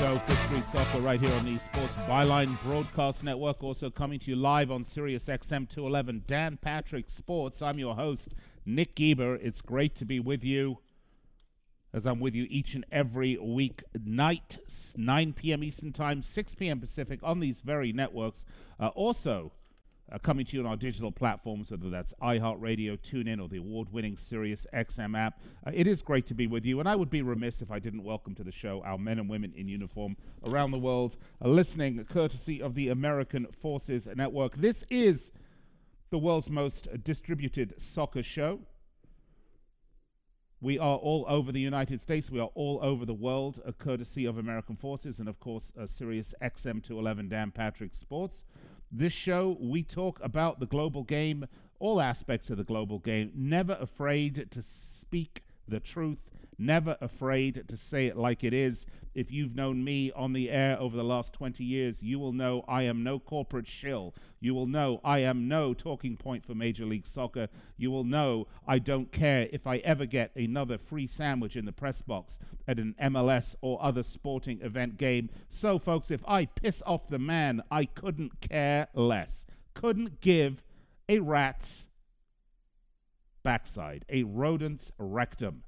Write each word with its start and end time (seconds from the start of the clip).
Show, 0.00 0.18
Fifth 0.20 0.46
Street 0.46 0.64
Soccer, 0.64 0.98
right 1.00 1.20
here 1.20 1.30
on 1.34 1.44
the 1.44 1.58
Sports 1.58 1.94
Byline 2.08 2.58
Broadcast 2.62 3.22
Network. 3.22 3.62
Also 3.62 3.90
coming 3.90 4.18
to 4.20 4.30
you 4.30 4.36
live 4.36 4.70
on 4.70 4.82
Sirius 4.82 5.26
XM 5.26 5.68
211, 5.68 6.24
Dan 6.26 6.56
Patrick 6.56 7.10
Sports. 7.10 7.60
I'm 7.60 7.78
your 7.78 7.94
host, 7.94 8.30
Nick 8.64 8.94
Geber. 8.94 9.34
It's 9.34 9.60
great 9.60 9.94
to 9.96 10.06
be 10.06 10.18
with 10.18 10.42
you 10.42 10.78
as 11.92 12.06
I'm 12.06 12.18
with 12.18 12.34
you 12.34 12.46
each 12.48 12.74
and 12.74 12.86
every 12.90 13.36
week 13.36 13.84
night, 14.02 14.56
9 14.96 15.34
p.m. 15.34 15.62
Eastern 15.62 15.92
Time, 15.92 16.22
6 16.22 16.54
p.m. 16.54 16.80
Pacific 16.80 17.20
on 17.22 17.40
these 17.40 17.60
very 17.60 17.92
networks. 17.92 18.46
Uh, 18.78 18.86
also, 18.94 19.52
uh, 20.12 20.18
coming 20.18 20.44
to 20.46 20.56
you 20.56 20.60
on 20.62 20.66
our 20.66 20.76
digital 20.76 21.12
platforms, 21.12 21.70
whether 21.70 21.90
that's 21.90 22.14
iHeartRadio, 22.22 22.98
TuneIn, 22.98 23.40
or 23.40 23.48
the 23.48 23.58
award-winning 23.58 24.16
Sirius 24.16 24.66
XM 24.74 25.16
app. 25.16 25.40
Uh, 25.66 25.70
it 25.72 25.86
is 25.86 26.02
great 26.02 26.26
to 26.26 26.34
be 26.34 26.46
with 26.46 26.64
you, 26.64 26.80
and 26.80 26.88
I 26.88 26.96
would 26.96 27.10
be 27.10 27.22
remiss 27.22 27.62
if 27.62 27.70
I 27.70 27.78
didn't 27.78 28.02
welcome 28.02 28.34
to 28.36 28.44
the 28.44 28.52
show 28.52 28.82
our 28.82 28.98
men 28.98 29.18
and 29.18 29.28
women 29.28 29.52
in 29.56 29.68
uniform 29.68 30.16
around 30.46 30.70
the 30.70 30.78
world, 30.78 31.16
uh, 31.44 31.48
listening 31.48 32.04
courtesy 32.04 32.62
of 32.62 32.74
the 32.74 32.88
American 32.88 33.46
Forces 33.60 34.08
Network. 34.14 34.56
This 34.56 34.84
is 34.90 35.32
the 36.10 36.18
world's 36.18 36.50
most 36.50 36.88
distributed 37.04 37.74
soccer 37.80 38.22
show. 38.22 38.60
We 40.62 40.78
are 40.78 40.96
all 40.96 41.24
over 41.26 41.52
the 41.52 41.60
United 41.60 42.02
States. 42.02 42.30
We 42.30 42.38
are 42.38 42.50
all 42.54 42.80
over 42.82 43.06
the 43.06 43.14
world, 43.14 43.62
uh, 43.64 43.72
courtesy 43.72 44.26
of 44.26 44.36
American 44.36 44.76
Forces 44.76 45.18
and, 45.18 45.28
of 45.28 45.40
course, 45.40 45.72
uh, 45.80 45.86
Sirius 45.86 46.34
XM 46.42 46.82
211 46.82 47.30
Dan 47.30 47.50
Patrick 47.50 47.94
Sports. 47.94 48.44
This 48.92 49.12
show, 49.12 49.56
we 49.60 49.84
talk 49.84 50.18
about 50.20 50.58
the 50.58 50.66
global 50.66 51.04
game, 51.04 51.46
all 51.78 52.00
aspects 52.00 52.50
of 52.50 52.56
the 52.56 52.64
global 52.64 52.98
game, 52.98 53.30
never 53.36 53.74
afraid 53.80 54.50
to 54.50 54.62
speak 54.62 55.44
the 55.68 55.78
truth, 55.78 56.28
never 56.60 56.96
afraid 57.00 57.64
to 57.66 57.76
say 57.76 58.06
it 58.06 58.16
like 58.16 58.44
it 58.44 58.52
is. 58.52 58.86
If 59.14 59.32
you've 59.32 59.56
known 59.56 59.82
me 59.82 60.12
on 60.12 60.32
the 60.32 60.50
air 60.50 60.78
over 60.78 60.96
the 60.96 61.02
last 61.02 61.32
20 61.32 61.64
years, 61.64 62.00
you 62.00 62.20
will 62.20 62.32
know 62.32 62.64
I 62.68 62.82
am 62.82 63.02
no 63.02 63.18
corporate 63.18 63.66
shill. 63.66 64.14
You 64.38 64.54
will 64.54 64.66
know 64.66 65.00
I 65.02 65.20
am 65.20 65.48
no 65.48 65.74
talking 65.74 66.16
point 66.16 66.46
for 66.46 66.54
Major 66.54 66.84
League 66.84 67.08
Soccer. 67.08 67.48
You 67.76 67.90
will 67.90 68.04
know 68.04 68.46
I 68.68 68.78
don't 68.78 69.10
care 69.10 69.48
if 69.52 69.66
I 69.66 69.78
ever 69.78 70.06
get 70.06 70.30
another 70.36 70.78
free 70.78 71.08
sandwich 71.08 71.56
in 71.56 71.64
the 71.64 71.72
press 71.72 72.02
box 72.02 72.38
at 72.68 72.78
an 72.78 72.94
MLS 73.02 73.56
or 73.62 73.82
other 73.82 74.04
sporting 74.04 74.60
event 74.62 74.96
game. 74.96 75.28
So, 75.48 75.78
folks, 75.78 76.10
if 76.12 76.22
I 76.28 76.44
piss 76.44 76.82
off 76.86 77.08
the 77.08 77.18
man, 77.18 77.62
I 77.70 77.86
couldn't 77.86 78.40
care 78.40 78.86
less. 78.94 79.44
Couldn't 79.74 80.20
give 80.20 80.62
a 81.08 81.18
rat's 81.18 81.88
backside, 83.42 84.04
a 84.08 84.22
rodent's 84.22 84.92
rectum. 84.98 85.64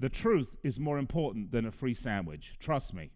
The 0.00 0.08
truth 0.08 0.56
is 0.62 0.80
more 0.80 0.98
important 0.98 1.52
than 1.52 1.66
a 1.66 1.70
free 1.70 1.92
sandwich. 1.92 2.54
Trust 2.58 2.94
me. 2.94 3.10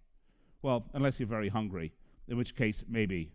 Well, 0.60 0.84
unless 0.92 1.18
you're 1.18 1.26
very 1.26 1.48
hungry, 1.48 1.92
in 2.28 2.36
which 2.36 2.54
case, 2.54 2.84
maybe. 2.86 3.32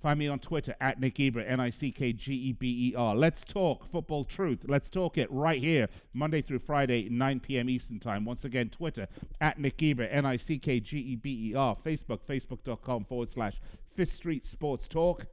Find 0.00 0.18
me 0.18 0.28
on 0.28 0.38
Twitter 0.38 0.74
at 0.80 0.98
Nick 0.98 1.14
Geber, 1.14 1.40
N 1.40 1.60
I 1.60 1.68
C 1.68 1.92
K 1.92 2.14
G 2.14 2.32
E 2.32 2.52
B 2.52 2.90
E 2.90 2.94
R. 2.94 3.14
Let's 3.14 3.44
talk 3.44 3.90
football 3.90 4.24
truth. 4.24 4.64
Let's 4.66 4.88
talk 4.88 5.18
it 5.18 5.30
right 5.30 5.62
here, 5.62 5.88
Monday 6.14 6.40
through 6.40 6.60
Friday, 6.60 7.08
9 7.10 7.40
p.m. 7.40 7.68
Eastern 7.68 8.00
Time. 8.00 8.24
Once 8.24 8.44
again, 8.44 8.70
Twitter 8.70 9.06
at 9.42 9.58
Nick 9.58 9.76
Geber, 9.76 10.04
N 10.04 10.24
I 10.24 10.36
C 10.36 10.58
K 10.58 10.80
G 10.80 10.98
E 10.98 11.16
B 11.16 11.50
E 11.50 11.54
R. 11.54 11.76
Facebook, 11.84 12.20
facebook.com 12.26 13.04
forward 13.04 13.28
slash 13.28 13.60
Fifth 13.94 14.12
Street 14.12 14.46
Sports 14.46 14.88
Talk. 14.88 15.26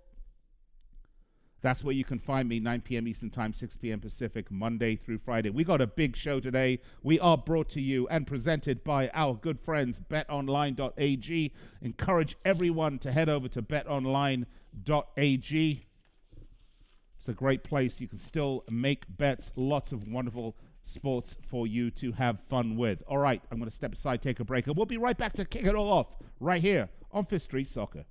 That's 1.61 1.83
where 1.83 1.93
you 1.93 2.03
can 2.03 2.17
find 2.17 2.49
me, 2.49 2.59
9 2.59 2.81
p.m. 2.81 3.07
Eastern 3.07 3.29
Time, 3.29 3.53
6 3.53 3.77
p.m. 3.77 3.99
Pacific, 3.99 4.49
Monday 4.49 4.95
through 4.95 5.19
Friday. 5.19 5.51
We 5.51 5.63
got 5.63 5.79
a 5.79 5.85
big 5.85 6.15
show 6.15 6.39
today. 6.39 6.79
We 7.03 7.19
are 7.19 7.37
brought 7.37 7.69
to 7.69 7.81
you 7.81 8.07
and 8.07 8.25
presented 8.25 8.83
by 8.83 9.11
our 9.13 9.35
good 9.35 9.59
friends, 9.59 9.99
betonline.ag. 10.09 11.53
Encourage 11.83 12.35
everyone 12.45 12.97
to 12.99 13.11
head 13.11 13.29
over 13.29 13.47
to 13.49 13.61
betonline.ag. 13.61 14.45
It's 17.19 17.29
a 17.29 17.33
great 17.33 17.63
place. 17.63 18.01
You 18.01 18.07
can 18.07 18.17
still 18.17 18.63
make 18.67 19.05
bets, 19.17 19.51
lots 19.55 19.91
of 19.91 20.07
wonderful 20.07 20.55
sports 20.81 21.35
for 21.47 21.67
you 21.67 21.91
to 21.91 22.11
have 22.13 22.39
fun 22.49 22.75
with. 22.75 23.03
All 23.07 23.19
right, 23.19 23.43
I'm 23.51 23.59
going 23.59 23.69
to 23.69 23.75
step 23.75 23.93
aside, 23.93 24.23
take 24.23 24.39
a 24.39 24.43
break, 24.43 24.65
and 24.65 24.75
we'll 24.75 24.87
be 24.87 24.97
right 24.97 25.15
back 25.17 25.33
to 25.33 25.45
kick 25.45 25.65
it 25.65 25.75
all 25.75 25.91
off 25.91 26.07
right 26.39 26.59
here 26.59 26.89
on 27.11 27.25
Fifth 27.25 27.43
Street 27.43 27.67
Soccer. 27.67 28.05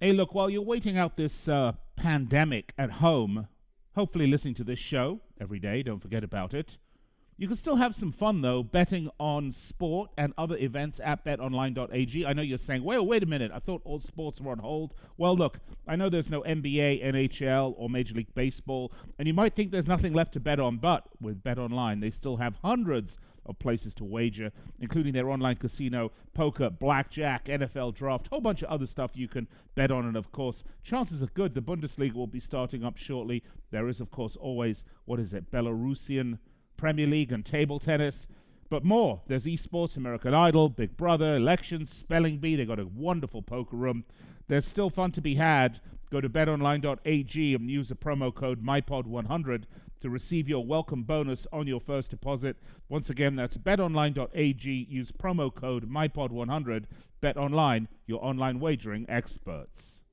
Hey, 0.00 0.12
look, 0.12 0.34
while 0.34 0.50
you're 0.50 0.62
waiting 0.62 0.98
out 0.98 1.16
this 1.16 1.46
uh, 1.46 1.74
pandemic 1.96 2.72
at 2.78 2.90
home, 2.92 3.48
hopefully 3.94 4.26
listening 4.26 4.54
to 4.54 4.64
this 4.64 4.78
show 4.78 5.20
every 5.40 5.58
day, 5.58 5.82
don't 5.82 6.00
forget 6.00 6.24
about 6.24 6.54
it. 6.54 6.78
You 7.36 7.48
can 7.48 7.56
still 7.56 7.74
have 7.74 7.96
some 7.96 8.12
fun, 8.12 8.42
though, 8.42 8.62
betting 8.62 9.10
on 9.18 9.50
sport 9.50 10.10
and 10.16 10.32
other 10.38 10.56
events 10.56 11.00
at 11.02 11.24
betonline.ag. 11.24 12.24
I 12.24 12.32
know 12.32 12.42
you're 12.42 12.58
saying, 12.58 12.84
well, 12.84 13.04
wait 13.04 13.24
a 13.24 13.26
minute, 13.26 13.50
I 13.52 13.58
thought 13.58 13.82
all 13.84 13.98
sports 13.98 14.40
were 14.40 14.52
on 14.52 14.60
hold. 14.60 14.94
Well, 15.16 15.36
look, 15.36 15.58
I 15.88 15.96
know 15.96 16.08
there's 16.08 16.30
no 16.30 16.42
NBA, 16.42 17.04
NHL, 17.04 17.74
or 17.76 17.90
Major 17.90 18.14
League 18.14 18.32
Baseball, 18.36 18.92
and 19.18 19.26
you 19.26 19.34
might 19.34 19.52
think 19.52 19.72
there's 19.72 19.88
nothing 19.88 20.12
left 20.12 20.34
to 20.34 20.40
bet 20.40 20.60
on, 20.60 20.76
but 20.76 21.08
with 21.20 21.42
BetOnline, 21.42 22.00
they 22.00 22.10
still 22.10 22.36
have 22.36 22.54
hundreds 22.62 23.18
of 23.46 23.58
places 23.58 23.94
to 23.94 24.04
wager, 24.04 24.50
including 24.80 25.12
their 25.12 25.30
online 25.30 25.56
casino, 25.56 26.12
poker, 26.32 26.70
blackjack, 26.70 27.46
NFL 27.46 27.94
draft, 27.94 28.28
whole 28.28 28.40
bunch 28.40 28.62
of 28.62 28.68
other 28.68 28.86
stuff 28.86 29.12
you 29.14 29.28
can 29.28 29.46
bet 29.74 29.90
on. 29.90 30.06
And 30.06 30.16
of 30.16 30.32
course, 30.32 30.64
chances 30.82 31.22
are 31.22 31.26
good 31.26 31.54
the 31.54 31.62
Bundesliga 31.62 32.14
will 32.14 32.26
be 32.26 32.40
starting 32.40 32.84
up 32.84 32.96
shortly. 32.96 33.42
There 33.70 33.88
is, 33.88 34.00
of 34.00 34.10
course, 34.10 34.36
always, 34.36 34.84
what 35.04 35.20
is 35.20 35.32
it, 35.32 35.50
Belarusian 35.50 36.38
Premier 36.76 37.06
League 37.06 37.32
and 37.32 37.44
table 37.44 37.78
tennis. 37.78 38.26
But 38.70 38.84
more, 38.84 39.20
there's 39.26 39.44
esports, 39.44 39.96
American 39.96 40.34
Idol, 40.34 40.68
Big 40.68 40.96
Brother, 40.96 41.36
elections, 41.36 41.94
spelling 41.94 42.38
bee. 42.38 42.56
They've 42.56 42.66
got 42.66 42.80
a 42.80 42.86
wonderful 42.86 43.42
poker 43.42 43.76
room. 43.76 44.04
There's 44.48 44.66
still 44.66 44.90
fun 44.90 45.12
to 45.12 45.20
be 45.20 45.34
had. 45.34 45.80
Go 46.10 46.20
to 46.20 46.28
betonline.ag 46.28 47.54
and 47.54 47.70
use 47.70 47.88
the 47.88 47.94
promo 47.94 48.34
code 48.34 48.64
MyPod100 48.64 49.64
to 50.04 50.10
receive 50.10 50.50
your 50.50 50.62
welcome 50.62 51.02
bonus 51.02 51.46
on 51.50 51.66
your 51.66 51.80
first 51.80 52.10
deposit. 52.10 52.58
Once 52.90 53.08
again, 53.08 53.36
that's 53.36 53.56
betonline.ag. 53.56 54.86
Use 54.90 55.10
promo 55.10 55.52
code 55.52 55.90
MyPod100. 55.90 56.84
Bet 57.22 57.38
online, 57.38 57.88
your 58.06 58.22
online 58.22 58.60
wagering 58.60 59.06
experts. 59.08 60.03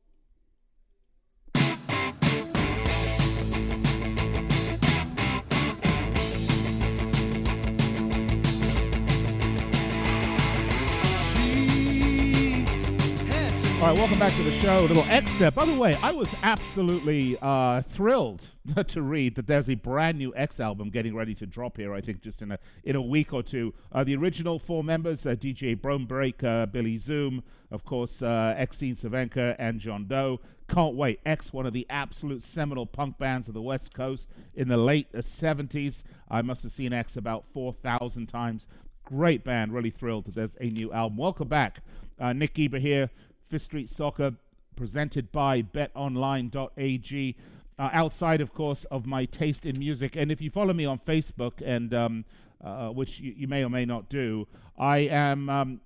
All 13.81 13.87
right, 13.87 13.97
welcome 13.97 14.19
back 14.19 14.31
to 14.33 14.43
the 14.43 14.51
show. 14.51 14.81
A 14.81 14.85
little 14.85 15.05
excerpt. 15.09 15.55
By 15.55 15.65
the 15.65 15.73
way, 15.73 15.95
I 16.03 16.11
was 16.11 16.29
absolutely 16.43 17.35
uh, 17.41 17.81
thrilled 17.81 18.47
to 18.89 19.01
read 19.01 19.33
that 19.33 19.47
there's 19.47 19.69
a 19.69 19.73
brand 19.73 20.19
new 20.19 20.31
X 20.35 20.59
album 20.59 20.91
getting 20.91 21.15
ready 21.15 21.33
to 21.33 21.47
drop 21.47 21.77
here. 21.77 21.91
I 21.91 21.99
think 21.99 22.21
just 22.21 22.43
in 22.43 22.51
a 22.51 22.59
in 22.83 22.95
a 22.95 23.01
week 23.01 23.33
or 23.33 23.41
two. 23.41 23.73
Uh, 23.91 24.03
the 24.03 24.15
original 24.15 24.59
four 24.59 24.83
members: 24.83 25.25
uh, 25.25 25.31
DJ 25.31 25.75
Bonebrake, 25.75 26.43
uh, 26.43 26.67
Billy 26.67 26.99
Zoom, 26.99 27.41
of 27.71 27.83
course, 27.83 28.21
uh, 28.21 28.55
Exene 28.55 28.95
Cervenka, 28.95 29.55
and 29.57 29.79
John 29.79 30.05
Doe. 30.05 30.39
Can't 30.69 30.93
wait. 30.93 31.19
X, 31.25 31.51
one 31.51 31.65
of 31.65 31.73
the 31.73 31.87
absolute 31.89 32.43
seminal 32.43 32.85
punk 32.85 33.17
bands 33.17 33.47
of 33.47 33.55
the 33.55 33.63
West 33.63 33.95
Coast 33.95 34.29
in 34.53 34.67
the 34.67 34.77
late 34.77 35.07
uh, 35.15 35.21
70s. 35.21 36.03
I 36.29 36.43
must 36.43 36.61
have 36.61 36.71
seen 36.71 36.93
X 36.93 37.17
about 37.17 37.45
4,000 37.51 38.27
times. 38.27 38.67
Great 39.05 39.43
band. 39.43 39.73
Really 39.73 39.89
thrilled 39.89 40.25
that 40.25 40.35
there's 40.35 40.55
a 40.61 40.69
new 40.69 40.93
album. 40.93 41.17
Welcome 41.17 41.47
back. 41.47 41.79
Uh, 42.19 42.31
Nick 42.33 42.53
Geber 42.53 42.77
here. 42.77 43.09
Fifth 43.51 43.63
Street 43.63 43.89
Soccer, 43.89 44.33
presented 44.77 45.29
by 45.33 45.61
betonline.ag. 45.61 47.35
Uh, 47.77 47.89
outside, 47.91 48.39
of 48.39 48.53
course, 48.53 48.85
of 48.85 49.05
my 49.05 49.25
taste 49.25 49.65
in 49.65 49.77
music. 49.77 50.15
And 50.15 50.31
if 50.31 50.39
you 50.39 50.49
follow 50.49 50.73
me 50.73 50.85
on 50.85 50.99
Facebook, 50.99 51.61
and 51.61 51.93
um, 51.93 52.25
uh, 52.63 52.89
which 52.89 53.19
you, 53.19 53.33
you 53.35 53.47
may 53.49 53.65
or 53.65 53.69
may 53.69 53.83
not 53.83 54.07
do, 54.07 54.47
I 54.77 54.99
am 54.99 55.49
um, 55.49 55.81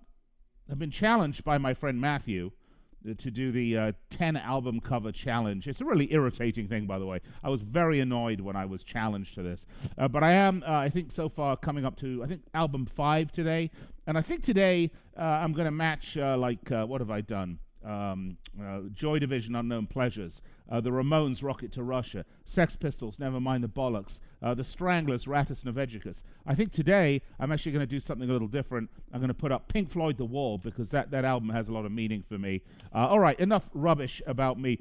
I've 0.70 0.78
been 0.78 0.92
challenged 0.92 1.44
by 1.44 1.58
my 1.58 1.74
friend 1.74 2.00
Matthew 2.00 2.52
to 3.18 3.32
do 3.32 3.52
the 3.52 3.78
uh, 3.78 3.92
10 4.10 4.36
album 4.38 4.80
cover 4.80 5.12
challenge. 5.12 5.68
It's 5.68 5.82
a 5.82 5.86
really 5.86 6.12
irritating 6.12 6.68
thing, 6.68 6.86
by 6.86 6.98
the 7.00 7.06
way. 7.06 7.20
I 7.44 7.50
was 7.50 7.62
very 7.62 8.00
annoyed 8.00 8.42
when 8.42 8.56
I 8.56 8.66
was 8.66 8.84
challenged 8.84 9.36
to 9.36 9.44
this. 9.44 9.66
Uh, 9.98 10.08
but 10.08 10.24
I 10.24 10.32
am, 10.32 10.64
uh, 10.68 10.72
I 10.72 10.90
think, 10.90 11.12
so 11.12 11.30
far 11.30 11.56
coming 11.56 11.86
up 11.86 11.96
to, 11.98 12.24
I 12.24 12.28
think, 12.28 12.44
album 12.54 12.86
5 12.86 13.32
today. 13.32 13.70
And 14.08 14.18
I 14.18 14.22
think 14.22 14.44
today 14.44 14.92
uh, 15.18 15.22
I'm 15.22 15.54
going 15.54 15.66
to 15.66 15.72
match, 15.72 16.18
uh, 16.18 16.38
like, 16.38 16.70
what 16.70 17.02
have 17.02 17.12
I 17.12 17.22
done? 17.22 17.60
Um, 17.84 18.38
Joy 18.94 19.20
Division, 19.20 19.56
Unknown 19.56 19.86
Pleasures. 19.86 20.42
the 20.70 20.90
Ramones, 20.90 21.44
Rocket 21.44 21.72
to 21.74 21.84
Russia. 21.84 22.26
Sex 22.46 22.76
Pistols, 22.76 23.20
Never 23.20 23.40
Mind 23.40 23.64
the 23.64 23.68
Bollocks 23.68 24.20
uh, 24.46 24.54
the 24.54 24.64
Stranglers, 24.64 25.26
Rattus 25.26 25.64
Norvegicus. 25.64 26.22
I 26.46 26.54
think 26.54 26.72
today 26.72 27.22
I'm 27.40 27.52
actually 27.52 27.72
going 27.72 27.82
to 27.82 27.88
do 27.88 28.00
something 28.00 28.30
a 28.30 28.32
little 28.32 28.48
different. 28.48 28.92
I'm 29.12 29.20
going 29.20 29.30
to 29.30 29.34
put 29.34 29.52
up 29.52 29.68
Pink 29.68 29.90
Floyd 29.90 30.18
The 30.18 30.26
Wall 30.26 30.60
because 30.60 30.90
that, 30.92 31.10
that 31.12 31.26
album 31.26 31.50
has 31.50 31.68
a 31.68 31.74
lot 31.74 31.86
of 31.86 31.92
meaning 31.92 32.24
for 32.28 32.38
me. 32.38 32.62
Uh, 32.94 33.08
all 33.08 33.20
right, 33.20 33.40
enough 33.40 33.68
rubbish 33.74 34.22
about 34.28 34.60
me. 34.60 34.80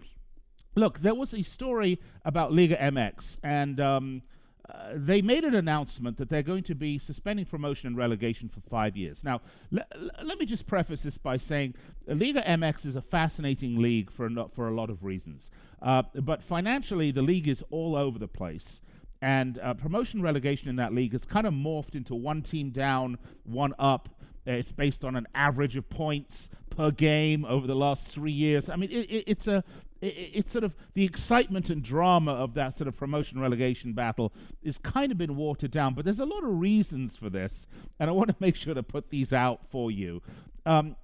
Look, 0.77 1.01
there 1.01 1.15
was 1.15 1.33
a 1.33 1.43
story 1.43 1.99
about 2.25 2.53
Liga 2.53 2.77
MX, 2.77 3.39
and 3.43 3.81
um, 3.81 4.23
uh, 4.71 4.93
they 4.95 5.21
made 5.21 5.45
an 5.45 5.55
announcement 5.55 6.17
that 6.17 6.29
they're 6.31 6.43
going 6.43 6.63
to 6.65 6.75
be 6.75 6.99
suspending 6.99 7.45
promotion 7.45 7.89
and 7.89 7.97
relegation 7.97 8.49
for 8.49 8.61
five 8.61 8.97
years. 8.97 9.23
Now, 9.23 9.43
l- 9.77 9.85
l- 9.95 10.11
let 10.25 10.39
me 10.39 10.47
just 10.47 10.67
preface 10.67 11.03
this 11.03 11.19
by 11.19 11.37
saying 11.37 11.75
Liga 12.07 12.43
MX 12.43 12.87
is 12.87 12.97
a 12.97 13.03
fascinating 13.03 13.81
league 13.81 14.11
for 14.11 14.27
a, 14.27 14.31
no- 14.31 14.51
for 14.55 14.69
a 14.69 14.75
lot 14.75 14.89
of 14.89 15.05
reasons. 15.05 15.51
Uh, 15.83 16.03
but 16.15 16.43
financially, 16.43 17.11
the 17.11 17.21
league 17.23 17.47
is 17.47 17.63
all 17.71 17.95
over 17.95 18.19
the 18.19 18.29
place. 18.29 18.81
And 19.21 19.59
uh, 19.59 19.75
promotion 19.75 20.23
relegation 20.23 20.69
in 20.69 20.77
that 20.77 20.95
league 20.95 21.13
has 21.13 21.25
kind 21.25 21.47
of 21.47 21.53
morphed 21.55 21.95
into 21.95 22.15
one 22.15 22.41
team 22.43 22.71
down, 22.71 23.19
one 23.45 23.75
up. 23.79 24.09
It's 24.47 24.73
based 24.73 25.05
on 25.05 25.17
an 25.17 25.27
average 25.35 25.77
of 25.77 25.89
points 25.89 26.51
per 26.71 26.91
game 26.91 27.45
over 27.45 27.67
the 27.67 27.75
last 27.75 28.13
three 28.13 28.33
years. 28.33 28.69
I 28.69 28.77
mean, 28.77 28.91
it, 28.91 29.11
it, 29.11 29.25
it's 29.27 29.47
a 29.47 29.65
it's 30.01 30.53
sort 30.53 30.65
of 30.65 30.75
the 30.95 31.05
excitement 31.05 31.71
and 31.71 31.83
drama 31.83 32.33
of 32.33 32.55
that 32.55 32.77
sort 32.77 32.89
of 32.89 32.97
promotion 32.97 33.41
relegation 33.41 33.93
battle 33.93 34.33
is 34.63 34.79
kind 34.79 35.11
of 35.11 35.19
been 35.19 35.37
watered 35.37 35.71
down. 35.71 35.95
But 35.95 36.05
there's 36.05 36.21
a 36.21 36.27
lot 36.27 36.45
of 36.45 36.59
reasons 36.59 37.17
for 37.17 37.31
this, 37.31 37.67
and 37.99 38.11
I 38.11 38.13
want 38.13 38.29
to 38.31 38.37
make 38.41 38.57
sure 38.57 38.75
to 38.75 38.83
put 38.83 39.11
these 39.11 39.33
out 39.33 39.61
for 39.71 39.91
you. 39.91 40.23
Um, 40.67 40.97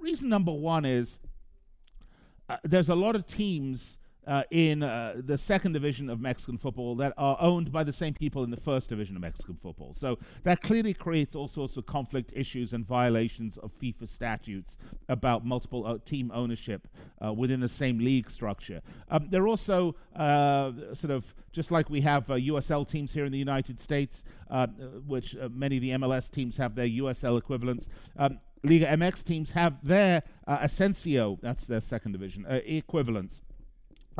reason 0.00 0.28
number 0.28 0.52
one 0.52 0.84
is 0.84 1.18
uh, 2.48 2.56
there's 2.64 2.88
a 2.88 2.94
lot 2.94 3.16
of 3.16 3.26
teams 3.26 3.98
uh, 4.26 4.42
in 4.50 4.82
uh, 4.82 5.14
the 5.24 5.38
second 5.38 5.72
division 5.72 6.10
of 6.10 6.20
Mexican 6.20 6.58
football 6.58 6.96
that 6.96 7.12
are 7.16 7.36
owned 7.40 7.70
by 7.70 7.84
the 7.84 7.92
same 7.92 8.12
people 8.12 8.42
in 8.42 8.50
the 8.50 8.56
first 8.56 8.88
division 8.88 9.14
of 9.14 9.22
Mexican 9.22 9.56
football. 9.62 9.92
So 9.92 10.18
that 10.42 10.60
clearly 10.60 10.94
creates 10.94 11.36
all 11.36 11.48
sorts 11.48 11.76
of 11.76 11.86
conflict 11.86 12.32
issues 12.34 12.72
and 12.72 12.86
violations 12.86 13.56
of 13.58 13.70
FIFA 13.80 14.08
statutes 14.08 14.78
about 15.08 15.44
multiple 15.44 15.86
uh, 15.86 15.98
team 16.04 16.32
ownership 16.34 16.88
uh, 17.24 17.32
within 17.32 17.60
the 17.60 17.68
same 17.68 17.98
league 17.98 18.30
structure. 18.30 18.82
Um, 19.10 19.28
they're 19.30 19.46
also 19.46 19.94
uh, 20.16 20.72
sort 20.94 21.12
of 21.12 21.24
just 21.52 21.70
like 21.70 21.88
we 21.88 22.00
have 22.00 22.26
USL 22.26 22.82
uh, 22.82 22.84
teams 22.84 23.12
here 23.12 23.24
in 23.24 23.32
the 23.32 23.38
United 23.38 23.80
States, 23.80 24.24
which 25.06 25.36
many 25.52 25.76
of 25.76 25.82
the 25.82 25.90
MLS 25.90 26.30
teams 26.30 26.56
have 26.56 26.74
their 26.74 26.88
USL 26.88 27.38
equivalents. 27.38 27.88
Um, 28.18 28.40
Liga 28.62 28.86
MX 28.86 29.22
teams 29.22 29.50
have 29.52 29.74
their 29.84 30.22
Ascenso, 30.48 31.38
that's 31.40 31.66
their 31.66 31.80
second 31.80 32.12
division, 32.12 32.44
equivalents. 32.48 33.40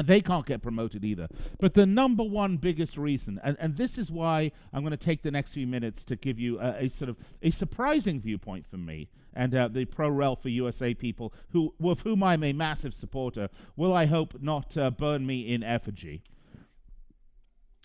They 0.04 0.20
can't 0.20 0.44
get 0.44 0.62
promoted 0.62 1.04
either. 1.04 1.28
But 1.58 1.74
the 1.74 1.86
number 1.86 2.22
one 2.22 2.56
biggest 2.58 2.96
reason, 2.98 3.40
and, 3.42 3.56
and 3.58 3.76
this 3.76 3.96
is 3.96 4.10
why 4.10 4.52
I'm 4.72 4.82
going 4.82 4.90
to 4.90 4.96
take 4.96 5.22
the 5.22 5.30
next 5.30 5.54
few 5.54 5.66
minutes 5.66 6.04
to 6.06 6.16
give 6.16 6.38
you 6.38 6.60
a, 6.60 6.84
a 6.84 6.88
sort 6.88 7.08
of 7.08 7.16
a 7.42 7.50
surprising 7.50 8.20
viewpoint 8.20 8.66
from 8.66 8.84
me 8.84 9.08
and 9.34 9.54
uh, 9.54 9.68
the 9.68 9.84
pro 9.84 10.08
rel 10.08 10.36
for 10.36 10.48
USA 10.48 10.94
people, 10.94 11.32
who 11.50 11.74
of 11.82 12.00
whom 12.00 12.22
I'm 12.22 12.42
a 12.42 12.52
massive 12.52 12.94
supporter, 12.94 13.48
will 13.76 13.92
I 13.92 14.06
hope 14.06 14.40
not 14.40 14.76
uh, 14.76 14.90
burn 14.90 15.26
me 15.26 15.52
in 15.52 15.62
effigy. 15.62 16.22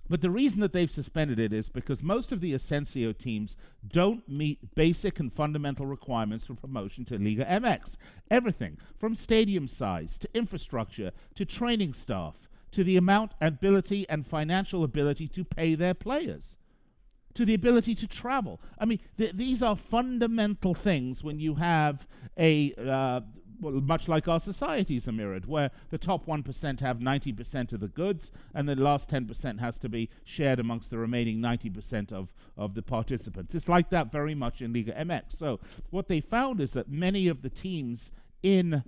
But 0.09 0.21
the 0.21 0.29
reason 0.29 0.59
that 0.59 0.73
they've 0.73 0.91
suspended 0.91 1.39
it 1.39 1.53
is 1.53 1.69
because 1.69 2.03
most 2.03 2.31
of 2.31 2.41
the 2.41 2.53
Ascenso 2.53 3.17
teams 3.17 3.55
don't 3.87 4.27
meet 4.27 4.75
basic 4.75 5.19
and 5.19 5.31
fundamental 5.31 5.85
requirements 5.85 6.45
for 6.45 6.53
promotion 6.53 7.05
to 7.05 7.17
Liga 7.17 7.45
MX. 7.45 7.95
Everything 8.29 8.77
from 8.99 9.15
stadium 9.15 9.67
size 9.67 10.17
to 10.17 10.29
infrastructure 10.33 11.11
to 11.35 11.45
training 11.45 11.93
staff 11.93 12.35
to 12.71 12.83
the 12.83 12.97
amount, 12.97 13.33
ability, 13.39 14.05
and 14.09 14.27
financial 14.27 14.83
ability 14.83 15.27
to 15.29 15.43
pay 15.43 15.75
their 15.75 15.93
players 15.93 16.57
to 17.33 17.45
the 17.45 17.53
ability 17.53 17.95
to 17.95 18.07
travel. 18.07 18.59
I 18.79 18.85
mean, 18.85 18.99
th- 19.17 19.33
these 19.35 19.61
are 19.61 19.75
fundamental 19.75 20.73
things 20.73 21.23
when 21.23 21.39
you 21.39 21.55
have 21.55 22.07
a 22.37 22.73
uh, 22.75 23.21
well, 23.61 23.73
much 23.73 24.07
like 24.07 24.27
our 24.27 24.39
societies 24.39 25.07
are 25.07 25.11
mirrored, 25.11 25.45
where 25.45 25.71
the 25.89 25.97
top 25.97 26.25
1% 26.25 26.79
have 26.79 26.97
90% 26.97 27.73
of 27.73 27.79
the 27.79 27.87
goods, 27.87 28.31
and 28.53 28.67
the 28.67 28.75
last 28.75 29.09
10% 29.09 29.59
has 29.59 29.77
to 29.77 29.89
be 29.89 30.09
shared 30.25 30.59
amongst 30.59 30.89
the 30.89 30.97
remaining 30.97 31.37
90% 31.37 32.11
of, 32.11 32.33
of 32.57 32.73
the 32.73 32.81
participants. 32.81 33.55
It's 33.55 33.69
like 33.69 33.89
that 33.91 34.11
very 34.11 34.35
much 34.35 34.61
in 34.61 34.73
Liga 34.73 34.93
MX. 34.93 35.37
So, 35.37 35.59
what 35.91 36.07
they 36.07 36.19
found 36.21 36.59
is 36.59 36.73
that 36.73 36.89
many 36.89 37.27
of 37.27 37.41
the 37.41 37.49
teams 37.49 38.11
in 38.43 38.83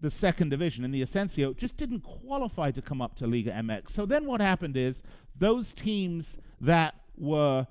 the 0.00 0.10
second 0.10 0.48
division 0.48 0.84
in 0.84 0.90
the 0.90 1.02
Ascenso 1.02 1.54
just 1.56 1.76
didn't 1.76 2.00
qualify 2.00 2.70
to 2.70 2.80
come 2.80 3.02
up 3.02 3.16
to 3.16 3.26
Liga 3.26 3.52
MX. 3.52 3.90
So 3.90 4.06
then 4.06 4.26
what 4.26 4.40
happened 4.40 4.76
is 4.76 5.02
those 5.36 5.74
teams 5.74 6.38
that 6.60 6.94
were 7.18 7.66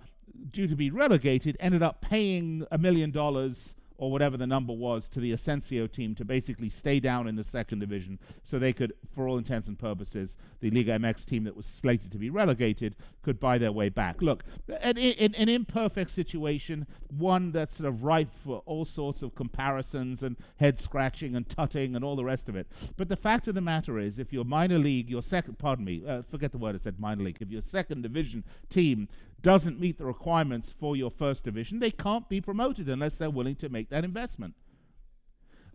due 0.52 0.68
to 0.68 0.76
be 0.76 0.92
relegated 0.92 1.58
ended 1.60 1.82
up 1.82 2.02
paying 2.02 2.66
a 2.72 2.78
million 2.78 3.10
dollars 3.12 3.76
or 4.00 4.10
whatever 4.10 4.38
the 4.38 4.48
number 4.48 4.72
was 4.74 5.10
to 5.10 5.20
the 5.20 5.34
Ascenso 5.34 5.86
team 5.92 6.16
to 6.16 6.24
basically 6.24 6.70
stay 6.70 7.02
down 7.02 7.28
in 7.28 7.36
the 7.36 7.44
second 7.44 7.80
division 7.80 8.18
so 8.46 8.58
they 8.58 8.72
could, 8.72 8.94
for 9.14 9.28
all 9.28 9.38
intents 9.38 9.68
and 9.68 9.78
purposes, 9.78 10.38
the 10.62 10.72
Liga 10.72 10.98
MX 10.98 11.26
team 11.26 11.44
that 11.44 11.56
was 11.56 11.66
slated 11.66 12.10
to 12.14 12.18
be 12.18 12.30
relegated 12.30 12.96
could 13.22 13.40
buy 13.40 13.58
their 13.58 13.74
way 13.74 13.90
back. 13.90 14.22
Look, 14.22 14.46
an, 14.82 14.98
an, 14.98 15.36
an 15.36 15.50
imperfect 15.50 16.12
situation, 16.12 16.88
one 17.18 17.52
that's 17.52 17.76
sort 17.76 17.90
of 17.90 18.04
ripe 18.04 18.32
for 18.44 18.64
all 18.66 18.86
sorts 18.86 19.22
of 19.22 19.36
comparisons 19.36 20.24
and 20.24 20.38
head 20.56 20.80
scratching 20.80 21.36
and 21.36 21.48
tutting 21.50 21.96
and 21.96 22.04
all 22.04 22.16
the 22.16 22.24
rest 22.24 22.48
of 22.48 22.56
it. 22.56 22.68
But 22.96 23.10
the 23.10 23.18
fact 23.18 23.50
of 23.50 23.56
the 23.56 23.62
matter 23.62 24.00
is, 24.00 24.18
if 24.18 24.32
your 24.32 24.46
minor 24.46 24.80
league, 24.80 25.10
your 25.10 25.22
second, 25.22 25.60
pardon 25.60 25.84
me, 25.84 26.04
uh, 26.08 26.22
forget 26.32 26.54
the 26.54 26.58
word 26.58 26.76
I 26.76 26.80
said 26.80 27.00
minor 27.02 27.24
league, 27.24 27.38
if 27.42 27.50
your 27.50 27.62
second 27.62 28.04
division 28.04 28.46
team 28.70 29.10
doesn't 29.42 29.80
meet 29.80 29.98
the 29.98 30.06
requirements 30.06 30.74
for 30.80 30.96
your 30.96 31.12
first 31.12 31.44
division, 31.44 31.80
they 31.80 31.92
can't 31.92 32.28
be 32.30 32.42
promoted 32.42 32.90
unless 32.90 33.16
they're 33.16 33.30
willing 33.30 33.56
to 33.56 33.70
make 33.70 33.90
that 33.90 34.04
investment. 34.04 34.54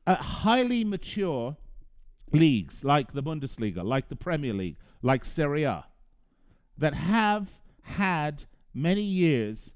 Uh, 0.07 0.17
highly 0.17 0.85
mature 0.85 1.57
leagues 2.33 2.85
like 2.85 3.13
the 3.13 3.23
Bundesliga, 3.23 3.85
like 3.85 4.09
the 4.09 4.17
Premier 4.17 4.53
League, 4.53 4.77
like 5.03 5.25
Serie 5.25 5.65
A, 5.65 5.85
that 6.79 6.95
have 6.95 7.51
had 7.83 8.45
many 8.75 9.03
years 9.03 9.75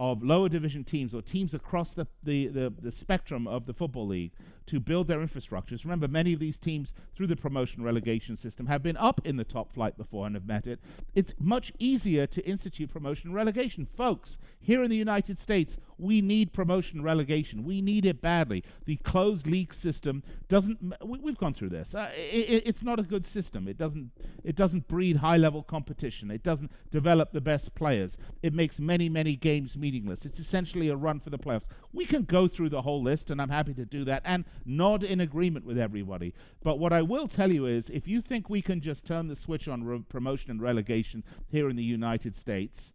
of 0.00 0.22
lower 0.22 0.48
division 0.48 0.84
teams 0.84 1.14
or 1.14 1.20
teams 1.20 1.54
across 1.54 1.92
the, 1.92 2.06
the, 2.22 2.46
the, 2.48 2.72
the, 2.80 2.92
spectrum 2.92 3.48
of 3.48 3.66
the 3.66 3.74
Football 3.74 4.06
League 4.06 4.32
to 4.68 4.78
build 4.78 5.08
their 5.08 5.18
infrastructures. 5.18 5.82
Remember, 5.82 6.06
many 6.06 6.34
of 6.34 6.40
these 6.40 6.58
teams, 6.58 6.92
through 7.16 7.26
the 7.26 7.36
promotion 7.36 7.82
relegation 7.82 8.36
system, 8.36 8.66
have 8.66 8.82
been 8.82 8.96
up 8.98 9.20
in 9.24 9.36
the 9.36 9.44
top 9.44 9.72
flight 9.72 9.96
before 9.96 10.26
and 10.26 10.34
have 10.34 10.46
met 10.46 10.66
it. 10.66 10.78
It's 11.14 11.32
much 11.38 11.72
easier 11.78 12.26
to 12.26 12.46
institute 12.46 12.90
promotion 12.90 13.32
relegation. 13.32 13.86
Folks, 13.96 14.38
here 14.60 14.82
in 14.82 14.90
the 14.90 14.96
United 14.96 15.38
States, 15.38 15.78
we 15.98 16.20
need 16.20 16.52
promotion 16.52 17.02
relegation. 17.02 17.64
We 17.64 17.80
need 17.80 18.04
it 18.04 18.20
badly. 18.20 18.62
The 18.84 18.96
closed 18.96 19.46
league 19.46 19.72
system 19.72 20.22
doesn't. 20.48 20.78
We, 21.02 21.18
have 21.30 21.38
gone 21.38 21.54
through 21.54 21.70
this. 21.70 21.94
Uh, 21.94 22.10
it, 22.14 22.62
it's 22.66 22.82
not 22.82 23.00
a 23.00 23.02
good 23.02 23.24
system. 23.24 23.68
It 23.68 23.78
doesn't. 23.78 24.10
It 24.44 24.54
doesn't 24.54 24.86
breed 24.86 25.16
high-level 25.16 25.64
competition. 25.64 26.30
It 26.30 26.42
doesn't 26.42 26.70
develop 26.90 27.32
the 27.32 27.40
best 27.40 27.74
players. 27.74 28.16
It 28.42 28.52
makes 28.52 28.78
many, 28.78 29.08
many 29.08 29.34
games 29.34 29.76
meaningless. 29.76 30.24
It's 30.24 30.38
essentially 30.38 30.88
a 30.88 30.96
run 30.96 31.20
for 31.20 31.30
the 31.30 31.38
playoffs. 31.38 31.68
We 31.92 32.04
can 32.04 32.24
go 32.24 32.48
through 32.48 32.68
the 32.68 32.82
whole 32.82 33.02
list, 33.02 33.30
and 33.30 33.40
I'm 33.40 33.48
happy 33.48 33.74
to 33.74 33.84
do 33.84 34.04
that 34.04 34.22
and 34.24 34.44
nod 34.64 35.02
in 35.02 35.20
agreement 35.20 35.64
with 35.64 35.78
everybody. 35.78 36.34
But 36.62 36.78
what 36.78 36.92
I 36.92 37.02
will 37.02 37.28
tell 37.28 37.52
you 37.52 37.66
is, 37.66 37.90
if 37.90 38.06
you 38.06 38.20
think 38.20 38.48
we 38.48 38.62
can 38.62 38.80
just 38.80 39.06
turn 39.06 39.28
the 39.28 39.36
switch 39.36 39.68
on 39.68 39.84
re- 39.84 40.02
promotion 40.08 40.50
and 40.50 40.62
relegation 40.62 41.24
here 41.48 41.68
in 41.68 41.76
the 41.76 41.84
United 41.84 42.36
States 42.36 42.92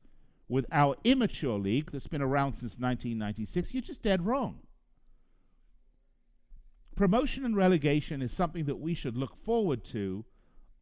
with 0.48 0.66
our 0.72 0.96
immature 1.04 1.58
league 1.58 1.92
that's 1.92 2.08
been 2.08 2.22
around 2.22 2.54
since 2.54 2.78
1996, 2.78 3.74
you're 3.74 3.82
just 3.82 4.04
dead 4.04 4.26
wrong. 4.26 4.60
Promotion 6.96 7.44
and 7.44 7.56
relegation 7.56 8.22
is 8.22 8.32
something 8.32 8.66
that 8.66 8.80
we 8.80 8.94
should 8.94 9.18
look 9.18 9.36
forward 9.44 9.84
to 9.86 10.26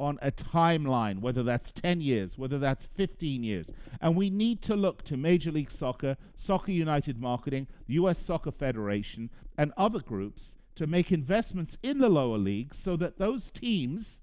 on 0.01 0.17
a 0.23 0.31
timeline, 0.31 1.19
whether 1.19 1.43
that's 1.43 1.71
10 1.71 2.01
years, 2.01 2.35
whether 2.35 2.57
that's 2.57 2.85
15 2.95 3.43
years. 3.43 3.69
And 4.01 4.15
we 4.15 4.31
need 4.31 4.63
to 4.63 4.75
look 4.75 5.03
to 5.03 5.15
Major 5.15 5.51
League 5.51 5.71
Soccer, 5.71 6.17
Soccer 6.35 6.71
United 6.71 7.21
Marketing, 7.21 7.67
the 7.85 7.93
US 7.93 8.17
Soccer 8.17 8.51
Federation, 8.51 9.29
and 9.59 9.71
other 9.77 9.99
groups 9.99 10.57
to 10.75 10.87
make 10.87 11.11
investments 11.11 11.77
in 11.83 11.99
the 11.99 12.09
lower 12.09 12.37
leagues 12.37 12.77
so 12.77 12.95
that 12.97 13.17
those 13.17 13.51
teams, 13.51 14.21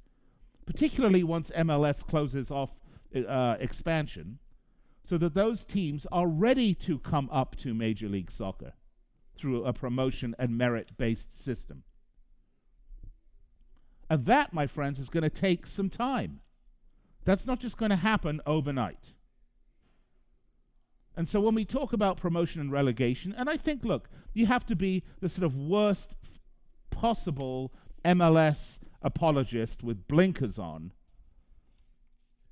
particularly 0.66 1.22
once 1.22 1.50
MLS 1.56 2.06
closes 2.06 2.50
off 2.50 2.70
uh, 3.14 3.56
expansion, 3.60 4.38
so 5.04 5.16
that 5.18 5.34
those 5.34 5.64
teams 5.64 6.06
are 6.12 6.26
ready 6.26 6.74
to 6.74 6.98
come 6.98 7.28
up 7.32 7.56
to 7.56 7.72
Major 7.74 8.08
League 8.08 8.30
Soccer. 8.30 8.72
through 9.38 9.64
a 9.64 9.72
promotion 9.72 10.34
and 10.38 10.58
merit 10.58 10.90
based 10.98 11.42
system. 11.44 11.84
And 14.10 14.24
that, 14.26 14.52
my 14.52 14.66
friends, 14.66 14.98
is 14.98 15.08
going 15.08 15.22
to 15.22 15.30
take 15.30 15.66
some 15.66 15.88
time. 15.88 16.40
That's 17.24 17.46
not 17.46 17.60
just 17.60 17.76
going 17.76 17.90
to 17.90 17.96
happen 17.96 18.40
overnight. 18.46 19.12
And 21.16 21.28
so 21.28 21.40
when 21.40 21.54
we 21.54 21.64
talk 21.64 21.92
about 21.92 22.16
promotion 22.16 22.60
and 22.60 22.72
relegation, 22.72 23.34
and 23.36 23.50
I 23.50 23.56
think, 23.56 23.84
look, 23.84 24.08
you 24.34 24.46
have 24.46 24.64
to 24.66 24.76
be 24.76 25.02
the 25.20 25.28
sort 25.28 25.44
of 25.44 25.56
worst 25.56 26.14
possible 27.00 27.72
MLS 28.04 28.80
apologist 29.02 29.84
with 29.84 30.08
blinkers 30.08 30.58
on 30.58 30.92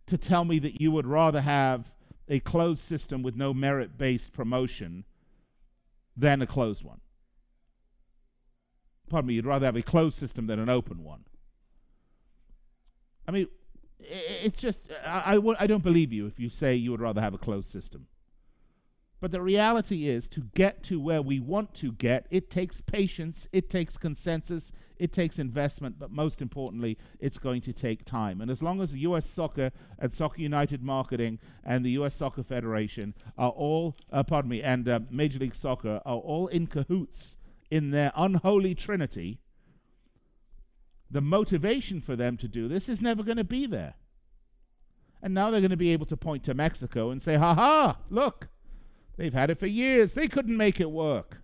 to 0.06 0.16
tell 0.16 0.44
me 0.44 0.60
that 0.60 0.80
you 0.80 0.92
would 0.92 1.06
rather 1.06 1.40
have 1.40 1.92
a 2.28 2.38
closed 2.38 2.80
system 2.80 3.24
with 3.24 3.34
no 3.34 3.52
merit 3.52 3.98
based 3.98 4.32
promotion 4.32 5.04
than 6.16 6.40
a 6.42 6.46
closed 6.46 6.84
one. 6.84 7.00
Pardon 9.10 9.26
me, 9.26 9.34
you'd 9.34 9.46
rather 9.46 9.66
have 9.66 9.76
a 9.76 9.82
closed 9.82 10.16
system 10.16 10.46
than 10.46 10.60
an 10.60 10.68
open 10.68 11.02
one. 11.02 11.24
I 13.26 13.32
mean, 13.32 13.48
it's 13.98 14.60
just, 14.60 14.80
I 15.04 15.32
I 15.32 15.34
w- 15.34 15.56
I 15.58 15.66
don't 15.66 15.82
believe 15.82 16.12
you 16.12 16.26
if 16.26 16.38
you 16.38 16.50
say 16.50 16.76
you 16.76 16.92
would 16.92 17.00
rather 17.00 17.20
have 17.20 17.34
a 17.34 17.38
closed 17.38 17.68
system. 17.70 18.06
But 19.18 19.30
the 19.32 19.40
reality 19.40 20.08
is, 20.08 20.28
to 20.28 20.42
get 20.54 20.82
to 20.84 21.00
where 21.00 21.22
we 21.22 21.40
want 21.40 21.72
to 21.76 21.92
get, 21.92 22.26
it 22.30 22.50
takes 22.50 22.82
patience, 22.82 23.48
it 23.50 23.70
takes 23.70 23.96
consensus, 23.96 24.72
it 24.98 25.12
takes 25.12 25.38
investment, 25.38 25.98
but 25.98 26.10
most 26.10 26.42
importantly, 26.42 26.98
it's 27.18 27.38
going 27.38 27.62
to 27.62 27.72
take 27.72 28.04
time. 28.04 28.42
And 28.42 28.50
as 28.50 28.62
long 28.62 28.82
as 28.82 28.92
the 28.92 29.00
US 29.00 29.24
Soccer 29.24 29.72
and 29.98 30.12
Soccer 30.12 30.42
United 30.42 30.82
Marketing 30.82 31.38
and 31.64 31.84
the 31.84 31.92
US 31.92 32.14
Soccer 32.14 32.42
Federation 32.42 33.14
are 33.38 33.50
all, 33.50 33.96
uh, 34.12 34.22
pardon 34.22 34.50
me, 34.50 34.62
and 34.62 34.86
uh, 34.86 35.00
Major 35.10 35.38
League 35.38 35.54
Soccer 35.54 36.00
are 36.04 36.18
all 36.18 36.48
in 36.48 36.66
cahoots 36.66 37.36
in 37.70 37.90
their 37.90 38.12
unholy 38.16 38.74
trinity, 38.74 39.40
the 41.10 41.20
motivation 41.20 42.00
for 42.00 42.16
them 42.16 42.36
to 42.36 42.48
do 42.48 42.68
this 42.68 42.88
is 42.88 43.00
never 43.00 43.22
going 43.22 43.36
to 43.36 43.44
be 43.44 43.66
there. 43.66 43.94
And 45.22 45.32
now 45.32 45.50
they're 45.50 45.60
going 45.60 45.70
to 45.70 45.76
be 45.76 45.92
able 45.92 46.06
to 46.06 46.16
point 46.16 46.44
to 46.44 46.54
Mexico 46.54 47.10
and 47.10 47.22
say, 47.22 47.36
ha 47.36 47.54
ha, 47.54 47.98
look, 48.10 48.48
They've 49.16 49.32
had 49.32 49.50
it 49.50 49.58
for 49.58 49.66
years. 49.66 50.14
They 50.14 50.28
couldn't 50.28 50.56
make 50.56 50.80
it 50.80 50.90
work. 50.90 51.38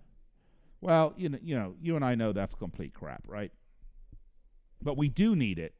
Well, 0.81 1.13
you 1.17 1.29
know, 1.29 1.39
you 1.41 1.55
know, 1.55 1.75
you 1.81 1.95
and 1.95 2.03
I 2.03 2.15
know 2.15 2.33
that's 2.33 2.53
complete 2.53 2.93
crap, 2.93 3.23
right? 3.27 3.51
But 4.81 4.97
we 4.97 5.09
do 5.09 5.35
need 5.35 5.59
it. 5.59 5.73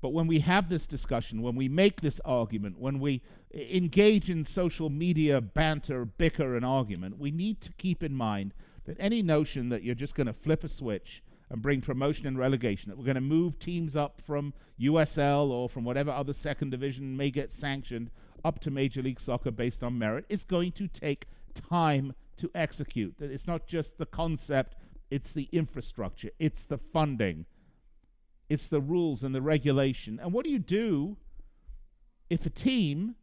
But 0.00 0.10
when 0.10 0.26
we 0.26 0.40
have 0.40 0.68
this 0.68 0.86
discussion, 0.86 1.42
when 1.42 1.54
we 1.54 1.68
make 1.68 2.00
this 2.00 2.20
argument, 2.24 2.78
when 2.78 3.00
we 3.00 3.22
engage 3.54 4.30
in 4.30 4.44
social 4.44 4.88
media 4.88 5.40
banter, 5.40 6.04
bicker, 6.06 6.56
and 6.56 6.64
argument, 6.64 7.18
we 7.18 7.30
need 7.30 7.60
to 7.60 7.72
keep 7.74 8.02
in 8.02 8.14
mind 8.14 8.54
that 8.84 8.96
any 8.98 9.22
notion 9.22 9.68
that 9.68 9.82
you're 9.82 9.94
just 9.94 10.14
going 10.14 10.26
to 10.26 10.32
flip 10.32 10.64
a 10.64 10.68
switch 10.68 11.22
and 11.50 11.60
bring 11.60 11.80
promotion 11.80 12.26
and 12.26 12.38
relegation, 12.38 12.88
that 12.88 12.96
we're 12.96 13.04
going 13.04 13.14
to 13.14 13.20
move 13.20 13.58
teams 13.58 13.94
up 13.94 14.22
from 14.26 14.54
USL 14.80 15.50
or 15.50 15.68
from 15.68 15.84
whatever 15.84 16.10
other 16.10 16.32
second 16.32 16.70
division 16.70 17.16
may 17.16 17.30
get 17.30 17.52
sanctioned 17.52 18.10
up 18.44 18.60
to 18.60 18.70
Major 18.70 19.02
League 19.02 19.20
Soccer 19.20 19.50
based 19.50 19.82
on 19.82 19.98
merit. 19.98 20.24
is 20.28 20.44
going 20.44 20.72
to 20.72 20.88
take 20.88 21.26
time 21.54 22.14
to 22.36 22.50
execute. 22.54 23.14
That 23.18 23.30
it's 23.30 23.46
not 23.46 23.66
just 23.66 23.98
the 23.98 24.06
concept, 24.06 24.76
it's 25.10 25.32
the 25.32 25.48
infrastructure, 25.52 26.30
it's 26.38 26.64
the 26.64 26.78
funding, 26.78 27.46
it's 28.48 28.68
the 28.68 28.80
rules 28.80 29.22
and 29.22 29.34
the 29.34 29.42
regulation. 29.42 30.18
And 30.22 30.32
what 30.32 30.44
do 30.44 30.50
you 30.50 30.58
do 30.58 31.16
if 32.28 32.46
a 32.46 32.50
team 32.50 33.14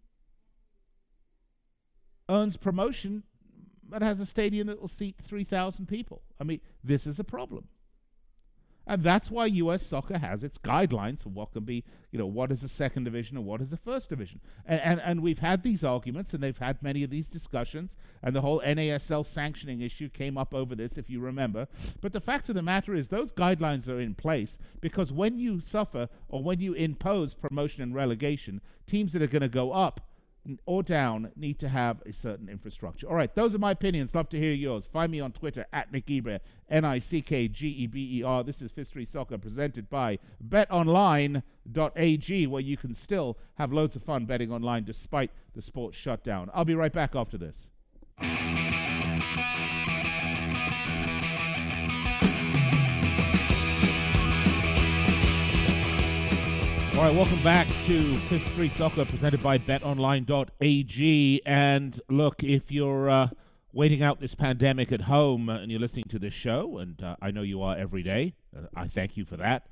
earns 2.29 2.57
promotion 2.57 3.23
but 3.89 4.01
has 4.01 4.19
a 4.19 4.25
stadium 4.25 4.67
that 4.67 4.81
will 4.81 4.87
seat 4.87 5.15
3,000 5.23 5.87
people? 5.87 6.21
I 6.39 6.43
mean, 6.43 6.61
this 6.83 7.07
is 7.07 7.19
a 7.19 7.23
problem. 7.23 7.67
And 8.87 9.03
that's 9.03 9.29
why 9.29 9.47
U.S. 9.47 9.85
soccer 9.85 10.17
has 10.17 10.43
its 10.43 10.57
guidelines 10.57 11.23
for 11.23 11.29
what 11.29 11.51
can 11.51 11.65
be, 11.65 11.83
you 12.11 12.17
know, 12.17 12.25
what 12.25 12.53
is 12.53 12.63
a 12.63 12.69
second 12.69 13.03
division 13.03 13.35
and 13.35 13.45
what 13.45 13.59
is 13.59 13.73
a 13.73 13.77
first 13.77 14.07
division. 14.07 14.39
And, 14.65 14.79
and, 14.79 15.01
and 15.01 15.21
we've 15.21 15.39
had 15.39 15.61
these 15.61 15.83
arguments 15.83 16.33
and 16.33 16.41
they've 16.41 16.57
had 16.57 16.81
many 16.81 17.03
of 17.03 17.09
these 17.09 17.27
discussions. 17.27 17.97
And 18.23 18.33
the 18.33 18.39
whole 18.39 18.61
NASL 18.61 19.25
sanctioning 19.25 19.81
issue 19.81 20.07
came 20.07 20.37
up 20.37 20.53
over 20.53 20.73
this, 20.73 20.97
if 20.97 21.09
you 21.09 21.19
remember. 21.19 21.67
But 21.99 22.13
the 22.13 22.21
fact 22.21 22.47
of 22.47 22.55
the 22.55 22.61
matter 22.61 22.95
is, 22.95 23.09
those 23.09 23.33
guidelines 23.33 23.89
are 23.89 23.99
in 23.99 24.15
place 24.15 24.57
because 24.79 25.11
when 25.11 25.37
you 25.37 25.59
suffer 25.59 26.07
or 26.29 26.41
when 26.41 26.61
you 26.61 26.73
impose 26.73 27.33
promotion 27.33 27.83
and 27.83 27.93
relegation, 27.93 28.61
teams 28.85 29.11
that 29.11 29.21
are 29.21 29.27
going 29.27 29.41
to 29.41 29.49
go 29.49 29.73
up 29.73 30.06
or 30.65 30.83
down 30.83 31.31
need 31.35 31.59
to 31.59 31.69
have 31.69 32.01
a 32.05 32.13
certain 32.13 32.49
infrastructure. 32.49 33.07
All 33.07 33.15
right, 33.15 33.33
those 33.35 33.55
are 33.55 33.59
my 33.59 33.71
opinions. 33.71 34.13
Love 34.15 34.29
to 34.29 34.39
hear 34.39 34.53
yours. 34.53 34.85
Find 34.85 35.11
me 35.11 35.19
on 35.19 35.31
Twitter 35.31 35.65
at 35.73 35.91
Nick 35.91 36.05
Geber, 36.05 36.39
N 36.69 36.85
I 36.85 36.99
C 36.99 37.21
K 37.21 37.47
G 37.47 37.67
E 37.67 37.87
B 37.87 38.19
E 38.19 38.23
R. 38.23 38.43
This 38.43 38.61
is 38.61 38.71
Street 38.87 39.09
Soccer 39.09 39.37
presented 39.37 39.89
by 39.89 40.19
betonline.ag, 40.47 42.47
where 42.47 42.61
you 42.61 42.77
can 42.77 42.93
still 42.93 43.37
have 43.55 43.73
loads 43.73 43.95
of 43.95 44.03
fun 44.03 44.25
betting 44.25 44.51
online 44.51 44.83
despite 44.83 45.31
the 45.55 45.61
sports 45.61 45.97
shutdown. 45.97 46.49
I'll 46.53 46.65
be 46.65 46.75
right 46.75 46.93
back 46.93 47.15
after 47.15 47.37
this. 47.37 47.69
All 56.97 57.03
right, 57.03 57.15
welcome 57.15 57.43
back 57.43 57.67
to 57.85 58.17
Fifth 58.17 58.47
Street 58.47 58.73
Soccer 58.73 59.05
presented 59.05 59.43
by 59.43 59.59
betonline.ag. 59.59 61.41
And 61.45 62.01
look, 62.09 62.43
if 62.43 62.71
you're 62.71 63.07
uh, 63.07 63.29
waiting 63.71 64.01
out 64.01 64.19
this 64.19 64.33
pandemic 64.33 64.91
at 64.91 65.01
home 65.01 65.47
and 65.47 65.69
you're 65.69 65.79
listening 65.79 66.05
to 66.09 66.17
this 66.17 66.33
show, 66.33 66.79
and 66.79 66.99
uh, 67.03 67.15
I 67.21 67.29
know 67.29 67.43
you 67.43 67.61
are 67.61 67.77
every 67.77 68.01
day, 68.01 68.33
uh, 68.57 68.61
I 68.75 68.87
thank 68.87 69.15
you 69.15 69.25
for 69.25 69.37
that. 69.37 69.67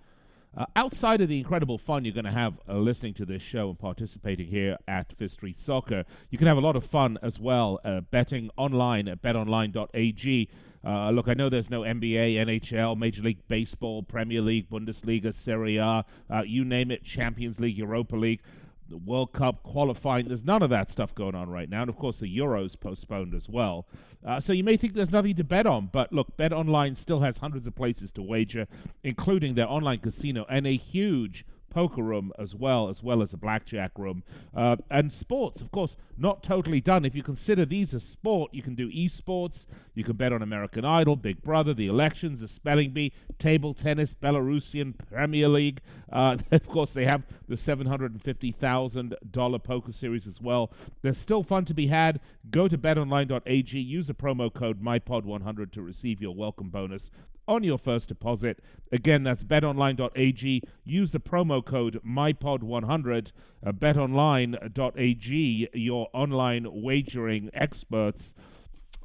Uh, 0.55 0.67
outside 0.75 1.20
of 1.20 1.27
the 1.27 1.39
incredible 1.39 1.79
fun 1.79 2.05
you're 2.05 2.13
going 2.13 2.25
to 2.25 2.32
have 2.32 2.60
uh, 2.70 2.77
listening 2.77 3.15
to 3.15 3.25
this 3.25 3.41
show 3.41 3.70
and 3.70 3.79
participating 3.79 4.46
here 4.46 4.77
at 4.88 5.12
Fifth 5.17 5.32
Street 5.32 5.58
Soccer, 5.58 6.05
you 6.29 6.38
can 6.38 6.46
have 6.46 6.58
a 6.58 6.62
lot 6.62 6.75
of 6.75 6.86
fun 6.86 7.17
as 7.24 7.39
well 7.39 7.79
uh, 7.84 8.01
betting 8.01 8.51
online 8.55 9.08
at 9.08 9.24
betonline.ag. 9.24 10.48
Uh, 10.86 11.10
look, 11.10 11.27
I 11.27 11.34
know 11.34 11.50
there's 11.50 11.70
no 11.70 11.82
NBA, 11.82 12.36
NHL, 12.36 12.98
Major 12.98 13.24
League 13.24 13.39
Baseball, 13.48 14.04
Premier 14.04 14.42
League, 14.42 14.70
Bundesliga, 14.70 15.34
Serie 15.34 15.77
A, 15.77 16.06
uh, 16.30 16.42
you 16.46 16.63
name 16.63 16.92
it, 16.92 17.04
Champions 17.04 17.60
League, 17.60 17.77
Europa 17.77 18.15
League, 18.15 18.42
the 18.89 18.98
World 18.98 19.34
Cup 19.34 19.63
qualifying. 19.63 20.27
There's 20.27 20.44
none 20.44 20.62
of 20.62 20.70
that 20.70 20.92
stuff 20.92 21.15
going 21.15 21.34
on 21.34 21.50
right 21.50 21.68
now. 21.68 21.82
And 21.82 21.89
of 21.89 21.98
course, 21.98 22.20
the 22.20 22.38
Euros 22.38 22.80
postponed 22.80 23.34
as 23.34 23.50
well. 23.50 23.88
Uh, 24.24 24.39
so 24.39 24.54
you 24.54 24.63
may 24.63 24.77
think 24.77 24.94
there's 24.94 25.12
nothing 25.12 25.36
to 25.36 25.44
bet 25.44 25.65
on, 25.65 25.89
but 25.92 26.13
look, 26.13 26.38
Bet 26.38 26.54
Online 26.54 26.94
still 26.94 27.20
has 27.20 27.38
hundreds 27.38 27.65
of 27.65 27.75
places 27.75 28.12
to 28.12 28.22
wager, 28.22 28.68
including 29.04 29.56
their 29.56 29.68
online 29.68 30.00
casino 30.00 30.46
and 30.50 30.68
a 30.68 30.75
huge 30.75 31.46
poker 31.75 32.01
room 32.01 32.32
as 32.39 32.55
well, 32.55 32.88
as 32.88 33.03
well 33.03 33.22
as 33.22 33.34
a 33.34 33.38
blackjack 33.38 33.91
room. 33.98 34.24
Uh, 34.55 34.77
and 34.89 35.12
sports, 35.12 35.60
of 35.60 35.70
course, 35.74 35.98
not 36.17 36.41
totally 36.41 36.79
done. 36.79 37.03
If 37.03 37.15
you 37.15 37.22
consider 37.22 37.65
these 37.65 37.94
a 37.94 38.00
sport, 38.00 38.53
you 38.53 38.63
can 38.63 38.75
do 38.75 38.89
esports, 38.89 39.65
you 39.94 40.05
can 40.05 40.15
bet 40.15 40.32
on 40.32 40.41
American 40.41 40.86
Idol, 40.86 41.17
Big 41.17 41.44
Brother, 41.44 41.74
the 41.74 41.88
elections, 41.88 42.39
the 42.39 42.48
spelling 42.48 42.91
bee, 42.91 43.12
table 43.39 43.74
tennis, 43.74 44.13
Belarusian 44.13 44.94
Premier 45.10 45.50
League. 45.50 45.82
Uh, 46.13 46.38
of 46.51 46.65
course, 46.65 46.94
they 46.94 47.03
have 47.03 47.24
the 47.50 47.55
$750,000 47.55 49.63
poker 49.63 49.91
series 49.91 50.27
as 50.27 50.39
well. 50.39 50.72
There's 51.01 51.17
still 51.17 51.44
fun 51.44 51.65
to 51.65 51.74
be 51.74 51.88
had. 51.88 52.22
Go 52.51 52.70
to 52.70 52.77
betonline.ag, 52.77 53.77
use 53.77 54.08
the 54.08 54.13
promo 54.13 54.53
code 54.53 54.82
MyPod100 54.82 55.74
to 55.74 55.82
receive 55.82 56.22
your 56.22 56.34
welcome 56.34 56.70
bonus 56.70 57.12
on 57.48 57.64
your 57.64 57.78
first 57.78 58.08
deposit. 58.10 58.60
Again, 58.92 59.24
that's 59.24 59.44
betonline.ag. 59.44 60.62
Use 60.84 61.12
the 61.12 61.20
promo 61.20 61.64
code 61.64 62.00
MyPod100. 62.06 63.32
Uh, 63.66 63.72
betonline.ag, 63.72 65.70
your 65.74 66.08
online 66.14 66.68
wagering 66.82 67.50
experts. 67.54 68.34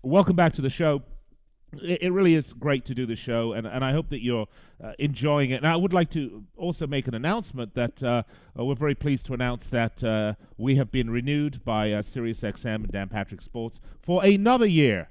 Welcome 0.02 0.36
back 0.36 0.54
to 0.54 0.62
the 0.62 0.70
show. 0.70 1.02
It, 1.80 2.12
really 2.12 2.34
is 2.34 2.52
great 2.52 2.84
to 2.86 2.96
do 2.96 3.06
the 3.06 3.14
show, 3.14 3.52
and, 3.52 3.64
and 3.64 3.84
I 3.84 3.92
hope 3.92 4.08
that 4.08 4.24
you're 4.24 4.48
uh, 4.82 4.92
enjoying 4.98 5.50
it. 5.50 5.58
And 5.58 5.68
I 5.68 5.76
would 5.76 5.92
like 5.92 6.10
to 6.10 6.42
also 6.56 6.84
make 6.88 7.06
an 7.06 7.14
announcement 7.14 7.74
that 7.74 8.02
uh, 8.02 8.24
uh 8.58 8.64
we're 8.64 8.74
very 8.74 8.96
pleased 8.96 9.26
to 9.26 9.34
announce 9.34 9.68
that 9.70 10.02
uh, 10.02 10.34
we 10.58 10.74
have 10.74 10.90
been 10.90 11.08
renewed 11.08 11.64
by 11.64 11.92
uh, 11.92 12.02
SiriusXM 12.02 12.74
and 12.74 12.90
Dan 12.90 13.08
Patrick 13.08 13.40
Sports 13.40 13.80
for 14.02 14.24
another 14.24 14.66
year 14.66 15.10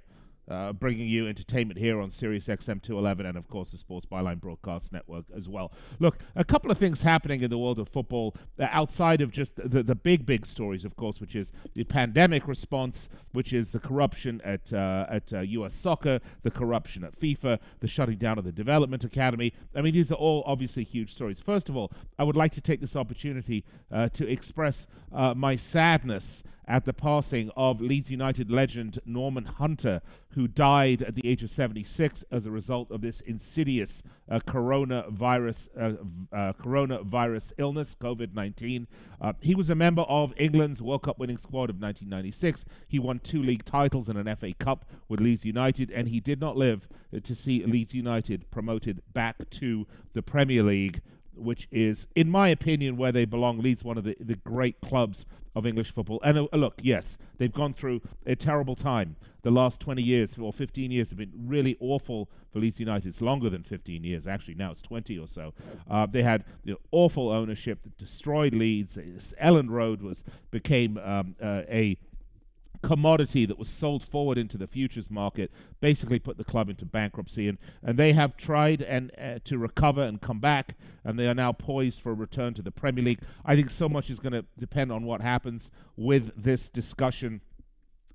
uh, 0.50 0.74
bringing 0.74 1.08
you 1.08 1.28
entertainment 1.28 1.80
here 1.80 2.02
on 2.02 2.10
Sirius 2.10 2.48
XM 2.48 2.82
211 2.82 3.26
and, 3.26 3.38
of 3.38 3.48
course, 3.48 3.72
the 3.72 3.78
Sports 3.78 4.08
Byline 4.12 4.40
Broadcast 4.40 4.92
Network 4.92 5.26
as 5.36 5.48
well. 5.48 5.72
Look, 6.00 6.20
a 6.36 6.44
couple 6.44 6.72
of 6.72 6.78
things 6.78 7.02
happening 7.02 7.44
in 7.44 7.50
the 7.50 7.58
world 7.58 7.80
of 7.80 7.88
football 7.90 8.36
uh, 8.60 8.68
outside 8.72 9.22
of 9.22 9.32
just 9.32 9.56
the, 9.56 9.84
the 9.84 9.96
big, 9.96 10.26
big 10.26 10.46
stories, 10.46 10.86
of 10.86 10.96
course, 10.96 11.22
which 11.22 11.36
is 11.36 11.52
the 11.76 11.84
pandemic 11.84 12.48
response, 12.48 13.10
which 13.34 13.54
is 13.54 13.72
the 13.72 13.80
corruption 13.80 14.42
at, 14.44 14.72
uh, 14.74 15.06
at 15.10 15.32
U.S. 15.32 15.72
Uh, 15.72 15.76
soccer, 15.76 16.20
the 16.44 16.52
corruption 16.52 17.04
at 17.04 17.20
FIFA, 17.20 17.60
the 17.80 17.88
shutting 17.88 18.18
down 18.18 18.38
of 18.38 18.44
the 18.44 18.52
Development 18.52 19.04
Academy. 19.04 19.54
I 19.76 19.82
mean, 19.82 19.94
these 19.94 20.12
are 20.12 20.16
all 20.16 20.44
obviously 20.46 20.84
huge 20.84 21.14
stories. 21.14 21.40
First 21.40 21.70
of 21.70 21.78
all, 21.78 21.92
I 22.18 22.24
would 22.24 22.36
like 22.36 22.52
to 22.54 22.62
take 22.62 22.82
this 22.82 22.96
opportunity 22.96 23.64
uh, 23.92 24.10
to 24.10 24.28
express 24.28 24.88
uh, 25.14 25.34
my 25.34 25.56
sadness 25.56 26.44
at 26.70 26.86
the 26.86 26.94
passing 26.94 27.50
of 27.58 27.82
Leeds 27.82 28.12
United 28.12 28.52
legend 28.52 29.00
Norman 29.04 29.44
Hunter, 29.44 30.00
who 30.30 30.48
died 30.48 31.02
at 31.02 31.16
the 31.16 31.28
age 31.28 31.42
of 31.42 31.50
76 31.50 32.24
as 32.32 32.46
a 32.46 32.52
result 32.52 32.92
of 32.92 33.02
this 33.02 33.22
insidious 33.22 34.04
uh, 34.30 34.40
coronavirus 34.42 35.68
uh, 35.76 36.36
uh, 36.36 36.54
coronavirus 36.54 37.54
illness, 37.58 37.96
COVID-19. 38.00 38.86
Uh, 39.20 39.34
he 39.42 39.56
was 39.56 39.72
a 39.72 39.76
member 39.76 40.04
of 40.04 40.32
England's 40.38 40.80
World 40.80 41.02
Cup 41.02 41.18
winning 41.18 41.40
squad 41.40 41.72
of 41.72 41.82
1996. 41.82 42.66
He 42.88 43.00
won 43.00 43.20
two 43.20 43.42
league 43.42 43.66
titles 43.66 44.08
and 44.08 44.20
an 44.20 44.36
FA 44.36 44.54
Cup 44.54 44.86
with 45.08 45.20
Leeds 45.20 45.44
United, 45.44 45.90
and 45.90 46.08
he 46.08 46.20
did 46.20 46.40
not 46.40 46.56
live 46.56 46.88
to 47.24 47.34
see 47.34 47.66
Leeds 47.66 47.96
United 47.96 48.50
promoted 48.52 49.02
back 49.14 49.50
to 49.50 49.88
the 50.14 50.22
Premier 50.22 50.62
League 50.62 51.02
which 51.42 51.68
is, 51.72 52.08
in 52.16 52.30
my 52.30 52.50
opinion, 52.50 52.98
where 52.98 53.12
they 53.12 53.26
belong. 53.26 53.60
Leeds 53.60 53.84
one 53.84 53.98
of 53.98 54.04
the, 54.04 54.16
the 54.20 54.36
great 54.36 54.80
clubs 54.82 55.26
of 55.56 55.66
English 55.66 55.94
football. 55.94 56.20
And 56.24 56.38
uh, 56.38 56.48
look, 56.54 56.76
yes, 56.82 57.18
they've 57.38 57.52
gone 57.52 57.74
through 57.74 58.02
a 58.26 58.36
terrible 58.36 58.76
time. 58.76 59.16
The 59.42 59.52
last 59.52 59.80
20 59.80 60.02
years 60.02 60.36
or 60.38 60.52
15 60.52 60.92
years 60.92 61.10
have 61.10 61.18
been 61.18 61.32
really 61.34 61.78
awful 61.80 62.30
for 62.52 62.60
Leeds 62.60 62.80
United. 62.80 63.08
It's 63.08 63.22
longer 63.22 63.50
than 63.50 63.64
15 63.64 64.04
years, 64.04 64.28
actually. 64.28 64.56
Now 64.56 64.72
it's 64.72 64.82
20 64.82 65.18
or 65.18 65.28
so. 65.28 65.54
Uh, 65.90 66.06
they 66.06 66.24
had 66.24 66.44
know, 66.66 66.78
awful 66.92 67.30
ownership 67.30 67.82
that 67.84 67.98
destroyed 67.98 68.54
Leeds. 68.54 68.98
Elland 69.42 69.70
Road 69.70 70.02
was 70.02 70.24
became 70.52 70.98
um, 70.98 71.36
uh, 71.42 71.62
a 71.70 71.98
commodity 72.82 73.46
that 73.46 73.60
was 73.60 73.68
sold 73.68 74.06
forward 74.06 74.38
into 74.38 74.58
the 74.58 74.68
futures 74.68 75.10
market 75.10 75.52
basically 75.82 76.20
put 76.20 76.38
the 76.38 76.44
club 76.44 76.70
into 76.70 76.86
bankruptcy 76.86 77.48
and, 77.48 77.58
and 77.84 77.98
they 77.98 78.14
have 78.14 78.38
tried 78.38 78.82
and 78.82 79.12
uh, 79.18 79.40
to 79.44 79.58
recover 79.58 80.04
and 80.04 80.22
come 80.22 80.40
back 80.40 80.76
and 81.04 81.18
they 81.18 81.28
are 81.28 81.34
now 81.34 81.52
poised 81.52 82.00
for 82.00 82.12
a 82.12 82.16
return 82.16 82.54
to 82.54 82.62
the 82.62 82.72
Premier 82.72 83.04
League. 83.04 83.22
I 83.46 83.56
think 83.56 83.70
so 83.70 83.90
much 83.90 84.10
is 84.10 84.20
going 84.20 84.34
to 84.34 84.46
depend 84.58 84.92
on 84.92 85.04
what 85.04 85.22
happens 85.22 85.72
with 85.98 86.32
this 86.42 86.70
discussion 86.70 87.42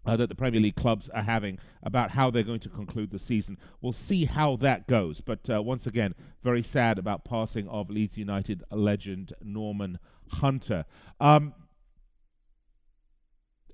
uh, 0.06 0.16
that 0.16 0.28
the 0.28 0.34
Premier 0.34 0.60
League 0.60 0.76
clubs 0.76 1.08
are 1.10 1.22
having 1.22 1.58
about 1.82 2.10
how 2.10 2.30
they're 2.30 2.42
going 2.42 2.60
to 2.60 2.68
conclude 2.68 3.10
the 3.10 3.18
season. 3.18 3.58
We'll 3.80 3.92
see 3.92 4.24
how 4.24 4.56
that 4.56 4.86
goes. 4.86 5.20
But 5.20 5.48
uh, 5.48 5.62
once 5.62 5.86
again, 5.86 6.14
very 6.42 6.62
sad 6.62 6.98
about 6.98 7.24
passing 7.24 7.68
of 7.68 7.90
Leeds 7.90 8.18
United 8.18 8.62
legend 8.70 9.32
Norman 9.42 9.98
Hunter. 10.28 10.84
Um, 11.20 11.54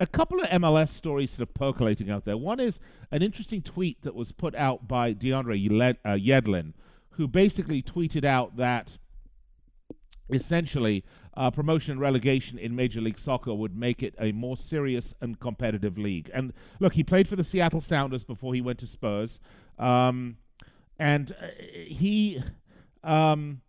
a 0.00 0.06
couple 0.06 0.40
of 0.40 0.48
MLS 0.48 0.88
stories 0.88 1.30
sort 1.30 1.48
of 1.48 1.54
percolating 1.54 2.10
out 2.10 2.24
there. 2.24 2.38
One 2.38 2.58
is 2.58 2.80
an 3.10 3.22
interesting 3.22 3.60
tweet 3.60 4.00
that 4.02 4.14
was 4.14 4.32
put 4.32 4.54
out 4.54 4.88
by 4.88 5.12
DeAndre 5.12 5.96
uh, 6.04 6.08
Yedlin, 6.12 6.72
who 7.10 7.28
basically 7.28 7.82
tweeted 7.82 8.24
out 8.24 8.56
that 8.56 8.96
essentially 10.30 11.04
uh, 11.36 11.50
promotion 11.50 11.92
and 11.92 12.00
relegation 12.00 12.58
in 12.58 12.74
Major 12.74 13.00
League 13.00 13.18
Soccer 13.18 13.54
would 13.54 13.76
make 13.76 14.02
it 14.02 14.14
a 14.18 14.32
more 14.32 14.56
serious 14.56 15.14
and 15.20 15.38
competitive 15.38 15.98
league. 15.98 16.30
And 16.32 16.54
look, 16.80 16.94
he 16.94 17.04
played 17.04 17.28
for 17.28 17.36
the 17.36 17.44
Seattle 17.44 17.82
Sounders 17.82 18.24
before 18.24 18.54
he 18.54 18.62
went 18.62 18.78
to 18.78 18.86
Spurs, 18.86 19.38
um, 19.78 20.36
and 20.98 21.32
uh, 21.32 21.46
he. 21.58 22.42
Um, 23.04 23.62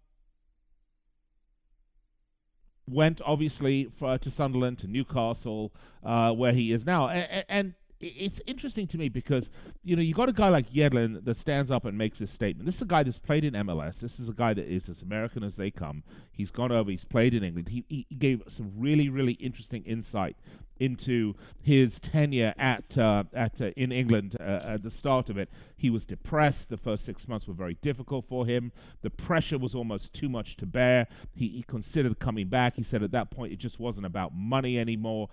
went 2.91 3.21
obviously 3.25 3.89
for, 3.97 4.17
to 4.17 4.29
Sunderland, 4.29 4.79
to 4.79 4.87
Newcastle, 4.87 5.71
uh, 6.03 6.31
where 6.33 6.51
he 6.51 6.71
is 6.71 6.85
now, 6.85 7.07
and, 7.09 7.45
and 7.49 7.73
it's 8.01 8.41
interesting 8.47 8.87
to 8.87 8.97
me 8.97 9.09
because 9.09 9.49
you 9.83 9.95
know 9.95 10.01
you 10.01 10.13
got 10.13 10.29
a 10.29 10.33
guy 10.33 10.49
like 10.49 10.71
Yedlin 10.71 11.23
that 11.23 11.37
stands 11.37 11.71
up 11.71 11.85
and 11.85 11.97
makes 11.97 12.19
this 12.19 12.31
statement. 12.31 12.65
This 12.65 12.75
is 12.75 12.81
a 12.81 12.85
guy 12.85 13.03
that's 13.03 13.19
played 13.19 13.45
in 13.45 13.53
MLS. 13.53 13.99
This 13.99 14.19
is 14.19 14.29
a 14.29 14.33
guy 14.33 14.53
that 14.53 14.67
is 14.67 14.89
as 14.89 15.01
American 15.01 15.43
as 15.43 15.55
they 15.55 15.71
come. 15.71 16.03
He's 16.31 16.51
gone 16.51 16.71
over. 16.71 16.89
He's 16.91 17.05
played 17.05 17.33
in 17.33 17.43
England. 17.43 17.69
He, 17.69 17.85
he 17.87 18.07
gave 18.17 18.43
some 18.49 18.71
really 18.77 19.09
really 19.09 19.33
interesting 19.33 19.83
insight 19.83 20.35
into 20.81 21.35
his 21.61 21.99
tenure 21.99 22.55
at 22.57 22.97
uh, 22.97 23.23
at 23.33 23.61
uh, 23.61 23.65
in 23.77 23.91
England 23.91 24.35
uh, 24.39 24.61
at 24.63 24.83
the 24.83 24.89
start 24.89 25.29
of 25.29 25.37
it. 25.37 25.47
He 25.77 25.91
was 25.91 26.05
depressed. 26.05 26.69
The 26.69 26.77
first 26.77 27.05
six 27.05 27.27
months 27.27 27.47
were 27.47 27.53
very 27.53 27.75
difficult 27.75 28.25
for 28.27 28.45
him. 28.47 28.71
The 29.03 29.11
pressure 29.11 29.59
was 29.59 29.75
almost 29.75 30.11
too 30.13 30.27
much 30.27 30.57
to 30.57 30.65
bear. 30.65 31.07
He, 31.35 31.47
he 31.47 31.63
considered 31.63 32.17
coming 32.19 32.47
back. 32.47 32.75
He 32.75 32.83
said 32.83 33.03
at 33.03 33.11
that 33.11 33.29
point 33.29 33.53
it 33.53 33.59
just 33.59 33.79
wasn't 33.79 34.07
about 34.07 34.33
money 34.33 34.79
anymore. 34.79 35.29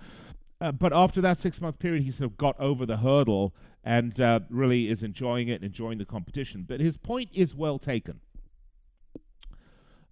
Uh, 0.61 0.73
but 0.73 0.93
after 0.93 1.21
that 1.21 1.39
six 1.39 1.61
month 1.61 1.79
period, 1.79 2.03
he 2.03 2.11
sort 2.11 2.31
of 2.31 2.37
got 2.37 2.59
over 2.59 2.85
the 2.85 2.97
hurdle 2.97 3.55
and 3.85 4.21
uh, 4.21 4.41
really 4.51 4.89
is 4.89 5.03
enjoying 5.03 5.49
it 5.49 5.55
and 5.55 5.65
enjoying 5.65 5.99
the 5.99 6.05
competition. 6.05 6.65
But 6.67 6.81
his 6.81 6.97
point 6.97 7.31
is 7.33 7.55
well 7.55 7.79
taken. 7.79 8.21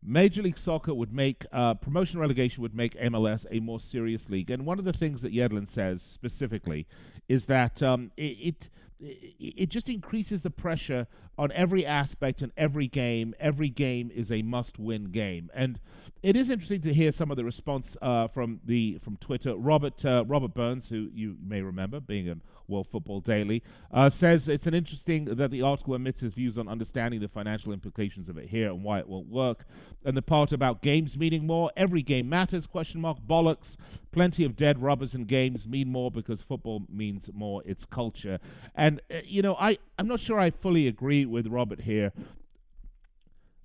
Major 0.09 0.43
League 0.43 0.59
Soccer 0.59 0.95
would 0.95 1.13
make 1.13 1.45
uh, 1.53 1.75
promotion 1.75 2.21
relegation 2.21 2.63
would 2.63 2.77
make 2.77 2.95
MLS 2.95 3.45
a 3.51 3.59
more 3.59 3.81
serious 3.81 4.31
league, 4.31 4.51
and 4.51 4.65
one 4.65 4.79
of 4.79 4.85
the 4.85 4.93
things 4.93 5.21
that 5.23 5.35
Yedlin 5.35 5.69
says 5.69 6.01
specifically 6.01 6.87
is 7.29 7.47
that 7.47 7.83
um, 7.83 8.11
it, 8.17 8.23
it 8.23 8.71
it 8.99 9.69
just 9.69 9.89
increases 9.89 10.41
the 10.41 10.51
pressure 10.51 11.07
on 11.37 11.53
every 11.53 11.85
aspect 11.85 12.41
and 12.41 12.51
every 12.57 12.89
game. 12.89 13.35
Every 13.39 13.69
game 13.69 14.11
is 14.15 14.33
a 14.33 14.41
must-win 14.41 15.07
game, 15.07 15.51
and 15.55 15.79
it 16.23 16.35
is 16.35 16.51
interesting 16.51 16.81
to 16.83 16.95
hear 16.95 17.13
some 17.13 17.31
of 17.31 17.37
the 17.37 17.45
response 17.45 17.97
uh, 18.01 18.29
from 18.29 18.61
the 18.65 18.99
from 19.03 19.17
Twitter. 19.19 19.55
Robert 19.55 20.05
uh, 20.05 20.25
Robert 20.27 20.55
Burns, 20.55 20.89
who 20.89 21.11
you 21.13 21.37
may 21.47 21.61
remember 21.61 22.01
being 22.01 22.29
an 22.29 22.41
World 22.69 22.89
Football 22.91 23.21
Daily, 23.21 23.63
uh, 23.93 24.11
says 24.11 24.49
it's 24.49 24.67
an 24.67 24.75
interesting 24.75 25.25
that 25.27 25.51
the 25.51 25.63
article 25.63 25.95
omits 25.95 26.21
his 26.21 26.35
views 26.35 26.59
on 26.59 26.69
understanding 26.69 27.21
the 27.21 27.29
financial 27.29 27.73
implications 27.73 28.29
of 28.29 28.39
it 28.39 28.49
here 28.49 28.69
and 28.71 28.83
why 28.83 28.99
it 28.99 29.09
won't 29.09 29.29
work. 29.29 29.65
And 30.05 30.17
the 30.17 30.23
part 30.23 30.53
about 30.53 30.83
games 30.83 31.17
meaning 31.17 31.47
more, 31.47 31.71
every 31.77 32.03
game 32.03 32.29
matters, 32.29 32.67
question 32.67 33.01
mark, 33.01 33.19
bollocks. 33.27 33.77
Plenty 34.13 34.45
of 34.45 34.57
dead 34.57 34.81
rubbers 34.81 35.15
in 35.15 35.25
games 35.25 35.67
mean 35.69 35.89
more 35.89 36.11
because 36.11 36.41
football 36.41 36.83
means 36.89 37.29
more, 37.35 37.63
it's 37.67 37.85
culture. 37.85 38.39
And, 38.75 39.01
uh, 39.11 39.19
you 39.25 39.43
know, 39.43 39.57
I, 39.59 39.79
I'm 39.99 40.09
not 40.09 40.21
sure 40.21 40.39
I 40.39 40.51
fully 40.51 40.87
agree 40.87 41.27
with 41.27 41.47
Robert 41.47 41.81
here. 41.81 42.13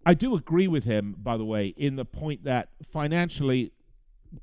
I 0.06 0.14
do 0.16 0.36
agree 0.36 0.68
with 0.68 0.84
him, 0.84 1.16
by 1.18 1.38
the 1.38 1.46
way, 1.46 1.68
in 1.78 1.96
the 1.96 2.06
point 2.06 2.44
that 2.46 2.70
financially, 2.92 3.72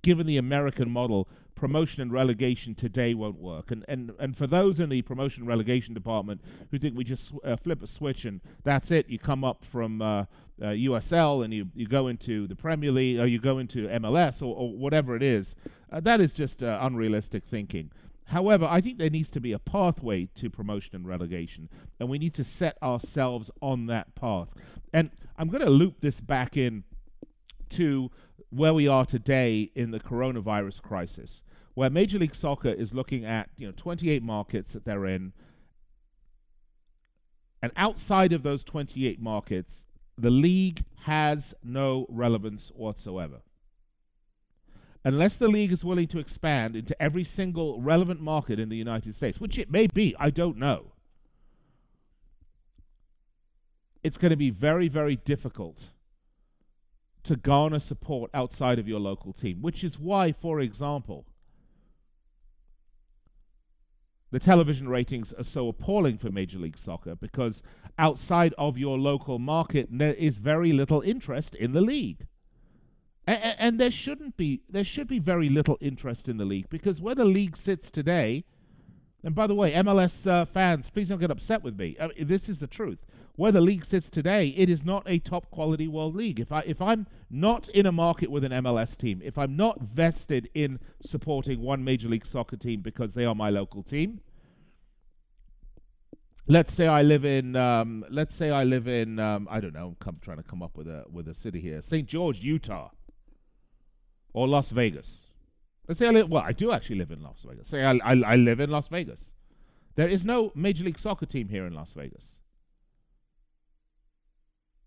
given 0.02 0.26
the 0.26 0.36
American 0.36 0.90
model, 0.90 1.28
promotion 1.58 2.00
and 2.00 2.12
relegation 2.12 2.74
today 2.74 3.14
won't 3.14 3.38
work. 3.38 3.70
And 3.70 3.84
and 3.88 4.12
and 4.18 4.36
for 4.36 4.46
those 4.46 4.80
in 4.80 4.88
the 4.88 5.02
promotion 5.02 5.42
and 5.42 5.48
relegation 5.48 5.92
department 5.92 6.40
who 6.70 6.78
think 6.78 6.96
we 6.96 7.04
just 7.04 7.32
uh, 7.44 7.56
flip 7.56 7.82
a 7.82 7.86
switch 7.86 8.24
and 8.24 8.40
that's 8.62 8.90
it, 8.90 9.08
you 9.08 9.18
come 9.18 9.44
up 9.44 9.64
from 9.64 10.00
uh, 10.00 10.24
uh, 10.62 10.66
USL 10.66 11.44
and 11.44 11.52
you, 11.52 11.66
you 11.74 11.86
go 11.86 12.08
into 12.08 12.46
the 12.46 12.56
Premier 12.56 12.90
League 12.90 13.18
or 13.18 13.26
you 13.26 13.38
go 13.38 13.58
into 13.58 13.88
MLS 13.88 14.40
or, 14.40 14.56
or 14.56 14.72
whatever 14.72 15.14
it 15.16 15.22
is, 15.22 15.54
uh, 15.92 16.00
that 16.00 16.20
is 16.20 16.32
just 16.32 16.62
uh, 16.62 16.78
unrealistic 16.82 17.44
thinking. 17.44 17.90
However, 18.24 18.66
I 18.68 18.80
think 18.80 18.98
there 18.98 19.10
needs 19.10 19.30
to 19.30 19.40
be 19.40 19.52
a 19.52 19.58
pathway 19.58 20.28
to 20.34 20.50
promotion 20.50 20.96
and 20.96 21.06
relegation, 21.06 21.68
and 21.98 22.08
we 22.08 22.18
need 22.18 22.34
to 22.34 22.44
set 22.44 22.76
ourselves 22.82 23.50
on 23.62 23.86
that 23.86 24.14
path. 24.14 24.48
And 24.92 25.10
I'm 25.38 25.48
going 25.48 25.64
to 25.64 25.70
loop 25.70 26.00
this 26.00 26.20
back 26.20 26.56
in 26.56 26.84
to 27.70 28.10
where 28.50 28.74
we 28.74 28.86
are 28.86 29.06
today 29.06 29.70
in 29.74 29.90
the 29.90 30.00
coronavirus 30.00 30.82
crisis 30.82 31.42
where 31.78 31.90
Major 31.90 32.18
League 32.18 32.34
Soccer 32.34 32.70
is 32.70 32.92
looking 32.92 33.24
at 33.24 33.50
you 33.56 33.64
know 33.64 33.72
28 33.76 34.20
markets 34.20 34.72
that 34.72 34.84
they're 34.84 35.06
in, 35.06 35.32
and 37.62 37.70
outside 37.76 38.32
of 38.32 38.42
those 38.42 38.64
28 38.64 39.20
markets, 39.20 39.86
the 40.16 40.28
league 40.28 40.84
has 40.96 41.54
no 41.62 42.04
relevance 42.08 42.72
whatsoever. 42.74 43.42
Unless 45.04 45.36
the 45.36 45.46
league 45.46 45.70
is 45.70 45.84
willing 45.84 46.08
to 46.08 46.18
expand 46.18 46.74
into 46.74 47.00
every 47.00 47.22
single 47.22 47.80
relevant 47.80 48.20
market 48.20 48.58
in 48.58 48.70
the 48.70 48.76
United 48.76 49.14
States, 49.14 49.40
which 49.40 49.56
it 49.56 49.70
may 49.70 49.86
be, 49.86 50.16
I 50.18 50.30
don't 50.30 50.56
know. 50.56 50.90
It's 54.02 54.18
going 54.18 54.30
to 54.30 54.36
be 54.36 54.50
very, 54.50 54.88
very 54.88 55.14
difficult 55.14 55.90
to 57.22 57.36
garner 57.36 57.78
support 57.78 58.32
outside 58.34 58.80
of 58.80 58.88
your 58.88 58.98
local 58.98 59.32
team, 59.32 59.62
which 59.62 59.84
is 59.84 59.96
why, 59.96 60.32
for 60.32 60.58
example, 60.58 61.24
the 64.30 64.38
television 64.38 64.88
ratings 64.88 65.32
are 65.32 65.44
so 65.44 65.68
appalling 65.68 66.18
for 66.18 66.30
Major 66.30 66.58
League 66.58 66.78
Soccer 66.78 67.14
because 67.14 67.62
outside 67.98 68.54
of 68.58 68.76
your 68.76 68.98
local 68.98 69.38
market, 69.38 69.88
there 69.90 70.14
is 70.14 70.38
very 70.38 70.72
little 70.72 71.00
interest 71.00 71.54
in 71.54 71.72
the 71.72 71.80
league. 71.80 72.26
A- 73.26 73.60
and 73.60 73.80
there 73.80 73.90
shouldn't 73.90 74.36
be. 74.36 74.62
There 74.68 74.84
should 74.84 75.08
be 75.08 75.18
very 75.18 75.48
little 75.48 75.78
interest 75.80 76.28
in 76.28 76.36
the 76.36 76.44
league 76.44 76.68
because 76.68 77.00
where 77.00 77.14
the 77.14 77.24
league 77.24 77.56
sits 77.56 77.90
today, 77.90 78.44
and 79.24 79.34
by 79.34 79.46
the 79.46 79.54
way, 79.54 79.72
MLS 79.72 80.26
uh, 80.30 80.44
fans, 80.44 80.90
please 80.90 81.08
don't 81.08 81.20
get 81.20 81.30
upset 81.30 81.62
with 81.62 81.78
me. 81.78 81.96
I 82.00 82.08
mean, 82.08 82.26
this 82.26 82.48
is 82.48 82.58
the 82.58 82.66
truth 82.66 83.04
where 83.38 83.52
the 83.52 83.60
league 83.60 83.84
sits 83.84 84.10
today, 84.10 84.48
it 84.56 84.68
is 84.68 84.84
not 84.84 85.04
a 85.06 85.20
top 85.20 85.48
quality 85.52 85.86
world 85.86 86.16
league. 86.16 86.40
If 86.40 86.50
I 86.50 86.62
if 86.66 86.82
I'm 86.82 87.06
not 87.30 87.68
in 87.68 87.86
a 87.86 87.92
market 87.92 88.28
with 88.28 88.42
an 88.42 88.50
MLS 88.50 88.98
team, 88.98 89.22
if 89.24 89.38
I'm 89.38 89.54
not 89.56 89.80
vested 89.80 90.50
in 90.54 90.80
supporting 91.02 91.62
one 91.62 91.84
major 91.84 92.08
league 92.08 92.26
soccer 92.26 92.56
team 92.56 92.80
because 92.80 93.14
they 93.14 93.24
are 93.24 93.36
my 93.36 93.50
local 93.50 93.84
team, 93.84 94.20
let's 96.48 96.74
say 96.74 96.88
I 96.88 97.02
live 97.02 97.24
in 97.24 97.54
um, 97.54 98.04
let's 98.10 98.34
say 98.34 98.50
I 98.50 98.64
live 98.64 98.88
in 98.88 99.20
um, 99.20 99.46
I 99.48 99.60
don't 99.60 99.72
know, 99.72 99.94
I'm 100.04 100.18
trying 100.20 100.38
to 100.38 100.42
come 100.42 100.60
up 100.60 100.76
with 100.76 100.88
a 100.88 101.04
with 101.08 101.28
a 101.28 101.34
city 101.34 101.60
here, 101.60 101.80
St. 101.80 102.08
George, 102.08 102.40
Utah, 102.40 102.90
or 104.32 104.48
Las 104.48 104.70
Vegas. 104.70 105.28
Let's 105.86 106.00
say 106.00 106.08
I 106.08 106.10
live. 106.10 106.28
Well, 106.28 106.42
I 106.44 106.50
do 106.50 106.72
actually 106.72 106.96
live 106.96 107.12
in 107.12 107.22
Las 107.22 107.46
Vegas. 107.48 107.68
Say 107.68 107.84
I, 107.84 107.92
I, 108.04 108.20
I 108.32 108.34
live 108.34 108.58
in 108.58 108.68
Las 108.68 108.88
Vegas. 108.88 109.32
There 109.94 110.08
is 110.08 110.24
no 110.24 110.50
Major 110.56 110.82
League 110.82 110.98
Soccer 110.98 111.26
team 111.26 111.48
here 111.48 111.66
in 111.66 111.72
Las 111.72 111.92
Vegas. 111.92 112.37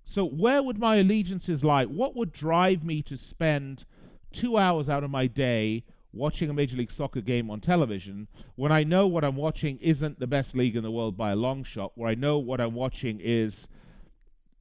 So 0.04 0.26
where 0.26 0.62
would 0.62 0.80
my 0.80 0.98
allegiances 0.98 1.64
lie? 1.64 1.86
What 1.86 2.16
would 2.16 2.32
drive 2.32 2.84
me 2.84 3.02
to 3.04 3.18
spend 3.18 3.86
two 4.32 4.58
hours 4.58 4.90
out 4.90 5.04
of 5.04 5.12
my 5.12 5.28
day 5.28 5.84
watching 6.14 6.50
a 6.50 6.54
Major 6.54 6.78
League 6.78 6.92
Soccer 6.92 7.22
game 7.22 7.50
on 7.50 7.62
television 7.62 8.28
when 8.56 8.72
I 8.72 8.84
know 8.84 9.08
what 9.08 9.24
I'm 9.24 9.36
watching 9.36 9.78
isn't 9.80 10.20
the 10.20 10.28
best 10.28 10.56
league 10.56 10.76
in 10.76 10.84
the 10.84 10.92
world 10.92 11.16
by 11.16 11.32
a 11.32 11.36
long 11.36 11.64
shot, 11.64 11.94
where 11.96 12.10
I 12.10 12.16
know 12.16 12.38
what 12.38 12.60
I'm 12.60 12.74
watching 12.74 13.20
is 13.22 13.68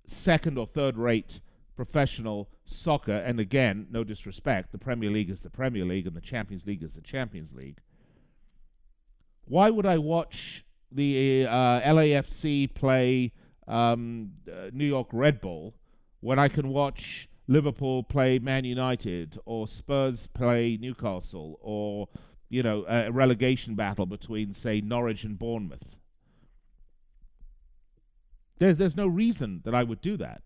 second 0.07 0.59
or 0.59 0.66
third 0.66 0.96
rate 0.96 1.40
professional 1.74 2.48
soccer. 2.66 3.16
And 3.16 3.40
again, 3.40 3.87
no 3.90 4.05
disrespect, 4.05 4.70
the 4.70 4.79
Premier 4.79 5.11
League 5.11 5.31
is 5.31 5.40
the 5.40 5.50
Premier 5.50 5.85
League 5.85 6.07
and 6.07 6.16
the 6.16 6.20
Champions 6.20 6.66
League 6.66 6.83
is 6.83 6.94
the 6.94 7.00
Champions 7.00 7.53
League. 7.53 7.79
Why 9.46 9.70
would 9.70 9.87
I 9.87 9.98
watch 9.98 10.64
the 10.92 11.46
uh, 11.46 11.81
LAFC 11.81 12.72
play 12.74 13.33
um, 13.70 14.33
uh, 14.50 14.70
New 14.72 14.85
York 14.85 15.09
Red 15.12 15.40
Bull 15.40 15.74
when 16.20 16.38
I 16.38 16.48
can 16.48 16.68
watch 16.68 17.28
Liverpool 17.46 18.02
play 18.02 18.38
Man 18.38 18.64
United 18.64 19.38
or 19.46 19.66
Spurs 19.66 20.26
play 20.26 20.76
Newcastle 20.80 21.59
or 21.62 22.09
you 22.48 22.62
know 22.62 22.85
a 22.88 23.11
relegation 23.11 23.76
battle 23.76 24.06
between 24.06 24.52
say 24.52 24.80
Norwich 24.80 25.24
and 25.24 25.38
Bournemouth. 25.38 25.96
There's 28.59 28.76
there's 28.76 28.96
no 28.96 29.06
reason 29.06 29.62
that 29.64 29.74
I 29.74 29.85
would 29.85 30.02
do 30.02 30.16
that. 30.18 30.42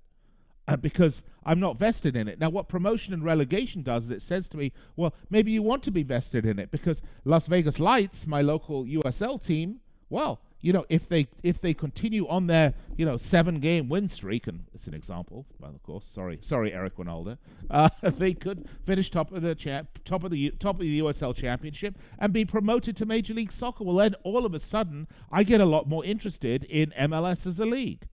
Uh, 0.66 0.76
because 0.76 1.22
I'm 1.44 1.60
not 1.60 1.78
vested 1.78 2.16
in 2.16 2.26
it. 2.26 2.38
Now, 2.38 2.48
what 2.48 2.70
promotion 2.70 3.12
and 3.12 3.22
relegation 3.22 3.82
does 3.82 4.04
is 4.04 4.10
it 4.10 4.22
says 4.22 4.48
to 4.48 4.56
me, 4.56 4.72
well, 4.96 5.14
maybe 5.28 5.52
you 5.52 5.62
want 5.62 5.82
to 5.82 5.90
be 5.90 6.02
vested 6.02 6.46
in 6.46 6.58
it 6.58 6.70
because 6.70 7.02
Las 7.26 7.46
Vegas 7.46 7.78
Lights, 7.78 8.26
my 8.26 8.40
local 8.40 8.86
USL 8.86 9.44
team, 9.44 9.78
well, 10.08 10.40
you 10.64 10.72
know, 10.72 10.86
if 10.88 11.06
they 11.06 11.28
if 11.42 11.60
they 11.60 11.74
continue 11.74 12.26
on 12.26 12.46
their 12.46 12.72
you 12.96 13.04
know 13.04 13.18
seven 13.18 13.60
game 13.60 13.90
win 13.90 14.08
streak, 14.08 14.46
and 14.46 14.64
it's 14.72 14.86
an 14.86 14.94
example, 14.94 15.44
well, 15.60 15.70
of 15.70 15.82
course, 15.82 16.06
sorry, 16.06 16.38
sorry, 16.40 16.72
Eric 16.72 16.96
Wynalda, 16.96 17.36
uh, 17.68 17.90
they 18.02 18.32
could 18.32 18.66
finish 18.86 19.10
top 19.10 19.30
of 19.30 19.42
the 19.42 19.54
champ, 19.54 19.86
top 20.06 20.24
of 20.24 20.30
the 20.30 20.48
top 20.52 20.76
of 20.76 20.80
the 20.80 21.00
USL 21.00 21.36
Championship 21.36 21.98
and 22.18 22.32
be 22.32 22.46
promoted 22.46 22.96
to 22.96 23.04
Major 23.04 23.34
League 23.34 23.52
Soccer. 23.52 23.84
Well, 23.84 23.96
then 23.96 24.14
all 24.22 24.46
of 24.46 24.54
a 24.54 24.58
sudden, 24.58 25.06
I 25.30 25.42
get 25.42 25.60
a 25.60 25.66
lot 25.66 25.86
more 25.86 26.02
interested 26.02 26.64
in 26.64 26.94
MLS 26.98 27.46
as 27.46 27.60
a 27.60 27.66
league. 27.66 28.08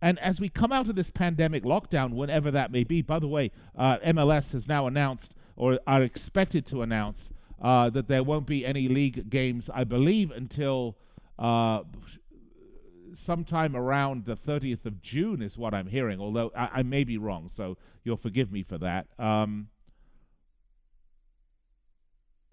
And 0.00 0.20
as 0.20 0.40
we 0.40 0.48
come 0.48 0.70
out 0.70 0.88
of 0.88 0.94
this 0.94 1.10
pandemic 1.10 1.64
lockdown, 1.64 2.12
whenever 2.12 2.52
that 2.52 2.70
may 2.70 2.84
be, 2.84 3.02
by 3.02 3.18
the 3.18 3.26
way, 3.26 3.50
uh, 3.76 3.98
MLS 3.98 4.52
has 4.52 4.68
now 4.68 4.86
announced 4.86 5.34
or 5.56 5.80
are 5.88 6.02
expected 6.02 6.64
to 6.66 6.82
announce 6.82 7.32
uh, 7.60 7.90
that 7.90 8.06
there 8.06 8.22
won't 8.22 8.46
be 8.46 8.64
any 8.64 8.86
league 8.86 9.28
games, 9.30 9.68
I 9.74 9.82
believe, 9.82 10.30
until 10.30 10.96
uh, 11.42 11.82
sometime 13.14 13.74
around 13.74 14.24
the 14.24 14.36
30th 14.36 14.86
of 14.86 15.02
June 15.02 15.42
is 15.42 15.58
what 15.58 15.74
I'm 15.74 15.88
hearing, 15.88 16.20
although 16.20 16.52
I, 16.56 16.68
I 16.74 16.82
may 16.84 17.02
be 17.02 17.18
wrong, 17.18 17.48
so 17.48 17.76
you'll 18.04 18.16
forgive 18.16 18.52
me 18.52 18.62
for 18.62 18.78
that. 18.78 19.08
Um, 19.18 19.68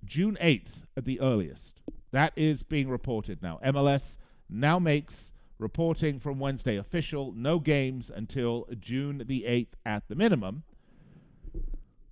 June 0.04 0.38
8th 0.42 0.88
at 0.98 1.06
the 1.06 1.20
earliest. 1.20 1.82
That 2.12 2.34
is 2.36 2.64
being 2.64 2.90
reported 2.90 3.44
now. 3.44 3.60
MLS 3.64 4.18
now 4.50 4.80
makes 4.80 5.32
reporting 5.60 6.20
from 6.20 6.40
Wednesday 6.40 6.78
official. 6.78 7.32
No 7.34 7.60
games 7.60 8.10
until 8.10 8.68
June 8.80 9.24
the 9.28 9.44
8th 9.48 9.74
at 9.86 10.08
the 10.08 10.16
minimum. 10.16 10.64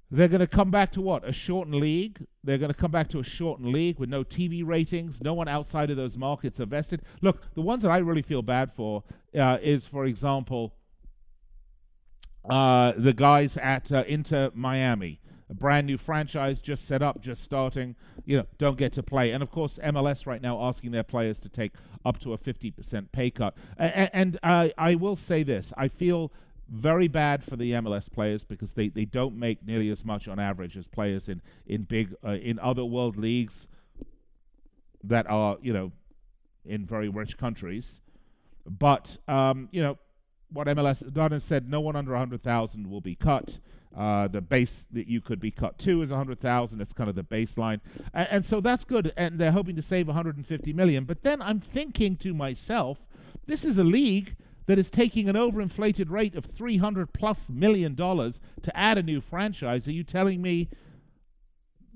They're 0.10 0.30
going 0.30 0.40
to 0.40 0.48
come 0.48 0.72
back 0.72 0.92
to 0.94 1.02
what? 1.02 1.28
A 1.28 1.34
shortened 1.34 1.76
league. 1.76 2.26
They're 2.44 2.58
going 2.58 2.72
to 2.72 2.78
come 2.78 2.92
back 2.92 3.10
to 3.10 3.20
a 3.20 3.24
shortened 3.24 3.74
league 3.74 4.00
with 4.00 4.10
no 4.10 4.24
TV 4.24 4.66
ratings. 4.66 5.22
No 5.22 5.34
one 5.34 5.50
outside 5.50 5.90
of 5.90 5.98
those 5.98 6.18
markets 6.18 6.62
are 6.62 6.66
vested. 6.66 7.02
Look, 7.22 7.42
the 7.56 7.62
ones 7.62 7.82
that 7.82 7.92
I 7.92 7.98
really 7.98 8.22
feel 8.22 8.42
bad 8.42 8.72
for 8.74 9.04
uh, 9.38 9.58
is, 9.62 9.86
for 9.86 10.06
example, 10.06 10.74
uh, 12.50 12.94
the 12.96 13.12
guys 13.12 13.58
at 13.58 13.92
uh, 13.92 14.06
Inter 14.08 14.52
Miami. 14.54 15.20
A 15.50 15.54
brand 15.54 15.88
new 15.88 15.98
franchise 15.98 16.60
just 16.60 16.86
set 16.86 17.02
up, 17.02 17.22
just 17.22 17.42
starting, 17.42 17.96
you 18.26 18.38
know, 18.38 18.46
don't 18.58 18.78
get 18.78 18.92
to 18.94 19.04
play. 19.04 19.32
And 19.32 19.42
of 19.42 19.50
course, 19.50 19.80
MLS 19.82 20.26
right 20.26 20.42
now 20.42 20.62
asking 20.62 20.92
their 20.92 21.04
players 21.04 21.40
to 21.42 21.50
take 21.50 21.72
up 22.06 22.20
to 22.20 22.34
a 22.34 22.38
50% 22.38 23.12
pay 23.14 23.32
cut. 23.32 23.56
And, 23.78 24.10
and 24.14 24.40
I 24.44 24.96
will 24.96 25.16
say 25.16 25.44
this 25.44 25.72
I 25.78 25.88
feel 25.88 26.34
very 26.70 27.08
bad 27.08 27.44
for 27.44 27.56
the 27.56 27.72
MLS 27.74 28.12
players 28.12 28.44
because 28.44 28.72
they, 28.74 28.90
they 28.90 29.06
don't 29.06 29.36
make 29.36 29.66
nearly 29.66 29.90
as 29.90 30.04
much 30.06 30.28
on 30.28 30.40
average 30.40 30.78
as 30.78 30.88
players 30.88 31.30
in 31.30 31.42
in 31.66 31.84
big 31.84 32.14
uh, 32.26 32.32
in 32.32 32.60
other 32.60 32.86
world 32.86 33.18
leagues 33.18 33.68
that 35.04 35.30
are 35.30 35.58
you 35.62 35.74
know 35.74 35.92
in 36.66 36.86
very 36.86 37.10
rich 37.10 37.38
countries. 37.38 38.02
But 38.66 39.18
um, 39.28 39.70
you 39.72 39.82
know 39.82 39.98
what 40.52 40.68
MLS 40.68 41.04
has 41.04 41.12
done 41.12 41.34
is 41.34 41.44
said 41.44 41.70
no 41.70 41.82
one 41.82 41.96
under 41.96 42.12
100,000 42.12 42.90
will 42.90 43.02
be 43.02 43.16
cut. 43.16 43.58
Uh, 43.96 44.28
the 44.28 44.42
base 44.42 44.86
that 44.92 45.08
you 45.08 45.20
could 45.20 45.40
be 45.40 45.50
cut 45.50 45.78
to 45.80 46.02
is 46.02 46.12
100,000. 46.12 46.80
It's 46.80 46.94
kind 46.94 47.10
of 47.10 47.16
the 47.16 47.24
baseline, 47.24 47.80
and, 48.14 48.28
and 48.30 48.46
so 48.46 48.62
that's 48.62 48.84
good. 48.84 49.12
And 49.18 49.40
they're 49.40 49.52
hoping 49.52 49.76
to 49.76 49.82
save 49.82 50.08
150 50.08 50.74
million. 50.74 51.06
But 51.06 51.24
then 51.24 51.42
I'm 51.42 51.60
thinking 51.60 52.16
to 52.18 52.34
myself, 52.34 53.00
this 53.48 53.66
is 53.66 53.78
a 53.78 53.84
league 53.84 54.36
that 54.68 54.78
is 54.78 54.90
taking 54.90 55.28
an 55.28 55.36
overinflated 55.36 56.10
rate 56.12 56.36
of 56.36 56.46
300 56.46 57.12
plus 57.14 57.50
million 57.50 57.96
dollars 57.96 58.40
to 58.62 58.78
add 58.78 58.98
a 58.98 59.04
new 59.04 59.20
franchise. 59.20 59.88
Are 59.88 59.94
you 59.94 60.04
telling 60.04 60.42
me 60.42 60.70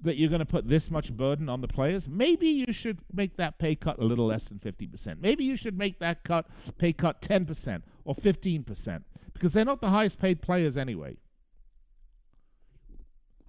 that 0.04 0.18
you're 0.18 0.30
going 0.30 0.40
to 0.40 0.46
put 0.46 0.68
this 0.68 0.90
much 0.90 1.16
burden 1.16 1.50
on 1.50 1.62
the 1.62 1.68
players? 1.68 2.08
Maybe 2.08 2.48
you 2.48 2.74
should 2.74 3.00
make 3.14 3.36
that 3.38 3.60
pay 3.60 3.76
cut 3.76 4.00
a 4.00 4.04
little 4.04 4.26
less 4.26 4.48
than 4.48 4.58
50%. 4.58 5.20
Maybe 5.20 5.44
you 5.44 5.58
should 5.58 5.78
make 5.78 6.00
that 6.00 6.24
cut 6.24 6.48
pay 6.78 6.94
cut 6.94 7.22
10% 7.22 7.82
or 8.06 8.16
15% 8.16 9.04
because 9.34 9.54
they're 9.54 9.66
not 9.66 9.82
the 9.82 9.90
highest 9.90 10.20
paid 10.20 10.42
players 10.42 10.78
anyway. 10.78 11.18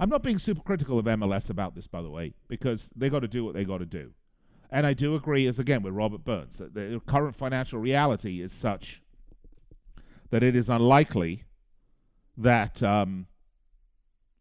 I'm 0.00 0.08
not 0.08 0.24
being 0.24 0.40
super 0.40 0.62
critical 0.62 0.98
of 0.98 1.04
MLS 1.04 1.48
about 1.48 1.76
this, 1.76 1.86
by 1.86 2.02
the 2.02 2.10
way, 2.10 2.34
because 2.48 2.90
they 2.96 3.08
got 3.08 3.20
to 3.20 3.28
do 3.28 3.44
what 3.44 3.54
they 3.54 3.64
got 3.64 3.78
to 3.78 3.86
do. 3.86 4.10
And 4.72 4.84
I 4.84 4.94
do 4.94 5.14
agree, 5.14 5.46
as 5.46 5.60
again 5.60 5.82
with 5.82 5.94
Robert 5.94 6.24
Burns, 6.24 6.58
that 6.58 6.74
the 6.74 7.00
current 7.06 7.36
financial 7.36 7.78
reality 7.78 8.40
is 8.40 8.52
such 8.52 9.00
that 10.32 10.42
it 10.42 10.56
is 10.56 10.70
unlikely 10.70 11.44
that 12.38 12.82
um, 12.82 13.26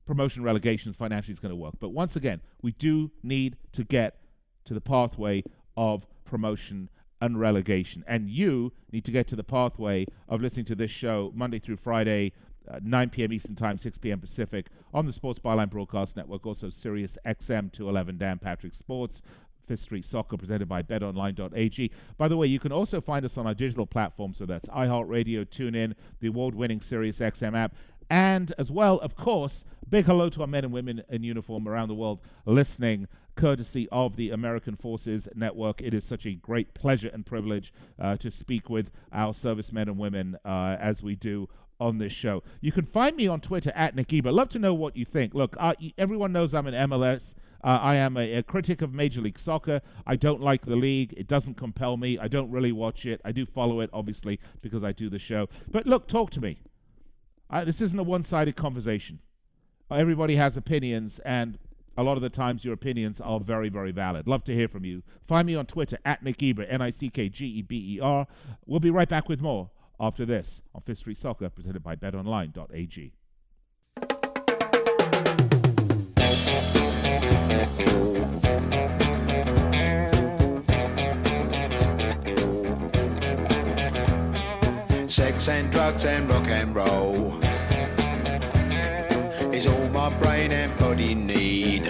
promotion 0.06 0.42
relegations 0.42 0.96
financially 0.96 1.34
is 1.34 1.40
going 1.40 1.52
to 1.52 1.56
work. 1.56 1.74
But 1.82 1.90
once 1.90 2.16
again, 2.16 2.40
we 2.62 2.72
do 2.72 3.12
need 3.24 3.58
to 3.74 3.84
get 3.84 4.22
to 4.66 4.74
the 4.74 4.80
pathway 4.80 5.44
of 5.76 6.08
promotion 6.24 6.90
and 7.20 7.38
relegation. 7.38 8.06
And 8.08 8.30
you 8.30 8.72
need 8.94 9.04
to 9.04 9.12
get 9.12 9.28
to 9.28 9.36
the 9.36 9.44
pathway 9.44 10.06
of 10.30 10.42
listening 10.42 10.66
to 10.68 10.76
this 10.76 10.92
show 10.92 11.34
Monday 11.36 11.60
through 11.60 11.76
Friday, 11.76 12.32
uh, 12.72 12.80
9 12.82 13.10
p.m. 13.10 13.34
Eastern 13.34 13.56
Time, 13.58 13.78
6 13.78 13.98
p.m. 13.98 14.22
Pacific 14.22 14.68
on 14.94 15.06
the 15.06 15.12
Sports 15.12 15.42
Byline 15.42 15.70
Broadcast 15.70 16.16
Network, 16.16 16.46
also 16.46 16.70
Sirius 16.70 17.18
XM 17.26 17.70
211 17.74 18.18
Dan 18.18 18.40
Patrick 18.40 18.74
Sports, 18.74 19.22
Fifth 19.68 19.82
Street 19.82 20.06
Soccer 20.06 20.38
presented 20.38 20.68
by 20.68 20.82
betonline.ag. 20.82 21.92
By 22.18 22.28
the 22.28 22.38
way, 22.38 22.48
you 22.48 22.60
can 22.60 22.72
also 22.72 23.02
find 23.02 23.26
us 23.26 23.38
on 23.38 23.48
our 23.48 23.54
digital 23.54 23.86
platforms, 23.86 24.38
so 24.38 24.46
that's 24.46 24.68
iHeartRadio, 24.68 25.46
TuneIn, 25.46 25.94
the 26.20 26.28
award 26.28 26.56
winning 26.56 26.82
Sirius 26.82 27.20
XM 27.20 27.56
app, 27.56 27.76
and 28.10 28.52
as 28.58 28.70
well, 28.70 29.00
of 29.00 29.16
course, 29.16 29.64
big 29.90 30.06
hello 30.06 30.30
to 30.30 30.42
our 30.42 30.48
men 30.48 30.66
and 30.66 30.74
women 30.74 31.02
in 31.10 31.24
uniform 31.24 31.68
around 31.68 31.88
the 31.88 31.96
world 31.96 32.20
listening 32.46 33.08
courtesy 33.36 33.88
of 33.92 34.18
the 34.18 34.32
American 34.32 34.76
Forces 34.76 35.30
Network. 35.34 35.82
It 35.82 35.94
is 35.94 36.04
such 36.04 36.26
a 36.26 36.34
great 36.34 36.74
pleasure 36.74 37.10
and 37.14 37.26
privilege 37.26 37.74
uh, 38.00 38.18
to 38.18 38.30
speak 38.30 38.70
with 38.70 38.92
our 39.14 39.34
servicemen 39.34 39.88
and 39.88 39.98
women 39.98 40.38
uh, 40.44 40.76
as 40.80 41.02
we 41.02 41.16
do 41.16 41.48
on 41.80 41.98
this 41.98 42.12
show. 42.12 42.44
You 42.60 42.72
can 42.72 42.86
find 42.86 43.16
me 43.16 43.28
on 43.28 43.42
Twitter 43.42 43.72
at 43.76 43.96
Nick 43.96 44.10
Geber. 44.10 44.32
Love 44.32 44.50
to 44.50 44.60
know 44.60 44.74
what 44.74 44.96
you 44.96 45.06
think. 45.06 45.34
Look, 45.34 45.56
uh, 45.58 45.74
everyone 45.98 46.32
knows 46.34 46.54
I'm 46.54 46.68
an 46.68 46.90
MLS 46.90 47.34
uh, 47.64 47.80
I 47.82 47.96
am 47.96 48.18
a, 48.18 48.34
a, 48.34 48.44
critic 48.44 48.82
of 48.82 48.94
Major 48.94 49.22
League 49.22 49.38
Soccer. 49.40 49.82
I 50.08 50.16
don't 50.16 50.42
like 50.42 50.66
the 50.66 50.76
league. 50.76 51.14
It 51.16 51.28
doesn't 51.28 51.56
compel 51.56 51.98
me. 51.98 52.18
I 52.18 52.28
don't 52.28 52.50
really 52.50 52.72
watch 52.72 53.06
it. 53.06 53.22
I 53.24 53.32
do 53.32 53.46
follow 53.46 53.82
it, 53.82 53.90
obviously, 53.94 54.40
because 54.62 54.84
I 54.84 54.92
do 54.92 55.10
the 55.10 55.20
show. 55.20 55.48
But 55.70 55.86
look, 55.86 56.08
talk 56.08 56.32
to 56.32 56.42
me. 56.42 56.60
I, 57.50 57.64
this 57.64 57.82
isn't 57.82 58.00
a 58.00 58.04
one 58.04 58.24
sided 58.24 58.56
conversation. 58.56 59.20
Everybody 59.92 60.36
has 60.36 60.56
opinions, 60.56 61.20
and 61.26 61.58
a 61.98 62.04
lot 62.04 62.16
of 62.16 62.24
the 62.24 62.30
times 62.30 62.64
your 62.64 62.74
opinions 62.74 63.20
are 63.20 63.40
very, 63.40 63.70
very 63.70 63.92
valid. 63.92 64.28
Love 64.28 64.44
to 64.46 64.56
hear 64.56 64.68
from 64.68 64.86
you. 64.86 65.04
Find 65.28 65.46
me 65.46 65.56
on 65.56 65.66
Twitter 65.66 65.98
at 66.06 66.24
Nick 66.24 66.38
Geber, 66.38 66.64
N 66.64 66.82
I 66.82 66.90
C 66.90 67.10
K 67.10 67.30
G 67.30 67.46
E 67.46 67.62
B 67.62 67.98
E 67.98 68.00
R. 68.00 68.26
We'll 68.66 68.80
be 68.80 68.90
right 68.90 69.10
back 69.10 69.28
with 69.28 69.42
more 69.42 69.70
after 70.00 70.26
this 70.26 70.62
on 70.74 70.82
Fifth 70.82 71.00
Street 71.00 71.18
Soccer, 71.18 71.50
presented 71.50 71.84
by 71.84 71.96
betonline.ag. 71.96 73.14
Sex 85.08 85.50
and 85.50 85.72
drugs 85.72 86.06
and 86.06 86.30
rock 86.30 86.48
and 86.48 86.76
roll 86.76 87.40
is 89.54 89.68
all 89.68 89.90
my 89.90 90.10
brain 90.20 90.52
and 90.52 90.78
body 90.80 91.14
need. 91.16 91.86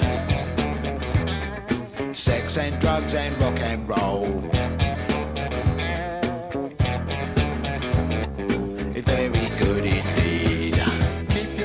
sex 2.13 2.57
and 2.57 2.79
drugs 2.81 3.15
and 3.15 3.39
rock 3.41 3.59
and 3.59 3.87
roll. 3.87 4.25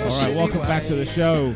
All 0.03 0.23
right, 0.23 0.37
welcome 0.37 0.61
back 0.61 0.87
to 0.87 0.95
the 0.95 1.07
show. 1.07 1.55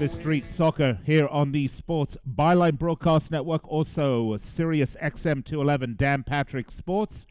The 0.00 0.08
Street 0.08 0.46
Soccer 0.48 0.98
here 1.06 1.28
on 1.28 1.52
the 1.52 1.68
Sports 1.68 2.16
Byline 2.36 2.76
Broadcast 2.76 3.30
Network, 3.30 3.66
also 3.68 4.36
Sirius 4.38 4.96
XM 5.00 5.44
211 5.44 5.94
Dan 5.96 6.24
Patrick 6.24 6.68
Sports. 6.72 7.26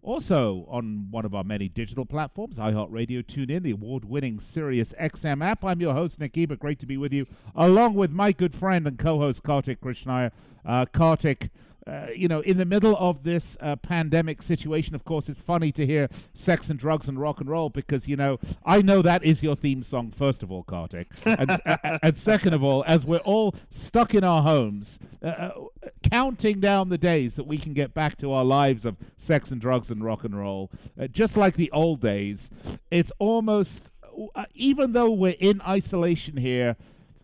Also 0.00 0.64
on 0.70 1.06
one 1.10 1.26
of 1.26 1.34
our 1.34 1.44
many 1.44 1.68
digital 1.68 2.06
platforms, 2.06 2.56
iHeartRadio, 2.56 3.22
TuneIn, 3.22 3.62
the 3.62 3.72
award-winning 3.72 4.40
Sirius 4.40 4.94
XM 4.98 5.44
app. 5.44 5.62
I'm 5.62 5.82
your 5.82 5.92
host, 5.92 6.18
Nick 6.18 6.32
Geber. 6.32 6.56
Great 6.56 6.78
to 6.78 6.86
be 6.86 6.96
with 6.96 7.12
you, 7.12 7.26
along 7.54 7.92
with 7.92 8.10
my 8.10 8.32
good 8.32 8.54
friend 8.54 8.86
and 8.86 8.98
co-host, 8.98 9.42
Kartik 9.42 9.82
Krishnaiyer. 9.82 10.30
Uh, 10.64 10.86
Kartik, 10.86 11.50
uh, 11.88 12.08
you 12.14 12.28
know, 12.28 12.40
in 12.40 12.56
the 12.58 12.64
middle 12.64 12.96
of 12.98 13.22
this 13.22 13.56
uh, 13.60 13.74
pandemic 13.76 14.42
situation, 14.42 14.94
of 14.94 15.04
course, 15.04 15.28
it's 15.28 15.40
funny 15.40 15.72
to 15.72 15.86
hear 15.86 16.08
sex 16.34 16.68
and 16.68 16.78
drugs 16.78 17.08
and 17.08 17.18
rock 17.18 17.40
and 17.40 17.48
roll 17.48 17.70
because, 17.70 18.06
you 18.06 18.16
know, 18.16 18.38
I 18.66 18.82
know 18.82 19.00
that 19.02 19.24
is 19.24 19.42
your 19.42 19.56
theme 19.56 19.82
song, 19.82 20.12
first 20.16 20.42
of 20.42 20.52
all, 20.52 20.64
Kartik. 20.64 21.08
And, 21.24 21.50
uh, 21.66 21.98
and 22.02 22.16
second 22.16 22.52
of 22.52 22.62
all, 22.62 22.84
as 22.86 23.06
we're 23.06 23.18
all 23.18 23.54
stuck 23.70 24.14
in 24.14 24.22
our 24.22 24.42
homes, 24.42 24.98
uh, 25.22 25.26
uh, 25.26 25.50
counting 26.10 26.60
down 26.60 26.90
the 26.90 26.98
days 26.98 27.36
that 27.36 27.44
we 27.44 27.56
can 27.56 27.72
get 27.72 27.94
back 27.94 28.18
to 28.18 28.32
our 28.32 28.44
lives 28.44 28.84
of 28.84 28.96
sex 29.16 29.50
and 29.50 29.60
drugs 29.60 29.90
and 29.90 30.04
rock 30.04 30.24
and 30.24 30.38
roll, 30.38 30.70
uh, 31.00 31.06
just 31.06 31.36
like 31.38 31.56
the 31.56 31.70
old 31.72 32.02
days, 32.02 32.50
it's 32.90 33.12
almost, 33.18 33.90
uh, 34.34 34.44
even 34.54 34.92
though 34.92 35.10
we're 35.10 35.36
in 35.40 35.62
isolation 35.62 36.36
here, 36.36 36.76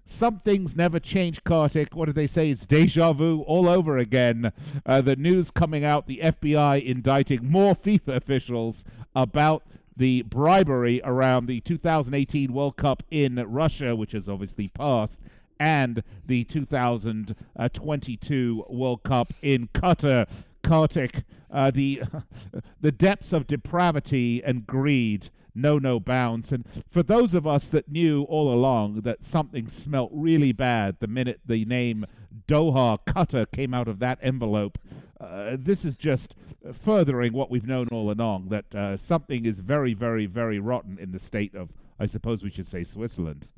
some 0.06 0.38
things 0.40 0.76
never 0.76 1.00
change, 1.00 1.42
Kartik. 1.44 1.96
What 1.96 2.04
do 2.06 2.12
they 2.12 2.26
say? 2.26 2.50
It's 2.50 2.66
deja 2.66 3.12
vu 3.12 3.42
all 3.46 3.68
over 3.68 3.96
again. 3.96 4.52
Uh, 4.84 5.00
the 5.00 5.14
news 5.16 5.50
coming 5.50 5.84
out 5.84 6.06
the 6.06 6.20
FBI 6.22 6.84
indicting 6.84 7.50
more 7.50 7.74
FIFA 7.74 8.16
officials 8.16 8.84
about 9.16 9.62
the 9.96 10.22
bribery 10.22 11.00
around 11.04 11.46
the 11.46 11.60
2018 11.60 12.52
World 12.52 12.76
Cup 12.76 13.02
in 13.10 13.36
Russia, 13.46 13.96
which 13.96 14.12
has 14.12 14.28
obviously 14.28 14.68
passed, 14.68 15.20
and 15.58 16.02
the 16.26 16.44
2022 16.44 18.66
World 18.68 19.02
Cup 19.04 19.28
in 19.42 19.68
Qatar. 19.68 20.26
Kartik, 20.62 21.24
uh, 21.50 21.70
the 21.70 22.02
the 22.80 22.90
depths 22.90 23.32
of 23.32 23.46
depravity 23.46 24.42
and 24.42 24.66
greed 24.66 25.28
know 25.54 25.78
no 25.78 26.00
bounds. 26.00 26.52
And 26.52 26.64
for 26.90 27.02
those 27.02 27.34
of 27.34 27.46
us 27.46 27.68
that 27.68 27.90
knew 27.90 28.22
all 28.24 28.52
along 28.52 29.02
that 29.02 29.22
something 29.22 29.68
smelt 29.68 30.10
really 30.12 30.52
bad 30.52 30.96
the 31.00 31.06
minute 31.06 31.40
the 31.46 31.64
name 31.64 32.06
Doha 32.48 32.98
Qatar 33.06 33.50
came 33.50 33.72
out 33.74 33.88
of 33.88 33.98
that 34.00 34.18
envelope, 34.22 34.78
uh, 35.20 35.56
this 35.58 35.84
is 35.84 35.96
just 35.96 36.34
furthering 36.72 37.32
what 37.32 37.50
we've 37.50 37.66
known 37.66 37.88
all 37.88 38.10
along 38.10 38.48
that 38.48 38.74
uh, 38.74 38.96
something 38.96 39.44
is 39.44 39.58
very, 39.58 39.94
very, 39.94 40.26
very 40.26 40.58
rotten 40.58 40.98
in 40.98 41.12
the 41.12 41.18
state 41.18 41.54
of, 41.54 41.70
I 41.98 42.06
suppose 42.06 42.42
we 42.42 42.50
should 42.50 42.66
say, 42.66 42.84
Switzerland. 42.84 43.48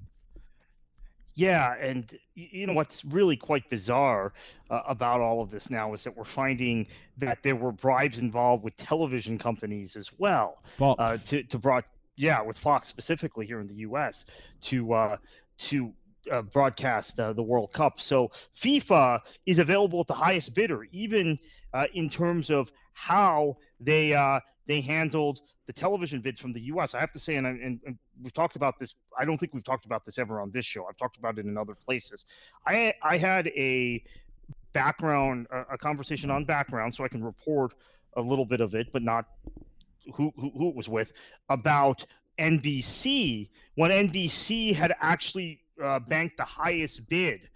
Yeah, 1.36 1.74
and 1.74 2.10
you 2.34 2.66
know 2.66 2.72
what's 2.72 3.04
really 3.04 3.36
quite 3.36 3.68
bizarre 3.68 4.32
uh, 4.70 4.80
about 4.88 5.20
all 5.20 5.42
of 5.42 5.50
this 5.50 5.68
now 5.68 5.92
is 5.92 6.02
that 6.04 6.16
we're 6.16 6.24
finding 6.24 6.86
that 7.18 7.42
there 7.42 7.56
were 7.56 7.72
bribes 7.72 8.18
involved 8.18 8.64
with 8.64 8.74
television 8.76 9.36
companies 9.36 9.96
as 9.96 10.10
well 10.18 10.62
uh, 10.98 11.18
to 11.26 11.42
to 11.42 11.58
broad 11.58 11.84
yeah 12.16 12.40
with 12.40 12.58
Fox 12.58 12.88
specifically 12.88 13.46
here 13.46 13.60
in 13.60 13.68
the 13.68 13.74
U.S. 13.74 14.24
to 14.62 14.92
uh, 14.94 15.16
to 15.58 15.92
uh, 16.30 16.42
broadcast 16.42 17.20
uh, 17.20 17.32
the 17.32 17.42
World 17.42 17.72
Cup. 17.72 18.00
So 18.00 18.30
FIFA 18.58 19.20
is 19.44 19.58
available 19.58 20.00
at 20.00 20.06
the 20.06 20.14
highest 20.14 20.54
bidder, 20.54 20.84
even 20.90 21.38
uh, 21.72 21.86
in 21.94 22.08
terms 22.08 22.50
of 22.50 22.72
how 22.94 23.56
they 23.80 24.14
uh, 24.14 24.40
they 24.66 24.80
handled 24.80 25.40
the 25.66 25.72
television 25.72 26.20
bids 26.20 26.38
from 26.38 26.52
the 26.52 26.60
U.S. 26.62 26.94
I 26.94 27.00
have 27.00 27.10
to 27.12 27.18
say, 27.18 27.34
and, 27.36 27.46
I- 27.46 27.50
and, 27.50 27.80
and 27.86 27.98
we've 28.22 28.32
talked 28.32 28.56
about 28.56 28.78
this. 28.78 28.94
I 29.18 29.24
don't 29.24 29.36
think 29.38 29.52
we've 29.52 29.64
talked 29.64 29.84
about 29.84 30.04
this 30.04 30.18
ever 30.18 30.40
on 30.40 30.50
this 30.52 30.64
show. 30.64 30.86
I've 30.86 30.96
talked 30.96 31.16
about 31.16 31.38
it 31.38 31.46
in 31.46 31.56
other 31.58 31.74
places. 31.74 32.24
I 32.66 32.94
I 33.02 33.16
had 33.16 33.48
a 33.48 34.02
background 34.72 35.46
a, 35.50 35.62
a 35.74 35.78
conversation 35.78 36.30
on 36.30 36.44
background, 36.44 36.94
so 36.94 37.04
I 37.04 37.08
can 37.08 37.22
report 37.24 37.74
a 38.16 38.20
little 38.22 38.44
bit 38.46 38.60
of 38.60 38.74
it, 38.74 38.92
but 38.92 39.02
not 39.02 39.26
who 40.14 40.32
who, 40.36 40.50
who 40.50 40.68
it 40.68 40.74
was 40.76 40.88
with 40.88 41.12
about 41.48 42.04
NBC 42.38 43.48
when 43.74 43.90
NBC 43.90 44.74
had 44.74 44.94
actually 45.00 45.60
uh, 45.82 45.98
banked 45.98 46.36
the 46.36 46.44
highest 46.44 47.08
bid 47.08 47.48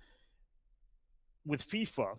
with 1.47 1.67
FIFA 1.69 2.19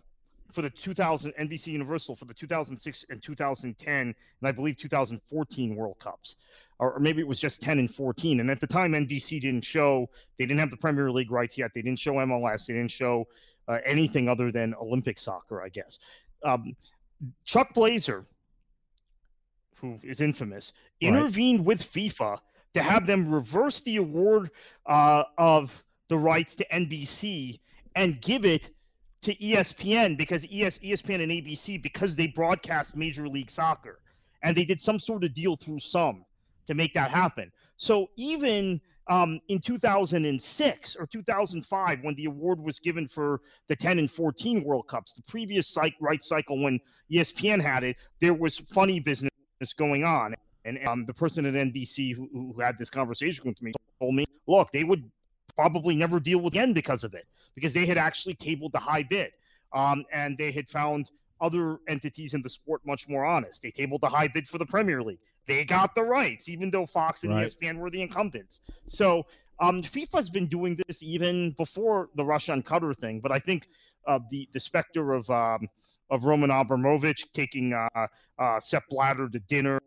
for 0.52 0.62
the 0.62 0.70
2000 0.70 1.32
NBC 1.40 1.68
Universal 1.68 2.14
for 2.16 2.26
the 2.26 2.34
2006 2.34 3.04
and 3.10 3.22
2010 3.22 3.94
and 3.94 4.14
I 4.42 4.52
believe 4.52 4.76
2014 4.76 5.74
World 5.74 5.98
Cups 5.98 6.36
or, 6.78 6.92
or 6.94 7.00
maybe 7.00 7.20
it 7.20 7.26
was 7.26 7.38
just 7.40 7.62
10 7.62 7.78
and 7.78 7.92
14 7.92 8.40
and 8.40 8.50
at 8.50 8.60
the 8.60 8.66
time 8.66 8.92
NBC 8.92 9.40
didn't 9.40 9.64
show 9.64 10.08
they 10.38 10.44
didn't 10.46 10.60
have 10.60 10.70
the 10.70 10.76
Premier 10.76 11.10
League 11.10 11.30
rights 11.30 11.56
yet 11.58 11.70
they 11.74 11.82
didn't 11.82 11.98
show 11.98 12.12
MLS 12.14 12.66
they 12.66 12.74
didn't 12.74 12.90
show 12.90 13.26
uh, 13.68 13.78
anything 13.86 14.28
other 14.28 14.52
than 14.52 14.74
Olympic 14.74 15.18
soccer 15.18 15.62
I 15.62 15.68
guess 15.70 15.98
um, 16.44 16.76
Chuck 17.44 17.72
Blazer 17.74 18.24
who 19.76 19.98
is 20.02 20.20
infamous 20.20 20.72
Right. 21.02 21.08
intervened 21.08 21.64
with 21.66 21.82
FIFA 21.82 22.38
to 22.74 22.82
have 22.82 23.06
them 23.06 23.32
reverse 23.32 23.82
the 23.82 23.96
award 23.96 24.50
uh, 24.86 25.24
of 25.36 25.82
the 26.08 26.16
rights 26.16 26.54
to 26.56 26.66
NBC 26.68 27.58
and 27.96 28.20
give 28.20 28.44
it 28.44 28.70
to 29.22 29.34
ESPN 29.36 30.16
because 30.16 30.44
ES, 30.44 30.78
ESPN 30.78 31.22
and 31.22 31.32
ABC 31.32 31.80
because 31.80 32.16
they 32.16 32.26
broadcast 32.26 32.96
Major 32.96 33.28
League 33.28 33.50
Soccer 33.50 34.00
and 34.42 34.56
they 34.56 34.64
did 34.64 34.80
some 34.80 34.98
sort 34.98 35.24
of 35.24 35.32
deal 35.32 35.56
through 35.56 35.78
some 35.78 36.24
to 36.66 36.74
make 36.74 36.92
that 36.94 37.10
happen. 37.10 37.50
So 37.76 38.08
even 38.16 38.80
um, 39.08 39.40
in 39.48 39.60
2006 39.60 40.96
or 40.96 41.06
2005, 41.06 41.98
when 42.02 42.14
the 42.14 42.26
award 42.26 42.60
was 42.60 42.78
given 42.78 43.08
for 43.08 43.40
the 43.68 43.76
10 43.76 43.98
and 43.98 44.10
14 44.10 44.64
World 44.64 44.88
Cups, 44.88 45.12
the 45.12 45.22
previous 45.22 45.68
cycle, 45.68 45.98
right 46.00 46.22
cycle 46.22 46.62
when 46.62 46.78
ESPN 47.10 47.62
had 47.62 47.84
it, 47.84 47.96
there 48.20 48.34
was 48.34 48.58
funny 48.58 49.00
business 49.00 49.30
going 49.76 50.04
on. 50.04 50.34
And 50.64 50.78
um, 50.86 51.04
the 51.04 51.14
person 51.14 51.46
at 51.46 51.54
NBC 51.54 52.14
who, 52.14 52.28
who 52.32 52.60
had 52.60 52.78
this 52.78 52.90
conversation 52.90 53.44
with 53.46 53.60
me 53.60 53.72
told 54.00 54.14
me, 54.14 54.24
look, 54.46 54.70
they 54.72 54.84
would 54.84 55.10
probably 55.56 55.94
never 55.94 56.20
deal 56.20 56.40
with 56.40 56.52
again 56.54 56.72
because 56.72 57.04
of 57.04 57.14
it, 57.14 57.26
because 57.54 57.72
they 57.72 57.86
had 57.86 57.98
actually 57.98 58.34
tabled 58.34 58.72
the 58.72 58.78
high 58.78 59.02
bid. 59.02 59.32
Um, 59.72 60.04
and 60.12 60.36
they 60.36 60.52
had 60.52 60.68
found 60.68 61.10
other 61.40 61.78
entities 61.88 62.34
in 62.34 62.42
the 62.42 62.48
sport 62.48 62.82
much 62.86 63.08
more 63.08 63.24
honest. 63.24 63.62
They 63.62 63.70
tabled 63.70 64.02
the 64.02 64.08
high 64.08 64.28
bid 64.28 64.46
for 64.46 64.58
the 64.58 64.66
Premier 64.66 65.02
League. 65.02 65.18
They 65.46 65.64
got 65.64 65.94
the 65.94 66.02
rights, 66.02 66.48
even 66.48 66.70
though 66.70 66.86
Fox 66.86 67.24
and 67.24 67.34
Right. 67.34 67.48
ESPN 67.48 67.78
were 67.78 67.90
the 67.90 68.00
incumbents. 68.02 68.60
So 68.86 69.26
um, 69.60 69.82
FIFA's 69.82 70.30
been 70.30 70.46
doing 70.46 70.78
this 70.86 71.02
even 71.02 71.50
before 71.52 72.10
the 72.14 72.24
Russia 72.24 72.52
and 72.52 72.64
Qatar 72.64 72.94
thing. 72.96 73.20
But 73.20 73.32
I 73.32 73.38
think 73.38 73.68
uh, 74.06 74.20
the 74.30 74.48
the 74.52 74.60
specter 74.60 75.12
of 75.12 75.28
um, 75.30 75.68
of 76.10 76.24
Roman 76.24 76.50
Abramovich 76.50 77.32
taking 77.32 77.72
uh, 77.72 78.06
uh, 78.38 78.60
Sepp 78.60 78.84
Blatter 78.88 79.28
to 79.28 79.38
dinner 79.40 79.80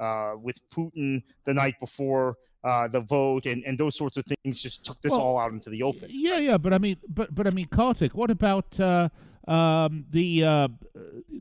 uh, 0.00 0.32
with 0.40 0.58
Putin 0.70 1.22
the 1.44 1.54
night 1.54 1.74
before 1.80 2.36
uh, 2.64 2.88
the 2.88 3.00
vote, 3.00 3.46
and, 3.46 3.62
and 3.64 3.78
those 3.78 3.96
sorts 3.96 4.16
of 4.16 4.24
things 4.24 4.60
just 4.60 4.84
took 4.84 5.00
this 5.00 5.12
Well, 5.12 5.20
all 5.20 5.38
out 5.38 5.52
into 5.52 5.70
the 5.70 5.82
open. 5.82 6.08
Yeah, 6.10 6.38
yeah, 6.38 6.58
but 6.58 6.72
I 6.72 6.78
mean, 6.78 6.96
but 7.08 7.34
but 7.34 7.46
I 7.46 7.50
mean, 7.50 7.66
Kartik. 7.66 8.14
What 8.14 8.30
about 8.30 8.78
uh, 8.80 9.08
um, 9.46 10.04
the 10.10 10.44
uh, 10.44 10.68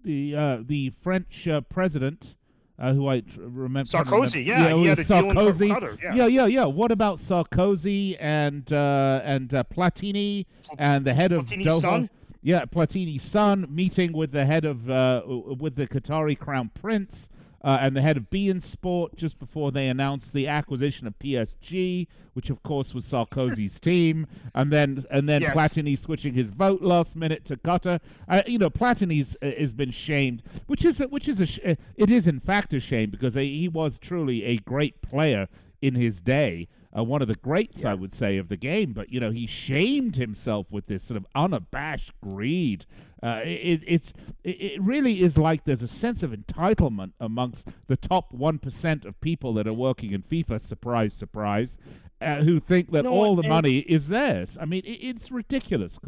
the 0.03 0.35
uh, 0.35 0.57
the 0.61 0.93
French 1.01 1.47
uh, 1.47 1.61
president? 1.61 2.35
Uh, 2.79 2.93
who 2.93 3.09
I 3.09 3.23
remember 3.35 3.89
Sarkozy, 3.89 4.45
yeah, 4.45 4.69
who 4.69 4.83
he 4.83 4.85
had 4.85 4.99
was 4.99 5.09
a 5.09 5.21
deal 5.21 5.31
in 5.31 5.35
Sarkozy. 5.35 5.69
Qatar, 5.69 5.99
yeah. 6.03 6.13
yeah, 6.13 6.27
yeah, 6.27 6.45
yeah. 6.45 6.65
What 6.65 6.91
about 6.91 7.17
Sarkozy 7.17 8.15
and 8.19 8.71
uh, 8.71 9.21
and 9.23 9.51
uh, 9.51 9.63
Platini 9.63 10.45
and 10.77 11.03
the 11.03 11.15
head 11.15 11.31
of 11.31 11.47
Platini's 11.47 11.65
Doha? 11.65 11.81
son? 11.81 12.09
Yeah, 12.43 12.65
Platini's 12.65 13.23
son 13.23 13.65
meeting 13.67 14.13
with 14.13 14.31
the 14.31 14.45
head 14.45 14.63
of 14.63 14.87
uh, 14.91 15.23
with 15.25 15.75
the 15.75 15.87
Qatari 15.87 16.37
crown 16.37 16.69
prince 16.79 17.29
uh, 17.63 17.77
and 17.81 17.95
the 17.95 18.01
head 18.01 18.17
of 18.17 18.29
Bein 18.29 18.61
Sport 18.61 19.15
just 19.15 19.39
before 19.39 19.71
they 19.71 19.87
announced 19.87 20.33
the 20.33 20.47
acquisition 20.47 21.07
of 21.07 21.17
PSG, 21.19 22.07
which 22.33 22.49
of 22.49 22.61
course 22.63 22.93
was 22.93 23.05
Sarkozy's 23.05 23.79
team, 23.81 24.27
and 24.55 24.71
then 24.71 25.03
and 25.11 25.27
then 25.27 25.41
Yes. 25.41 25.55
Platini 25.55 25.97
switching 25.97 26.33
his 26.33 26.49
vote 26.49 26.81
last 26.81 27.15
minute 27.15 27.45
to 27.45 27.55
Qatar. 27.55 27.99
Uh, 28.27 28.41
you 28.47 28.57
know, 28.59 28.69
Platini's 28.69 29.35
uh, 29.41 29.51
has 29.59 29.73
been 29.73 29.91
shamed, 29.91 30.43
which 30.67 30.85
is 30.85 30.99
a, 31.01 31.07
which 31.07 31.27
is 31.27 31.39
a 31.39 31.45
sh- 31.45 31.59
uh, 31.65 31.75
it 31.95 32.09
is 32.09 32.27
in 32.27 32.39
fact 32.39 32.73
a 32.73 32.79
shame 32.79 33.09
because 33.09 33.33
he 33.35 33.67
was 33.67 33.97
truly 33.97 34.43
a 34.43 34.57
great 34.57 35.01
player 35.01 35.47
in 35.81 35.95
his 35.95 36.21
day. 36.21 36.67
Uh, 36.97 37.03
one 37.03 37.21
of 37.21 37.27
the 37.27 37.35
greats, 37.35 37.85
I 37.85 37.93
would 37.93 38.13
say, 38.13 38.37
of 38.37 38.47
the 38.47 38.57
game. 38.57 38.93
But 38.93 39.11
you 39.11 39.19
know, 39.19 39.31
he 39.31 39.45
shamed 39.45 40.15
himself 40.15 40.67
with 40.71 40.87
this 40.87 41.03
sort 41.03 41.17
of 41.17 41.25
unabashed 41.35 42.11
greed. 42.21 42.85
Uh, 43.21 43.41
it, 43.43 43.81
it's 43.85 44.13
it, 44.43 44.61
it 44.61 44.81
really 44.81 45.21
is 45.21 45.37
like 45.37 45.63
there's 45.63 45.81
a 45.81 45.87
sense 45.87 46.23
of 46.23 46.31
entitlement 46.31 47.11
amongst 47.19 47.67
the 47.87 47.97
top 47.97 48.31
one 48.31 48.57
percent 48.57 49.05
of 49.05 49.19
people 49.21 49.53
that 49.53 49.67
are 49.67 49.73
working 49.73 50.11
in 50.11 50.23
FIFA. 50.23 50.59
Surprise, 50.61 51.13
surprise, 51.13 51.77
uh, 52.21 52.37
who 52.37 52.59
think 52.59 52.91
that 52.91 53.03
No, 53.03 53.11
all 53.11 53.35
the 53.35 53.47
money 53.47 53.79
is 53.79 54.07
theirs. 54.07 54.57
I 54.59 54.65
mean, 54.65 54.83
it, 54.85 54.99
it's 55.01 55.31
ridiculous. 55.31 55.99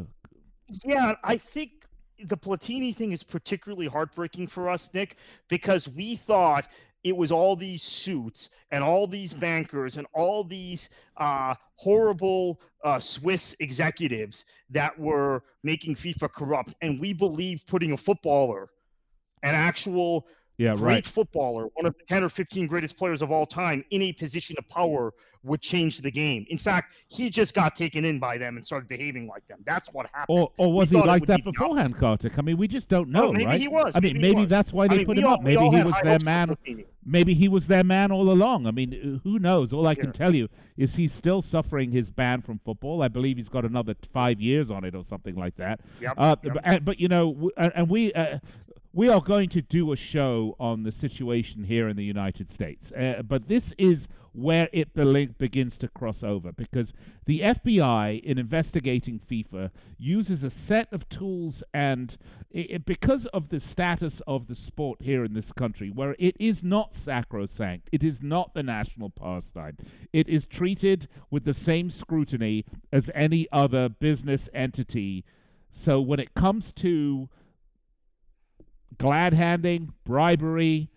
Yeah, 0.84 1.13
I 1.23 1.38
think 1.38 1.71
the 2.23 2.38
Platini 2.38 2.95
thing 2.95 3.12
is 3.12 3.23
particularly 3.23 3.88
heartbreaking 3.88 4.47
for 4.47 4.69
us, 4.69 4.89
Nick, 4.93 5.17
because 5.47 5.88
we 5.88 6.15
thought 6.15 6.67
it 7.03 7.15
was 7.15 7.31
all 7.31 7.55
these 7.55 7.81
suits 7.81 8.49
and 8.71 8.83
all 8.83 9.07
these 9.07 9.33
bankers 9.33 9.97
and 9.97 10.05
all 10.13 10.43
these 10.43 10.89
uh, 11.17 11.55
horrible 11.75 12.59
uh, 12.83 12.99
Swiss 12.99 13.55
executives 13.59 14.45
that 14.69 14.97
were 14.99 15.43
making 15.63 15.95
FIFA 15.95 16.31
corrupt. 16.31 16.75
And 16.81 16.99
we 16.99 17.13
believe 17.13 17.62
putting 17.67 17.93
a 17.93 17.97
footballer, 17.97 18.69
an 19.43 19.55
actual 19.55 20.27
Yeah, 20.60 20.76
great 20.76 20.84
right. 20.93 21.08
footballer, 21.08 21.67
one 21.74 21.86
of 21.86 21.95
the 21.98 22.04
10 22.06 22.24
or 22.24 22.30
15 22.30 22.67
greatest 22.67 22.98
players 22.98 23.22
of 23.22 23.32
all 23.32 23.45
time, 23.45 23.84
in 23.91 24.02
a 24.04 24.13
position 24.13 24.56
of 24.60 24.67
power 24.67 25.13
would 25.43 25.62
change 25.62 26.00
the 26.02 26.12
game. 26.12 26.45
In 26.50 26.58
fact, 26.58 26.91
he 27.08 27.30
just 27.30 27.54
got 27.56 27.74
taken 27.74 28.04
in 28.04 28.19
by 28.19 28.38
them 28.38 28.58
and 28.58 28.65
started 28.65 28.89
behaving 28.89 29.26
like 29.26 29.48
them. 29.48 29.60
That's 29.65 29.88
what 29.93 30.08
happened. 30.13 30.38
Or, 30.38 30.52
or 30.58 30.74
was 30.74 30.89
he 30.89 30.98
like 31.02 31.26
that 31.28 31.45
be 31.45 31.52
beforehand, 31.52 31.95
Kartik? 31.95 32.38
I 32.38 32.41
mean, 32.41 32.58
we 32.58 32.67
just 32.67 32.89
don't 32.89 33.08
know, 33.08 33.32
maybe 33.32 33.45
right? 33.45 33.60
he 33.62 33.69
was. 33.69 33.93
I 33.95 34.02
mean, 34.02 34.17
he 34.17 34.22
maybe 34.22 34.43
that's 34.43 34.74
why 34.74 34.84
I 34.84 34.88
they 34.89 34.98
mean, 34.98 35.06
put 35.06 35.17
him 35.17 35.28
all- 35.28 35.36
up. 35.36 35.41
Maybe 35.43 35.69
he 35.69 35.82
was 35.82 35.95
their 36.04 36.19
man. 36.19 36.58
Maybe 37.06 37.34
he 37.34 37.48
was 37.48 37.67
their 37.67 37.86
man 37.86 38.12
all 38.12 38.30
along. 38.30 38.67
I 38.67 38.72
mean, 38.72 39.22
who 39.24 39.39
knows? 39.39 39.72
All 39.72 39.88
I 39.88 39.95
can 39.95 40.08
Yeah. 40.08 40.12
tell 40.12 40.36
you 40.36 40.50
is 40.76 40.95
he's 40.95 41.13
still 41.13 41.41
suffering 41.41 41.89
his 41.89 42.12
ban 42.12 42.41
from 42.41 42.60
football. 42.65 43.02
I 43.02 43.08
believe 43.08 43.38
he's 43.38 43.48
got 43.50 43.63
another 43.63 43.95
five 44.12 44.41
years 44.41 44.69
on 44.69 44.84
it 44.84 44.93
or 44.93 45.04
something 45.04 45.36
like 45.36 45.56
that. 45.56 45.80
Yep, 46.02 46.13
Uh, 46.17 46.36
yep. 46.43 46.58
but, 46.65 46.84
but 46.86 47.00
you 47.00 47.08
know, 47.08 47.50
and 47.56 47.72
and 47.76 47.89
we 47.89 48.12
uh, 48.12 48.39
we 48.93 49.08
are 49.08 49.21
going 49.21 49.49
to 49.49 49.62
do 49.62 49.91
a 49.91 49.95
show 49.95 50.56
on 50.60 50.84
the 50.84 50.91
situation 50.91 51.63
here 51.63 51.88
in 51.89 51.95
the 51.95 52.04
United 52.04 52.49
States. 52.49 52.91
Uh, 52.91 53.21
but 53.28 53.47
this 53.47 53.71
is 53.78 54.08
where 54.34 54.69
it 54.71 54.93
beli- 54.93 55.28
begins 55.28 55.78
to 55.78 55.88
cross 55.89 56.23
over 56.23 56.52
because 56.52 56.93
the 57.25 57.41
FBI, 57.41 58.21
in 58.23 58.38
investigating 58.38 59.19
FIFA, 59.19 59.69
uses 59.97 60.43
a 60.43 60.49
set 60.49 60.91
of 60.91 61.08
tools 61.10 61.62
and 61.73 62.17
i 62.56 62.67
i- 62.73 62.78
because 62.78 63.25
of 63.28 63.49
the 63.49 63.60
status 63.60 64.21
of 64.28 64.47
the 64.47 64.56
sport 64.56 65.02
here 65.02 65.23
in 65.23 65.34
this 65.34 65.52
country, 65.52 65.89
where 65.91 66.15
it 66.17 66.36
is 66.39 66.63
not 66.63 66.95
sacrosanct, 66.95 67.89
it 67.91 68.04
is 68.04 68.23
not 68.23 68.54
the 68.54 68.63
national 68.63 69.10
pastime, 69.12 69.78
it 70.13 70.28
is 70.28 70.47
treated 70.47 71.08
with 71.30 71.43
the 71.43 71.54
same 71.54 71.89
scrutiny 71.91 72.65
as 72.91 73.10
any 73.13 73.47
other 73.52 73.88
business 73.89 74.49
entity. 74.54 75.23
So 75.71 76.02
when 76.02 76.19
it 76.19 76.34
comes 76.34 76.71
to 76.73 77.30
glad 78.97 79.34
handing, 79.34 79.93
bribery, 80.04 80.89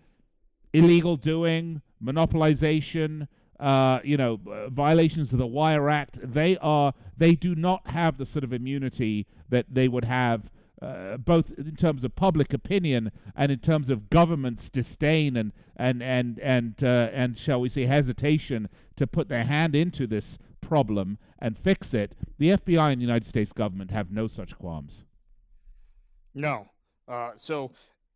illegal 0.73 1.15
doing, 1.15 1.81
monopolization, 2.03 3.27
uh, 3.59 3.99
you 4.03 4.17
know, 4.17 4.39
uh, 4.51 4.69
violations 4.69 5.31
of 5.31 5.39
the 5.39 5.47
Wire 5.47 5.89
Act, 5.89 6.19
they 6.21 6.57
are 6.57 6.93
they 7.17 7.33
do 7.33 7.55
not 7.55 7.87
have 7.87 8.17
the 8.17 8.25
sort 8.25 8.43
of 8.43 8.51
immunity 8.53 9.27
that 9.49 9.65
they 9.71 9.87
would 9.87 10.05
have. 10.05 10.49
Uh, 10.81 11.15
both 11.15 11.49
in 11.57 11.73
terms 11.77 12.03
of 12.03 12.13
public 12.13 12.53
opinion 12.53 13.09
and 13.37 13.53
in 13.53 13.59
terms 13.59 13.89
of 13.89 14.09
government's 14.09 14.69
disdain 14.69 15.37
and 15.37 15.53
and 15.77 16.03
and 16.03 16.39
and 16.39 16.83
uh, 16.83 17.09
and 17.13 17.37
shall 17.37 17.61
we 17.61 17.69
say 17.69 17.85
hesitation 17.85 18.67
to 18.97 19.07
put 19.07 19.29
their 19.29 19.45
hand 19.45 19.75
into 19.75 20.05
this 20.05 20.37
problem 20.59 21.17
and 21.39 21.57
fix 21.57 21.93
it, 21.93 22.15
the 22.37 22.49
FBI 22.49 22.91
and 22.91 22.99
the 22.99 23.05
United 23.05 23.25
States 23.25 23.53
government 23.53 23.91
have 23.91 24.11
no 24.11 24.27
such 24.27 24.57
qualms. 24.57 25.05
No. 26.33 26.67
Uh, 27.07 27.31
so 27.35 27.71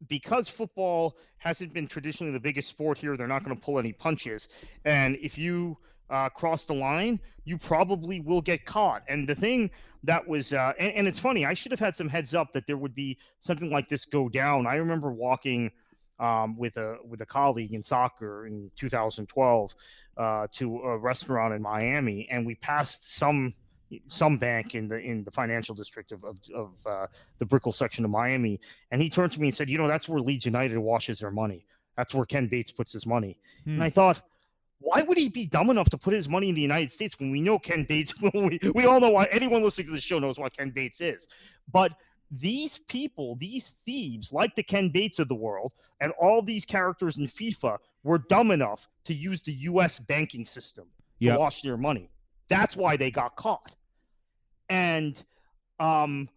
because 0.08 0.48
football 0.48 1.18
hasn't 1.38 1.74
been 1.74 1.88
traditionally 1.88 2.32
the 2.32 2.40
biggest 2.40 2.68
sport 2.68 2.98
here, 2.98 3.18
they're 3.18 3.28
not 3.28 3.44
going 3.44 3.56
to 3.56 3.62
pull 3.62 3.80
any 3.80 3.92
punches. 3.92 4.48
And 4.86 5.18
if 5.22 5.38
you 5.38 5.78
uh, 6.10 6.30
cross 6.30 6.66
the 6.66 6.74
line, 6.74 7.20
you 7.44 7.58
probably 7.58 8.20
will 8.20 8.42
get 8.42 8.66
caught. 8.66 9.04
And 9.08 9.28
the 9.28 9.36
thing 9.36 9.72
that 10.04 10.26
was, 10.26 10.54
uh, 10.54 10.74
and, 10.80 10.94
and 10.94 11.08
it's 11.08 11.20
funny, 11.20 11.46
I 11.46 11.54
should 11.54 11.72
have 11.72 11.80
had 11.80 11.96
some 11.96 12.08
heads 12.08 12.34
up 12.34 12.54
that 12.54 12.66
there 12.66 12.78
would 12.78 12.96
be 12.96 13.18
something 13.40 13.70
like 13.72 13.90
this 13.90 14.06
go 14.06 14.30
down. 14.30 14.68
I 14.68 14.76
remember 14.76 15.12
walking 15.12 15.72
um, 16.20 16.58
with 16.58 16.78
a 16.78 16.98
with 17.08 17.22
a 17.22 17.26
colleague 17.26 17.74
in 17.74 17.84
soccer 17.84 18.48
in 18.48 18.72
2012 18.76 19.76
uh, 20.18 20.48
to 20.52 20.80
a 20.80 20.98
restaurant 20.98 21.54
in 21.54 21.62
Miami, 21.62 22.28
and 22.32 22.46
we 22.46 22.56
passed 22.56 23.16
some 23.16 23.54
some 24.08 24.38
bank 24.38 24.76
in 24.76 24.88
the 24.88 24.98
in 24.98 25.24
the 25.24 25.32
financial 25.32 25.76
district 25.76 26.12
of 26.12 26.24
of, 26.24 26.38
of 26.54 26.72
uh, 26.86 27.08
the 27.40 27.46
Brickell 27.46 27.72
section 27.72 28.04
of 28.06 28.12
Miami, 28.12 28.60
and 28.92 29.02
he 29.02 29.10
turned 29.10 29.32
to 29.34 29.40
me 29.40 29.48
and 29.48 29.56
said, 29.56 29.70
"You 29.70 29.78
know, 29.78 29.88
that's 29.88 30.08
where 30.10 30.20
Leeds 30.20 30.46
United 30.46 30.78
washes 30.78 31.20
their 31.20 31.32
money. 31.32 31.66
That's 31.96 32.14
where 32.14 32.26
Ken 32.26 32.48
Bates 32.48 32.72
puts 32.72 32.92
his 32.92 33.06
money." 33.06 33.38
Hmm. 33.64 33.74
And 33.76 33.84
I 33.84 33.90
thought, 33.90 34.22
why 34.80 35.02
would 35.02 35.18
he 35.18 35.30
be 35.30 35.46
dumb 35.46 35.70
enough 35.70 35.90
to 35.90 35.98
put 35.98 36.14
his 36.14 36.30
money 36.30 36.50
in 36.50 36.56
the 36.56 36.62
United 36.62 36.92
States 36.92 37.16
when 37.20 37.32
we 37.32 37.42
know 37.42 37.58
Ken 37.58 37.84
Bates? 37.84 38.14
we, 38.34 38.60
we 38.76 38.86
all 38.86 39.00
know 39.00 39.10
why. 39.10 39.26
Anyone 39.32 39.64
listening 39.64 39.88
to 39.88 39.94
this 39.94 40.04
show 40.04 40.20
knows 40.20 40.38
what 40.38 40.56
Ken 40.56 40.70
Bates 40.70 41.02
is. 41.02 41.28
But 41.72 41.94
these 42.30 42.80
people, 42.88 43.36
these 43.40 43.76
thieves, 43.86 44.32
like 44.34 44.56
the 44.56 44.64
Ken 44.64 44.90
Bates 44.90 45.20
of 45.20 45.30
the 45.30 45.36
world, 45.36 45.74
and 46.02 46.12
all 46.20 46.42
these 46.42 46.66
characters 46.66 47.18
in 47.18 47.26
FIFA, 47.26 47.78
were 48.04 48.20
dumb 48.20 48.52
enough 48.52 48.88
to 49.06 49.14
use 49.14 49.42
the 49.42 49.54
U.S. 49.54 50.00
banking 50.00 50.46
system 50.46 50.86
to 51.20 51.26
Yep. 51.26 51.40
wash 51.40 51.62
their 51.62 51.78
money. 51.78 52.12
That's 52.50 52.76
why 52.76 52.98
they 52.98 53.10
got 53.10 53.36
caught. 53.36 53.72
And 54.70 55.22
um, 55.80 56.30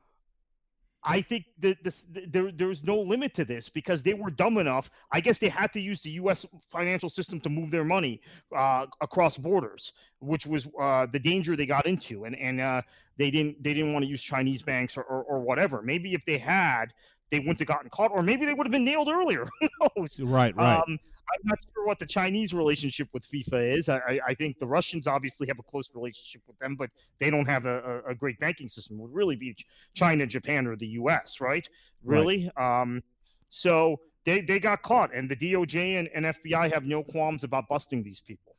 I 1.02 1.22
think 1.22 1.46
that 1.60 1.82
this 1.82 2.04
th- 2.04 2.26
there 2.30 2.52
there's 2.52 2.84
no 2.84 2.98
limit 3.00 3.32
to 3.34 3.44
this 3.44 3.68
because 3.68 4.02
they 4.02 4.12
were 4.12 4.30
dumb 4.30 4.58
enough. 4.58 4.90
I 5.12 5.20
guess 5.20 5.38
they 5.38 5.48
had 5.48 5.72
to 5.72 5.80
use 5.80 6.02
the 6.02 6.10
U.S. 6.10 6.44
financial 6.70 7.08
system 7.08 7.40
to 7.40 7.48
move 7.48 7.70
their 7.70 7.84
money 7.84 8.20
uh, 8.54 8.86
across 9.00 9.38
borders, 9.38 9.92
which 10.20 10.46
was 10.46 10.68
uh, 10.78 11.06
the 11.10 11.18
danger 11.18 11.56
they 11.56 11.66
got 11.66 11.86
into, 11.86 12.24
and 12.24 12.36
and 12.36 12.60
uh, 12.60 12.82
they 13.16 13.30
didn't 13.30 13.62
they 13.62 13.72
didn't 13.72 13.92
want 13.92 14.04
to 14.04 14.10
use 14.10 14.22
Chinese 14.22 14.62
banks 14.62 14.96
or, 14.96 15.02
or 15.02 15.22
or 15.22 15.40
whatever. 15.40 15.80
Maybe 15.80 16.12
if 16.12 16.22
they 16.26 16.38
had, 16.38 16.86
they 17.30 17.38
wouldn't 17.38 17.60
have 17.60 17.68
gotten 17.68 17.88
caught, 17.88 18.10
or 18.12 18.22
maybe 18.22 18.44
they 18.44 18.52
would 18.52 18.66
have 18.66 18.72
been 18.72 18.84
nailed 18.84 19.08
earlier. 19.08 19.48
Who 19.60 19.68
knows? 19.96 20.20
Right, 20.20 20.54
right. 20.54 20.82
Um, 20.86 20.98
I'm 21.32 21.42
not 21.44 21.58
sure 21.72 21.86
what 21.86 21.98
the 21.98 22.06
Chinese 22.06 22.52
relationship 22.52 23.08
with 23.12 23.28
FIFA 23.30 23.76
is. 23.78 23.88
I, 23.88 24.20
I, 24.26 24.34
think 24.34 24.58
the 24.58 24.66
Russians 24.66 25.06
obviously 25.06 25.46
have 25.48 25.58
a 25.58 25.62
close 25.62 25.90
relationship 25.94 26.42
with 26.46 26.58
them, 26.58 26.76
but 26.76 26.90
they 27.18 27.30
don't 27.30 27.46
have 27.46 27.66
a, 27.66 28.02
a, 28.08 28.14
great 28.14 28.38
banking 28.38 28.68
system. 28.68 28.98
It 28.98 29.02
would 29.02 29.14
really 29.14 29.36
be 29.36 29.56
China, 29.94 30.26
Japan, 30.26 30.66
or 30.66 30.76
the 30.76 30.86
U.S. 30.88 31.40
Right? 31.40 31.68
Right. 32.02 32.18
Really? 32.18 32.50
Um, 32.56 33.02
so 33.48 34.00
they 34.24 34.40
they 34.40 34.58
got 34.58 34.82
caught, 34.82 35.14
and 35.14 35.30
the 35.30 35.36
DOJ 35.36 35.98
and, 35.98 36.08
and 36.14 36.26
FBI 36.26 36.72
have 36.72 36.84
no 36.84 37.02
qualms 37.02 37.44
about 37.44 37.68
busting 37.68 38.02
these 38.02 38.20
people. 38.20 38.56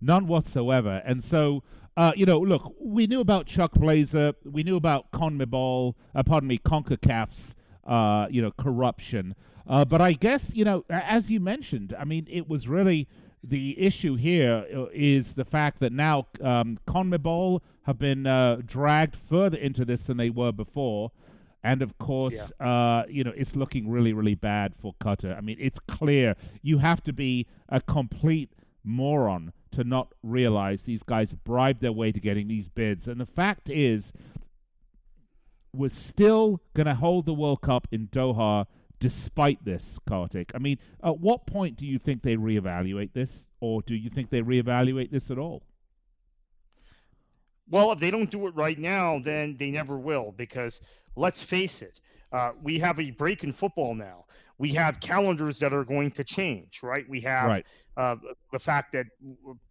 None 0.00 0.26
whatsoever. 0.26 1.00
And 1.04 1.22
so, 1.22 1.62
uh, 1.96 2.12
you 2.16 2.26
know, 2.26 2.38
look, 2.38 2.74
we 2.80 3.06
knew 3.06 3.20
about 3.20 3.46
Chuck 3.46 3.72
Blazer, 3.72 4.32
we 4.44 4.64
knew 4.64 4.76
about 4.76 5.10
CONMEBOL, 5.12 5.94
uh, 6.14 6.22
pardon 6.24 6.48
me, 6.48 6.58
CONCACAF's, 6.58 7.54
uh, 7.86 8.26
you 8.30 8.42
know, 8.42 8.52
corruption. 8.52 9.34
Uh, 9.66 9.84
but 9.84 10.00
I 10.00 10.12
guess, 10.12 10.52
you 10.54 10.64
know, 10.64 10.84
as 10.90 11.30
you 11.30 11.40
mentioned, 11.40 11.94
I 11.98 12.04
mean, 12.04 12.26
it 12.30 12.48
was 12.48 12.66
really 12.68 13.08
the 13.44 13.78
issue 13.80 14.14
here 14.14 14.64
uh, 14.74 14.86
the 15.34 15.46
fact 15.48 15.80
that 15.80 15.92
now 15.92 16.26
um, 16.40 16.78
CONMEBOL 16.86 17.60
have 17.82 17.98
been 17.98 18.26
uh, 18.26 18.58
dragged 18.64 19.16
further 19.28 19.58
into 19.58 19.84
this 19.84 20.06
than 20.06 20.16
they 20.16 20.30
were 20.30 20.52
before. 20.52 21.10
And 21.64 21.80
of 21.82 21.96
course, 21.98 22.50
uh, 22.60 23.04
you 23.08 23.22
know, 23.22 23.32
it's 23.36 23.54
looking 23.54 23.88
really, 23.88 24.12
really 24.12 24.34
bad 24.34 24.74
for 24.80 24.94
Qatar. 25.00 25.36
I 25.36 25.40
mean, 25.40 25.56
it's 25.60 25.78
clear 25.78 26.34
you 26.62 26.78
have 26.78 27.02
to 27.04 27.12
be 27.12 27.46
a 27.68 27.80
complete 27.80 28.50
moron 28.84 29.52
to 29.72 29.84
not 29.84 30.12
realize 30.22 30.82
these 30.82 31.02
guys 31.02 31.32
bribed 31.32 31.80
their 31.80 31.92
way 31.92 32.10
to 32.12 32.20
getting 32.20 32.48
these 32.48 32.68
bids. 32.68 33.08
And 33.08 33.20
the 33.20 33.26
fact 33.26 33.70
is, 33.70 34.12
we're 35.74 35.90
still 35.90 36.60
going 36.74 36.86
to 36.86 36.94
hold 36.94 37.26
the 37.26 37.32
World 37.32 37.62
Cup 37.62 37.88
in 37.90 38.08
Doha 38.08 38.66
despite 39.00 39.64
this, 39.64 39.98
Kartik. 40.06 40.52
I 40.54 40.58
mean, 40.58 40.78
at 41.02 41.18
what 41.18 41.46
point 41.46 41.76
do 41.76 41.86
you 41.86 41.98
think 41.98 42.22
they 42.22 42.36
reevaluate 42.36 43.12
this? 43.14 43.46
Or 43.60 43.82
do 43.82 43.94
you 43.94 44.10
think 44.10 44.30
they 44.30 44.42
reevaluate 44.42 45.10
this 45.10 45.30
at 45.30 45.38
all? 45.38 45.62
Well, 47.68 47.90
if 47.92 48.00
they 48.00 48.10
don't 48.10 48.30
do 48.30 48.46
it 48.46 48.54
right 48.54 48.78
now, 48.78 49.18
then 49.18 49.56
they 49.58 49.70
never 49.70 49.98
will. 49.98 50.32
Because 50.36 50.80
let's 51.16 51.42
face 51.42 51.80
it, 51.80 52.00
uh, 52.32 52.52
we 52.62 52.78
have 52.78 52.98
a 52.98 53.10
break 53.12 53.44
in 53.44 53.52
football 53.52 53.94
now. 53.94 54.24
We 54.58 54.72
have 54.74 55.00
calendars 55.00 55.58
that 55.58 55.72
are 55.72 55.84
going 55.84 56.10
to 56.12 56.24
change, 56.24 56.80
right? 56.82 57.08
We 57.08 57.20
have 57.22 57.48
Right. 57.48 57.66
uh, 57.96 58.16
the 58.52 58.58
fact 58.58 58.92
that 58.92 59.06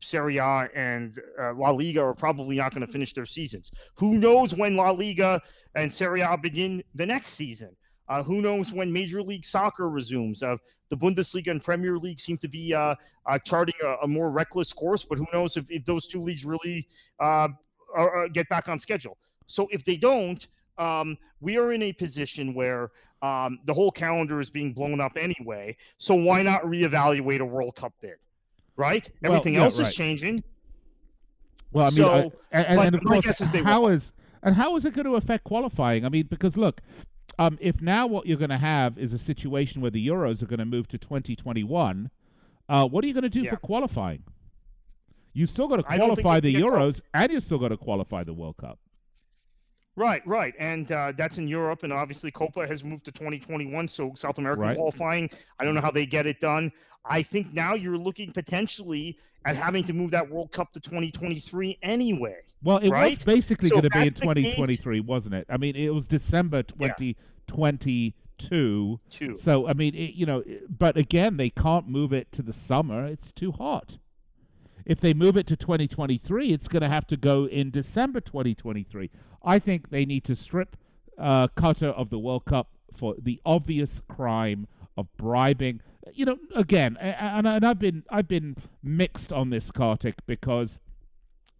Serie 0.01 0.37
A 0.37 0.67
and 0.75 1.19
uh, 1.39 1.53
La 1.53 1.69
Liga 1.71 2.01
are 2.01 2.13
probably 2.13 2.57
not 2.57 2.73
going 2.73 2.85
to 2.85 2.91
finish 2.91 3.13
their 3.13 3.25
seasons. 3.25 3.71
Who 3.95 4.15
knows 4.15 4.53
when 4.53 4.75
La 4.75 4.91
Liga 4.91 5.41
and 5.75 5.91
Serie 5.91 6.21
A 6.21 6.37
begin 6.37 6.83
the 6.95 7.05
next 7.05 7.29
season? 7.31 7.75
Uh, 8.09 8.21
who 8.21 8.41
knows 8.41 8.73
when 8.73 8.91
Major 8.91 9.23
League 9.23 9.45
Soccer 9.45 9.89
resumes? 9.89 10.43
Uh, 10.43 10.57
the 10.89 10.97
Bundesliga 10.97 11.51
and 11.51 11.63
Premier 11.63 11.97
League 11.97 12.19
seem 12.19 12.37
to 12.39 12.49
be 12.49 12.73
uh, 12.73 12.93
uh, 13.25 13.39
charting 13.39 13.75
a, 13.85 14.03
a 14.03 14.07
more 14.07 14.29
reckless 14.29 14.73
course, 14.73 15.03
but 15.05 15.17
who 15.17 15.25
knows 15.31 15.55
if, 15.55 15.65
if 15.71 15.85
those 15.85 16.05
two 16.07 16.21
leagues 16.21 16.43
really 16.43 16.85
uh, 17.21 17.47
are, 17.95 18.09
are- 18.17 18.27
get 18.29 18.49
back 18.49 18.67
on 18.67 18.77
schedule? 18.77 19.17
So 19.47 19.69
if 19.71 19.85
they 19.85 19.95
don't, 19.95 20.45
um, 20.81 21.17
we 21.39 21.57
are 21.57 21.71
in 21.71 21.83
a 21.83 21.93
position 21.93 22.53
where 22.53 22.91
um, 23.21 23.59
the 23.65 23.73
whole 23.73 23.91
calendar 23.91 24.39
is 24.41 24.49
being 24.49 24.73
blown 24.73 24.99
up 24.99 25.13
anyway. 25.15 25.77
So 25.97 26.15
why 26.15 26.41
not 26.41 26.63
reevaluate 26.63 27.39
a 27.39 27.45
World 27.45 27.75
Cup 27.75 27.93
bid? 28.01 28.15
Right? 28.75 29.07
Well, 29.21 29.33
Everything 29.33 29.55
yeah, 29.55 29.63
else 29.63 29.79
right. 29.79 29.87
is 29.87 29.95
changing. 29.95 30.43
Well, 31.71 31.85
I 31.85 31.89
mean, 31.89 31.97
So, 31.97 32.09
uh, 32.09 32.29
and, 32.51 32.79
and, 32.79 32.95
of 32.95 33.03
course, 33.03 33.25
guess 33.25 33.41
is 33.41 33.51
they 33.51 33.61
how 33.61 33.81
won't. 33.83 33.93
is 33.93 34.11
And 34.43 34.55
how 34.55 34.75
is 34.75 34.85
it 34.85 34.93
going 34.93 35.05
to 35.05 35.15
affect 35.15 35.43
qualifying? 35.43 36.03
I 36.03 36.09
mean, 36.09 36.27
because 36.29 36.57
look, 36.57 36.81
um, 37.37 37.57
if 37.61 37.79
now 37.81 38.07
what 38.07 38.25
you're 38.25 38.37
going 38.37 38.49
to 38.49 38.57
have 38.57 38.97
is 38.97 39.13
a 39.13 39.19
situation 39.19 39.81
where 39.81 39.91
the 39.91 40.05
Euros 40.05 40.41
are 40.41 40.47
going 40.47 40.59
to 40.59 40.65
move 40.65 40.87
to 40.89 40.97
2021, 40.97 42.09
uh, 42.69 42.87
what 42.87 43.03
are 43.03 43.07
you 43.07 43.13
going 43.13 43.23
to 43.23 43.29
do 43.29 43.41
Yeah. 43.41 43.51
for 43.51 43.57
qualifying? 43.57 44.23
You've 45.33 45.49
still 45.49 45.67
got 45.67 45.77
to 45.77 45.85
I 45.87 45.97
qualify 45.97 46.39
the 46.41 46.53
Euros, 46.53 46.99
and 47.13 47.31
you've 47.31 47.43
still 47.43 47.59
got 47.59 47.69
to 47.69 47.77
qualify 47.77 48.23
the 48.23 48.33
World 48.33 48.57
Cup. 48.57 48.79
Right, 49.97 50.25
right, 50.25 50.53
and 50.57 50.89
uh, 50.91 51.11
that's 51.17 51.37
in 51.37 51.47
Europe, 51.47 51.83
and 51.83 51.91
obviously 51.91 52.31
Copa 52.31 52.65
has 52.65 52.83
moved 52.83 53.03
to 53.05 53.11
2021, 53.11 53.87
so 53.89 54.13
South 54.15 54.37
American 54.37 54.63
Right. 54.63 54.77
qualifying. 54.77 55.29
I 55.59 55.65
don't 55.65 55.75
know 55.75 55.81
how 55.81 55.91
they 55.91 56.05
get 56.05 56.25
it 56.25 56.39
done. 56.39 56.71
I 57.03 57.21
think 57.23 57.53
now 57.53 57.73
you're 57.75 57.97
looking 57.97 58.31
potentially 58.31 59.17
at 59.45 59.55
having 59.57 59.83
to 59.85 59.93
move 59.93 60.11
that 60.11 60.29
World 60.29 60.51
Cup 60.51 60.71
to 60.73 60.79
2023 60.79 61.79
anyway. 61.81 62.37
Well, 62.63 62.77
it 62.77 62.89
was 62.89 63.17
basically 63.17 63.69
So 63.69 63.75
going 63.81 63.83
to 63.83 63.89
be 63.89 63.97
in 63.99 64.03
that's 64.05 64.19
the 64.21 64.27
case- 64.27 64.55
2023, 64.55 64.99
wasn't 65.01 65.35
it? 65.35 65.45
I 65.49 65.57
mean, 65.57 65.75
it 65.75 65.89
was 65.93 66.05
December 66.05 66.61
2022. 66.63 68.13
Too. 69.09 69.35
So, 69.35 69.67
I 69.67 69.73
mean, 69.73 69.93
it, 69.93 70.13
you 70.15 70.25
know, 70.25 70.43
but 70.79 70.97
again, 70.97 71.37
they 71.37 71.49
can't 71.51 71.87
move 71.87 72.11
it 72.13 72.31
to 72.31 72.41
the 72.41 72.53
summer. 72.53 73.05
It's 73.05 73.31
too 73.31 73.51
hot. 73.51 73.97
If 74.85 74.99
they 74.99 75.13
move 75.13 75.37
it 75.37 75.47
to 75.47 75.55
2023, 75.55 76.49
it's 76.49 76.67
going 76.67 76.81
to 76.81 76.89
have 76.89 77.07
to 77.07 77.17
go 77.17 77.45
in 77.45 77.71
December 77.71 78.21
2023. 78.21 79.09
I 79.43 79.59
think 79.59 79.89
they 79.89 80.05
need 80.05 80.23
to 80.25 80.35
strip 80.35 80.77
uh, 81.17 81.47
Qatar 81.49 81.93
of 81.93 82.09
the 82.09 82.19
World 82.19 82.45
Cup 82.45 82.69
for 82.95 83.15
the 83.21 83.39
obvious 83.45 84.01
crime 84.07 84.67
of 84.97 85.07
bribing. 85.17 85.81
You 86.13 86.25
know, 86.25 86.37
again, 86.55 86.97
and, 86.99 87.47
and 87.47 87.65
I've 87.65 87.79
been 87.79 88.03
I've 88.09 88.27
been 88.27 88.55
mixed 88.83 89.31
on 89.31 89.49
this, 89.49 89.71
Kartik, 89.71 90.15
because 90.25 90.79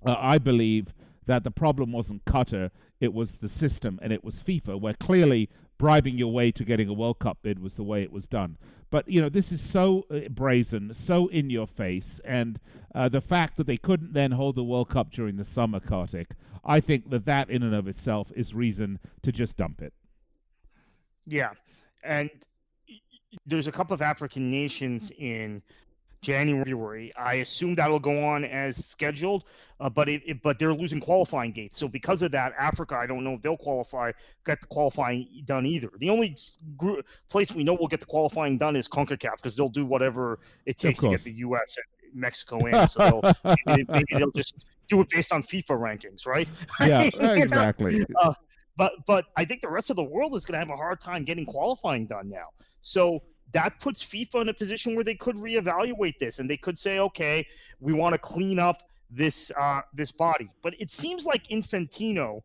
uh, 0.06 0.16
I 0.20 0.38
believe 0.38 0.94
that 1.26 1.44
the 1.44 1.52
problem 1.52 1.92
wasn't 1.92 2.26
Qatar, 2.26 2.72
it 3.00 3.14
was 3.14 3.34
the 3.34 3.48
system 3.48 4.00
and 4.02 4.12
it 4.12 4.24
was 4.24 4.42
FIFA, 4.42 4.80
where 4.80 4.94
clearly 4.96 5.50
bribing 5.82 6.16
your 6.16 6.32
way 6.32 6.52
to 6.52 6.64
getting 6.64 6.88
a 6.88 6.94
World 6.94 7.18
Cup 7.18 7.40
bid 7.42 7.58
was 7.58 7.74
the 7.74 7.84
way 7.84 8.04
it 8.04 8.12
was 8.12 8.28
done. 8.28 8.56
But 8.92 9.08
you 9.08 9.20
know, 9.20 9.30
this 9.30 9.52
is 9.52 9.62
so 9.64 10.06
uh, 10.12 10.30
brazen, 10.30 10.94
so 10.94 11.26
in 11.30 11.50
your 11.50 11.66
face, 11.66 12.22
and 12.24 12.60
uh, 12.94 13.10
the 13.10 13.20
fact 13.20 13.58
that 13.58 13.66
they 13.66 13.78
couldn't 13.78 14.14
then 14.14 14.30
hold 14.30 14.56
the 14.56 14.64
World 14.64 14.90
Cup 14.90 15.12
during 15.12 15.38
the 15.38 15.44
summer, 15.44 15.80
Kartik, 15.80 16.36
I 16.64 16.82
think 16.82 17.10
that 17.10 17.26
that 17.26 17.50
in 17.50 17.64
and 17.64 17.74
of 17.74 17.88
itself 17.88 18.32
is 18.36 18.54
reason 18.54 19.00
to 19.24 19.32
just 19.32 19.58
dump 19.58 19.82
it. 19.82 19.92
Yeah, 21.26 21.50
and 22.04 22.30
there's 23.48 23.66
a 23.66 23.72
couple 23.72 23.96
of 23.96 24.04
African 24.04 24.52
nations 24.52 25.12
in 25.18 25.64
January. 26.22 27.12
I 27.18 27.36
assume 27.36 27.76
that'll 27.76 28.00
go 28.00 28.24
on 28.24 28.46
as 28.46 28.86
scheduled, 28.86 29.44
uh, 29.80 29.90
but 29.90 30.08
it, 30.08 30.22
it 30.26 30.42
but 30.44 30.60
they're 30.60 30.74
losing 30.74 31.00
qualifying 31.00 31.52
gates. 31.52 31.78
So 31.78 31.88
because 31.88 32.22
of 32.22 32.32
that, 32.32 32.54
Africa, 32.60 32.96
I 32.96 33.08
don't 33.08 33.24
know 33.24 33.34
if 33.34 33.42
they'll 33.42 33.58
qualify, 33.58 34.12
get 34.46 34.62
the 34.62 34.68
qualifying 34.68 35.28
done 35.46 35.66
either. 35.66 35.90
The 35.98 36.10
only 36.10 36.38
group, 36.78 37.06
place 37.30 37.52
we 37.52 37.64
know 37.64 37.74
will 37.74 37.88
get 37.88 38.00
the 38.00 38.06
qualifying 38.06 38.58
done 38.58 38.76
is 38.76 38.88
Concacaf 38.88 39.38
because 39.38 39.56
they'll 39.56 39.70
do 39.70 39.86
whatever 39.86 40.40
it 40.66 40.78
takes 40.78 41.00
to 41.02 41.10
get 41.10 41.24
the 41.24 41.34
U.S. 41.34 41.78
and 41.78 42.22
Mexico 42.22 42.66
in. 42.68 42.88
So 42.88 43.22
they'll, 43.44 43.56
maybe, 43.66 43.86
maybe 43.90 44.06
they'll 44.12 44.32
just 44.32 44.66
do 44.88 45.02
it 45.02 45.10
based 45.10 45.32
on 45.32 45.42
FIFA 45.42 45.80
rankings, 45.80 46.28
right? 46.28 46.48
yeah, 46.80 47.02
exactly. 47.20 48.06
but 48.78 48.94
but 49.08 49.26
I 49.36 49.46
think 49.46 49.62
the 49.62 49.70
rest 49.70 49.90
of 49.90 49.96
the 49.96 50.04
world 50.04 50.36
is 50.36 50.46
going 50.46 50.54
to 50.54 50.60
have 50.60 50.70
a 50.70 50.78
hard 50.78 51.02
time 51.02 51.24
getting 51.24 51.46
qualifying 51.46 52.06
done 52.06 52.30
now. 52.30 52.50
So 52.82 53.24
that 53.52 53.80
puts 53.80 54.04
FIFA 54.04 54.42
in 54.42 54.50
a 54.50 54.54
position 54.54 54.96
where 54.96 55.04
they 55.04 55.16
could 55.16 55.36
reevaluate 55.36 56.18
this 56.20 56.40
and 56.40 56.50
they 56.50 56.58
could 56.58 56.78
say, 56.78 57.00
okay, 57.00 57.46
we 57.80 57.94
want 57.94 58.14
to 58.14 58.20
clean 58.20 58.60
up 58.60 58.84
this 59.10 59.52
uh, 59.60 59.82
this 59.94 60.12
body. 60.12 60.50
But 60.62 60.76
it 60.80 60.90
seems 60.90 61.26
like 61.26 61.48
Infantino, 61.48 62.42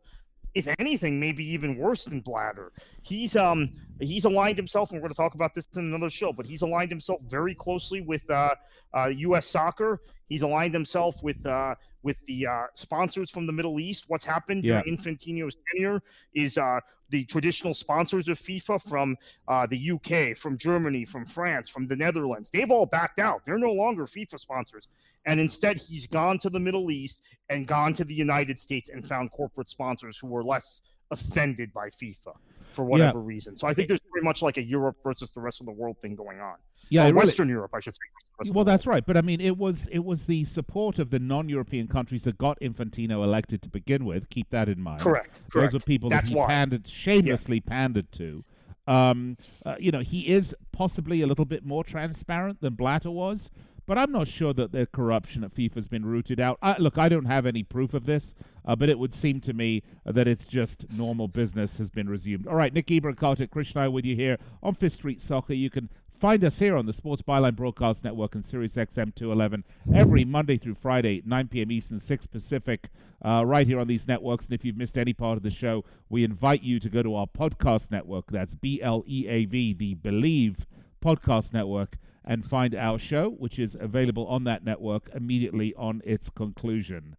if 0.54 0.66
anything, 0.78 1.20
maybe 1.20 1.44
even 1.44 1.76
worse 1.76 2.04
than 2.04 2.20
Blatter. 2.20 2.72
He's 3.02 3.36
um 3.36 3.72
he's 4.00 4.24
aligned 4.24 4.56
himself, 4.56 4.90
and 4.90 4.98
we're 4.98 5.08
going 5.08 5.14
to 5.14 5.16
talk 5.16 5.34
about 5.34 5.54
this 5.54 5.68
in 5.76 5.84
another 5.84 6.10
show. 6.10 6.32
But 6.32 6.46
he's 6.46 6.62
aligned 6.62 6.90
himself 6.90 7.20
very 7.28 7.54
closely 7.54 8.00
with 8.00 8.28
uh, 8.30 8.54
uh, 8.94 9.12
U.S. 9.16 9.46
Soccer. 9.46 10.00
He's 10.28 10.42
aligned 10.42 10.74
himself 10.74 11.22
with 11.22 11.44
uh, 11.46 11.76
with 12.06 12.16
the 12.28 12.46
uh, 12.46 12.66
sponsors 12.74 13.30
from 13.30 13.46
the 13.46 13.52
Middle 13.52 13.80
East. 13.80 14.04
What's 14.06 14.22
happened 14.24 14.62
Yeah. 14.64 14.80
during 14.80 14.96
Infantino's 14.96 15.56
tenure 15.72 16.00
is 16.34 16.56
uh, 16.56 16.78
the 17.10 17.24
traditional 17.24 17.74
sponsors 17.74 18.28
of 18.28 18.38
FIFA 18.38 18.80
from 18.88 19.16
uh, 19.48 19.66
the 19.66 19.90
UK, 19.90 20.36
from 20.36 20.56
Germany, 20.56 21.04
from 21.04 21.26
France, 21.26 21.68
from 21.68 21.88
the 21.88 21.96
Netherlands. 21.96 22.48
They've 22.48 22.70
all 22.70 22.86
backed 22.86 23.18
out. 23.18 23.44
They're 23.44 23.58
no 23.58 23.72
longer 23.72 24.06
FIFA 24.06 24.38
sponsors. 24.38 24.86
And 25.24 25.40
instead, 25.40 25.78
he's 25.78 26.06
gone 26.06 26.38
to 26.38 26.48
the 26.48 26.60
Middle 26.60 26.92
East 26.92 27.20
and 27.48 27.66
gone 27.66 27.92
to 27.94 28.04
the 28.04 28.14
United 28.14 28.56
States 28.56 28.88
and 28.88 29.04
found 29.04 29.32
corporate 29.32 29.68
sponsors 29.68 30.16
who 30.16 30.28
were 30.28 30.44
less 30.44 30.82
offended 31.10 31.72
by 31.72 31.88
FIFA 31.88 32.34
for 32.72 32.84
whatever 32.84 33.20
reason. 33.20 33.56
So 33.56 33.66
I 33.66 33.72
think 33.74 33.88
there's 33.88 34.00
pretty 34.12 34.24
much 34.24 34.42
like 34.42 34.58
a 34.58 34.62
Europe 34.62 34.96
versus 35.02 35.32
the 35.32 35.40
rest 35.40 35.60
of 35.60 35.66
the 35.66 35.72
world 35.72 35.96
thing 36.02 36.14
going 36.14 36.40
on. 36.40 36.56
Yeah, 36.90 37.02
it 37.02 37.06
really- 37.06 37.16
Western 37.18 37.48
Europe, 37.48 37.70
I 37.74 37.80
should 37.80 37.94
say. 37.94 37.98
versus 38.12 38.24
the 38.28 38.42
rest 38.42 38.50
of 38.50 38.56
Well, 38.56 38.64
that's 38.64 38.86
right. 38.86 39.04
But 39.06 39.16
I 39.16 39.22
mean, 39.22 39.40
it 39.40 39.56
was 39.56 39.88
it 39.90 40.04
was 40.04 40.26
the 40.26 40.44
support 40.44 40.98
of 40.98 41.10
the 41.10 41.18
non-European 41.18 41.88
countries 41.88 42.24
that 42.24 42.36
got 42.38 42.60
Infantino 42.60 43.24
elected 43.24 43.62
to 43.62 43.68
begin 43.70 44.04
with. 44.04 44.28
Keep 44.28 44.50
that 44.50 44.68
in 44.68 44.80
mind. 44.80 45.02
world. 45.04 45.18
Correct. 45.18 45.40
Those 45.54 45.74
are 45.74 45.80
people 45.80 46.10
That's 46.10 46.28
that 46.28 46.34
he 46.34 46.38
why. 46.38 46.46
pandered, 46.48 46.86
shamelessly 46.86 47.60
pandered 47.60 48.12
to. 48.12 48.44
Um, 48.86 49.36
uh, 49.64 49.74
you 49.80 49.90
know, 49.90 49.98
he 50.00 50.28
is 50.28 50.54
possibly 50.72 51.22
a 51.22 51.26
little 51.26 51.44
bit 51.46 51.64
more 51.64 51.82
transparent 51.82 52.60
than 52.60 52.74
Blatter 52.74 53.10
was, 53.10 53.50
but 53.86 53.96
I'm 53.98 54.12
not 54.12 54.28
sure 54.28 54.52
that 54.54 54.72
the 54.72 54.86
corruption 54.86 55.44
at 55.44 55.54
FIFA 55.54 55.74
has 55.76 55.88
been 55.88 56.04
rooted 56.04 56.40
out. 56.40 56.58
I, 56.60 56.76
look, 56.78 56.98
I 56.98 57.08
don't 57.08 57.24
have 57.24 57.46
any 57.46 57.62
proof 57.62 57.94
of 57.94 58.04
this, 58.04 58.34
uh, 58.64 58.76
but 58.76 58.88
it 58.88 58.98
would 58.98 59.14
seem 59.14 59.40
to 59.42 59.52
me 59.52 59.82
that 60.04 60.26
it's 60.26 60.46
just 60.46 60.84
normal 60.92 61.28
business 61.28 61.78
has 61.78 61.88
been 61.88 62.08
resumed. 62.08 62.46
All 62.46 62.56
right, 62.56 62.72
Nick 62.74 62.86
Geber 62.86 63.08
and 63.08 63.16
Kartik 63.16 63.50
Krishnaiyer 63.50 63.92
with 63.92 64.04
you 64.04 64.16
here 64.16 64.38
on 64.62 64.74
Fifth 64.74 64.94
Street 64.94 65.20
Soccer. 65.20 65.54
You 65.54 65.70
can 65.70 65.88
find 66.18 66.42
us 66.44 66.58
here 66.58 66.76
on 66.76 66.86
the 66.86 66.92
Sports 66.92 67.22
Byline 67.22 67.56
Broadcast 67.56 68.02
Network 68.02 68.34
and 68.34 68.44
Sirius 68.44 68.74
XM 68.74 69.14
211 69.14 69.64
every 69.94 70.24
Monday 70.24 70.56
through 70.56 70.74
Friday, 70.74 71.22
9 71.24 71.48
p.m. 71.48 71.70
Eastern, 71.70 72.00
6 72.00 72.26
Pacific, 72.26 72.88
uh, 73.24 73.44
right 73.46 73.66
here 73.66 73.78
on 73.78 73.86
these 73.86 74.08
networks. 74.08 74.46
And 74.46 74.54
if 74.54 74.64
you've 74.64 74.76
missed 74.76 74.98
any 74.98 75.12
part 75.12 75.36
of 75.36 75.42
the 75.42 75.50
show, 75.50 75.84
we 76.08 76.24
invite 76.24 76.62
you 76.62 76.80
to 76.80 76.88
go 76.88 77.02
to 77.02 77.14
our 77.14 77.26
podcast 77.26 77.90
network. 77.90 78.26
That's 78.30 78.54
B 78.54 78.80
L 78.82 79.04
E 79.06 79.26
A 79.28 79.44
V, 79.44 79.74
the 79.74 79.94
Bleav 79.94 80.56
Podcast 81.04 81.52
Network, 81.52 81.96
and 82.26 82.44
find 82.44 82.74
our 82.74 82.98
show, 82.98 83.30
which 83.30 83.58
is 83.58 83.76
available 83.78 84.26
on 84.26 84.44
that 84.44 84.64
network 84.64 85.10
immediately 85.14 85.74
on 85.76 86.02
its 86.04 86.28
conclusion. 86.30 87.16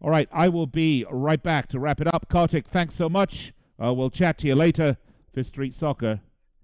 All 0.00 0.10
right, 0.10 0.28
I 0.32 0.48
will 0.48 0.66
be 0.66 1.04
right 1.10 1.42
back 1.42 1.68
to 1.68 1.80
wrap 1.80 2.00
it 2.00 2.12
up. 2.12 2.28
Kartik, 2.28 2.68
thanks 2.68 2.94
so 2.94 3.08
much. 3.08 3.52
Uh, 3.82 3.92
we'll 3.92 4.10
chat 4.10 4.38
to 4.38 4.46
you 4.46 4.54
later. 4.54 4.96
Fifth 5.32 5.48
Street 5.48 5.74
Soccer, 5.74 6.20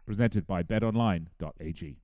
presented 0.07 0.47
by 0.47 0.63
betonline.ag. 0.63 1.97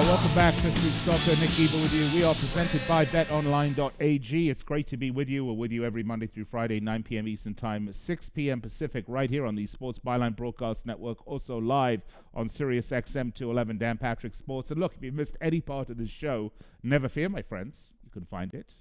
right, 0.00 0.06
welcome 0.08 0.34
back 0.34 0.52
Fifth 0.56 0.76
Street 0.78 0.92
Soccer. 1.04 1.40
Nick 1.40 1.50
with 1.50 1.94
you. 1.94 2.18
We 2.18 2.22
are 2.22 2.34
presented 2.34 2.82
by 2.86 3.06
betonline.ag. 3.06 4.50
It's 4.50 4.62
great 4.62 4.86
to 4.88 4.96
be 4.98 5.10
with 5.10 5.28
you. 5.28 5.44
We're 5.44 5.54
with 5.54 5.72
you 5.72 5.84
every 5.84 6.02
Monday 6.02 6.26
through 6.26 6.44
Friday, 6.46 6.80
9 6.80 7.02
p.m. 7.02 7.26
Eastern 7.26 7.54
Time, 7.54 7.90
6 7.90 8.28
p.m. 8.30 8.60
Pacific, 8.60 9.04
right 9.08 9.30
here 9.30 9.46
on 9.46 9.54
the 9.54 9.66
Sports 9.66 9.98
Byline 9.98 10.36
Broadcast 10.36 10.84
Network, 10.84 11.26
also 11.26 11.58
live 11.58 12.02
on 12.34 12.46
Sirius 12.46 12.88
XM 12.88 13.34
211 13.34 13.78
Dan 13.78 13.96
Patrick 13.96 14.34
Sports. 14.34 14.70
And 14.70 14.80
look, 14.80 14.92
if 14.96 15.02
you've 15.02 15.14
missed 15.14 15.38
any 15.40 15.62
part 15.62 15.88
of 15.88 15.96
this 15.96 16.10
show, 16.10 16.52
never 16.82 17.08
fear, 17.08 17.30
my 17.30 17.42
friends. 17.42 17.92
You 18.04 18.10
can 18.10 18.26
find 18.26 18.52
it. 18.52 18.74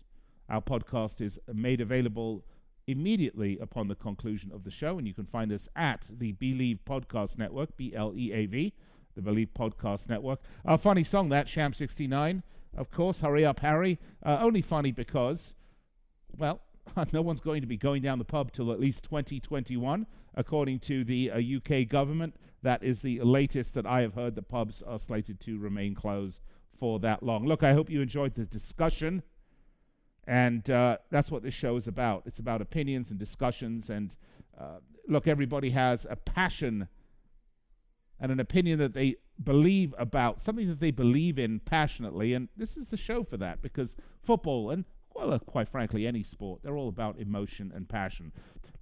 Our 0.50 0.62
podcast 0.62 1.22
is 1.22 1.40
made 1.54 1.80
available 1.80 2.44
immediately 2.88 3.58
upon 3.60 3.88
the 3.88 3.96
conclusion 3.96 4.52
of 4.52 4.66
the 4.66 4.72
show, 4.72 4.98
and 4.98 5.08
you 5.08 5.14
can 5.14 5.26
find 5.26 5.54
us 5.54 5.70
at 5.78 6.06
the 6.10 6.34
Bleav 6.34 6.80
Podcast 6.86 7.38
Network, 7.38 7.78
B 7.78 7.94
L 7.96 8.14
E 8.16 8.34
A 8.34 8.48
V, 8.48 8.74
the 9.16 9.22
Bleav 9.22 9.50
Podcast 9.58 10.10
Network. 10.10 10.40
A 10.66 10.78
funny 10.78 11.04
song 11.04 11.30
that, 11.30 11.48
Sham 11.48 11.74
69, 11.74 12.44
of 12.76 12.92
course, 12.92 13.20
Hurry 13.20 13.46
Up 13.46 13.60
Harry. 13.62 14.00
Uh, 14.24 14.40
only 14.42 14.62
funny 14.62 14.92
because, 14.92 15.54
well, 16.38 16.62
no 17.14 17.22
one's 17.22 17.40
going 17.40 17.62
to 17.62 17.68
be 17.68 17.78
going 17.78 18.02
down 18.02 18.20
the 18.20 18.26
pub 18.26 18.52
till 18.52 18.72
at 18.72 18.80
least 18.80 19.04
2021, 19.06 20.06
according 20.36 20.80
to 20.80 21.04
the 21.04 21.32
uh, 21.32 21.40
UK 21.40 21.88
government. 21.88 22.36
That 22.62 22.84
is 22.84 23.00
the 23.00 23.22
latest 23.22 23.74
that 23.76 23.86
I 23.86 24.02
have 24.02 24.14
heard. 24.14 24.36
The 24.36 24.42
pubs 24.42 24.82
are 24.82 25.00
slated 25.00 25.40
to 25.42 25.58
remain 25.60 25.96
closed 25.96 26.42
for 26.78 27.00
that 27.00 27.24
long. 27.24 27.46
Look, 27.46 27.64
I 27.64 27.74
hope 27.74 27.90
you 27.90 28.02
enjoyed 28.02 28.36
the 28.36 28.46
discussion. 28.46 29.24
And 30.28 30.68
uh, 30.70 30.98
that's 31.12 31.30
what 31.30 31.44
this 31.44 31.54
show 31.54 31.76
is 31.78 31.88
about. 31.88 32.24
It's 32.26 32.40
about 32.40 32.62
opinions 32.62 33.12
and 33.12 33.20
discussions. 33.20 33.90
And 33.90 34.16
uh, 34.60 34.80
look, 35.08 35.28
everybody 35.28 35.70
has 35.70 36.06
a 36.10 36.16
passion 36.16 36.88
and 38.20 38.32
an 38.32 38.40
opinion 38.40 38.80
that 38.80 38.94
they 38.94 39.16
believe 39.44 39.94
about, 39.98 40.40
something 40.40 40.68
that 40.68 40.80
they 40.80 40.92
believe 40.92 41.38
in 41.38 41.60
passionately. 41.60 42.34
And 42.34 42.50
this 42.56 42.78
is 42.78 42.88
the 42.88 42.98
show 42.98 43.24
for 43.24 43.38
that 43.38 43.62
because 43.62 43.96
football 44.24 44.70
and, 44.72 44.86
well, 45.14 45.34
uh, 45.34 45.40
quite 45.40 45.70
frankly, 45.70 46.08
any 46.08 46.24
sport, 46.24 46.62
they're 46.64 46.78
all 46.78 46.90
about 46.90 47.20
emotion 47.20 47.72
and 47.76 47.88
passion. 47.88 48.32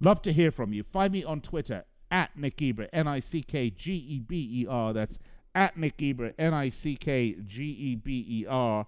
Love 0.00 0.22
to 0.22 0.32
hear 0.32 0.50
from 0.50 0.72
you. 0.72 0.82
Find 0.82 1.12
me 1.12 1.24
on 1.24 1.40
Twitter 1.40 1.84
at 2.10 2.36
Nick 2.36 2.56
Geber, 2.56 2.88
N 2.92 3.08
I 3.08 3.20
C 3.20 3.42
K 3.42 3.70
G 3.70 3.92
E 3.92 4.20
B 4.20 4.62
E 4.62 4.66
R. 4.68 4.92
That's 4.92 5.18
at 5.54 5.76
Nick 5.76 5.96
Geber, 5.96 6.32
N 6.38 6.54
I 6.54 6.68
C 6.68 6.96
K 6.96 7.36
G 7.46 7.62
E 7.62 7.94
B 7.96 8.24
E 8.28 8.46
R. 8.48 8.86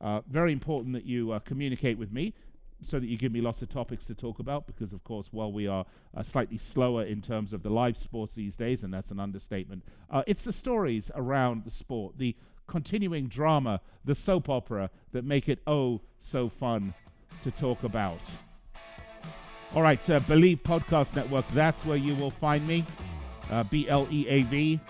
Uh, 0.00 0.20
very 0.28 0.52
important 0.52 0.94
that 0.94 1.04
you 1.04 1.32
uh, 1.32 1.38
communicate 1.40 1.96
with 1.96 2.12
me 2.12 2.34
so 2.84 2.98
that 2.98 3.06
you 3.06 3.16
give 3.16 3.32
me 3.32 3.40
lots 3.40 3.62
of 3.62 3.68
topics 3.68 4.06
to 4.06 4.14
talk 4.14 4.38
about 4.38 4.66
because, 4.66 4.92
of 4.92 5.02
course, 5.04 5.28
while 5.32 5.52
we 5.52 5.66
are 5.66 5.84
uh, 6.16 6.22
slightly 6.22 6.58
slower 6.58 7.04
in 7.04 7.22
terms 7.22 7.52
of 7.52 7.62
the 7.62 7.70
live 7.70 7.96
sports 7.96 8.34
these 8.34 8.56
days, 8.56 8.82
and 8.82 8.92
that's 8.92 9.10
an 9.10 9.20
understatement, 9.20 9.84
uh, 10.10 10.22
it's 10.26 10.44
the 10.44 10.52
stories 10.52 11.10
around 11.14 11.64
the 11.64 11.70
sport, 11.70 12.18
the 12.18 12.34
continuing 12.66 13.28
drama, 13.28 13.80
the 14.04 14.14
soap 14.14 14.48
opera 14.48 14.90
that 15.12 15.24
make 15.24 15.48
it 15.48 15.60
oh 15.66 16.00
so 16.18 16.48
fun 16.48 16.94
to 17.42 17.50
talk 17.50 17.82
about. 17.82 18.20
All 19.74 19.82
right, 19.82 20.10
uh, 20.10 20.20
Bleav 20.20 20.60
Podcast 20.62 21.16
Network, 21.16 21.48
that's 21.52 21.84
where 21.84 21.96
you 21.96 22.14
will 22.14 22.30
find 22.30 22.66
me. 22.66 22.84
Uh, 23.50 23.64
B 23.64 23.88
L 23.88 24.06
E 24.10 24.26
A 24.28 24.42
V 24.42 24.80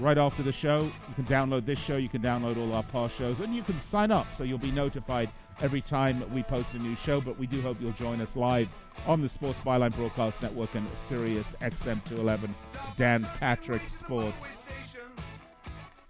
right 0.00 0.18
after 0.18 0.42
the 0.42 0.52
show. 0.52 0.80
You 0.80 1.14
can 1.14 1.24
download 1.24 1.66
this 1.66 1.78
show, 1.78 1.96
you 1.96 2.08
can 2.08 2.22
download 2.22 2.56
all 2.56 2.74
our 2.74 2.82
past 2.82 3.16
shows, 3.16 3.40
and 3.40 3.54
you 3.54 3.62
can 3.62 3.80
sign 3.80 4.10
up 4.10 4.26
so 4.34 4.44
you'll 4.44 4.58
be 4.58 4.72
notified 4.72 5.30
every 5.60 5.80
time 5.80 6.24
we 6.32 6.42
post 6.42 6.74
a 6.74 6.78
new 6.78 6.96
show. 6.96 7.20
But 7.20 7.38
we 7.38 7.46
do 7.46 7.60
hope 7.60 7.78
you'll 7.80 7.92
join 7.92 8.20
us 8.20 8.36
live 8.36 8.68
on 9.06 9.20
the 9.20 9.28
Sports 9.28 9.58
Byline 9.64 9.94
Broadcast 9.94 10.40
Network 10.42 10.74
and 10.74 10.86
Sirius 11.08 11.54
XM 11.60 12.04
211 12.04 12.54
Dan 12.96 13.26
Patrick 13.38 13.82
Sports. 13.88 14.58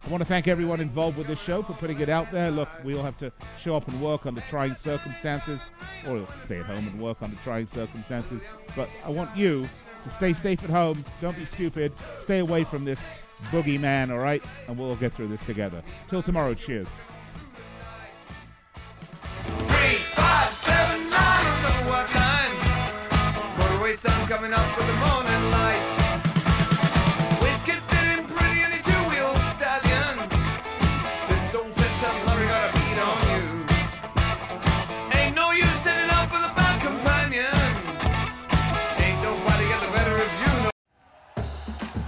I 0.02 0.08
want 0.08 0.22
to 0.22 0.24
thank 0.24 0.48
everyone 0.48 0.80
involved 0.80 1.18
with 1.18 1.26
this 1.26 1.38
show 1.38 1.62
for 1.62 1.74
putting 1.74 2.00
it 2.00 2.08
out 2.08 2.32
there. 2.32 2.50
Look, 2.50 2.70
we 2.82 2.96
all 2.96 3.02
have 3.02 3.18
to 3.18 3.30
show 3.60 3.76
up 3.76 3.86
and 3.86 4.00
work 4.00 4.24
under 4.24 4.40
trying 4.40 4.74
circumstances, 4.74 5.60
or 6.08 6.26
stay 6.44 6.58
at 6.58 6.64
home 6.64 6.88
and 6.88 6.98
work 6.98 7.18
under 7.20 7.36
trying 7.44 7.66
circumstances. 7.66 8.40
But 8.74 8.88
I 9.04 9.10
want 9.10 9.36
you 9.36 9.68
to 10.02 10.10
stay 10.10 10.32
safe 10.32 10.64
at 10.64 10.70
home. 10.70 11.04
Don't 11.20 11.36
be 11.36 11.44
stupid. 11.44 11.92
Stay 12.20 12.38
away 12.38 12.64
from 12.64 12.86
this 12.86 12.98
boogeyman, 13.50 14.10
all 14.12 14.18
right? 14.18 14.42
And 14.68 14.78
we'll 14.78 14.96
get 14.96 15.12
through 15.14 15.28
this 15.28 15.44
together. 15.46 15.82
Till 16.08 16.22
tomorrow, 16.22 16.54
cheers. 16.54 16.88
Three, 19.44 19.96
five, 20.14 20.50
seven, 20.52 21.10
nine, 21.10 21.50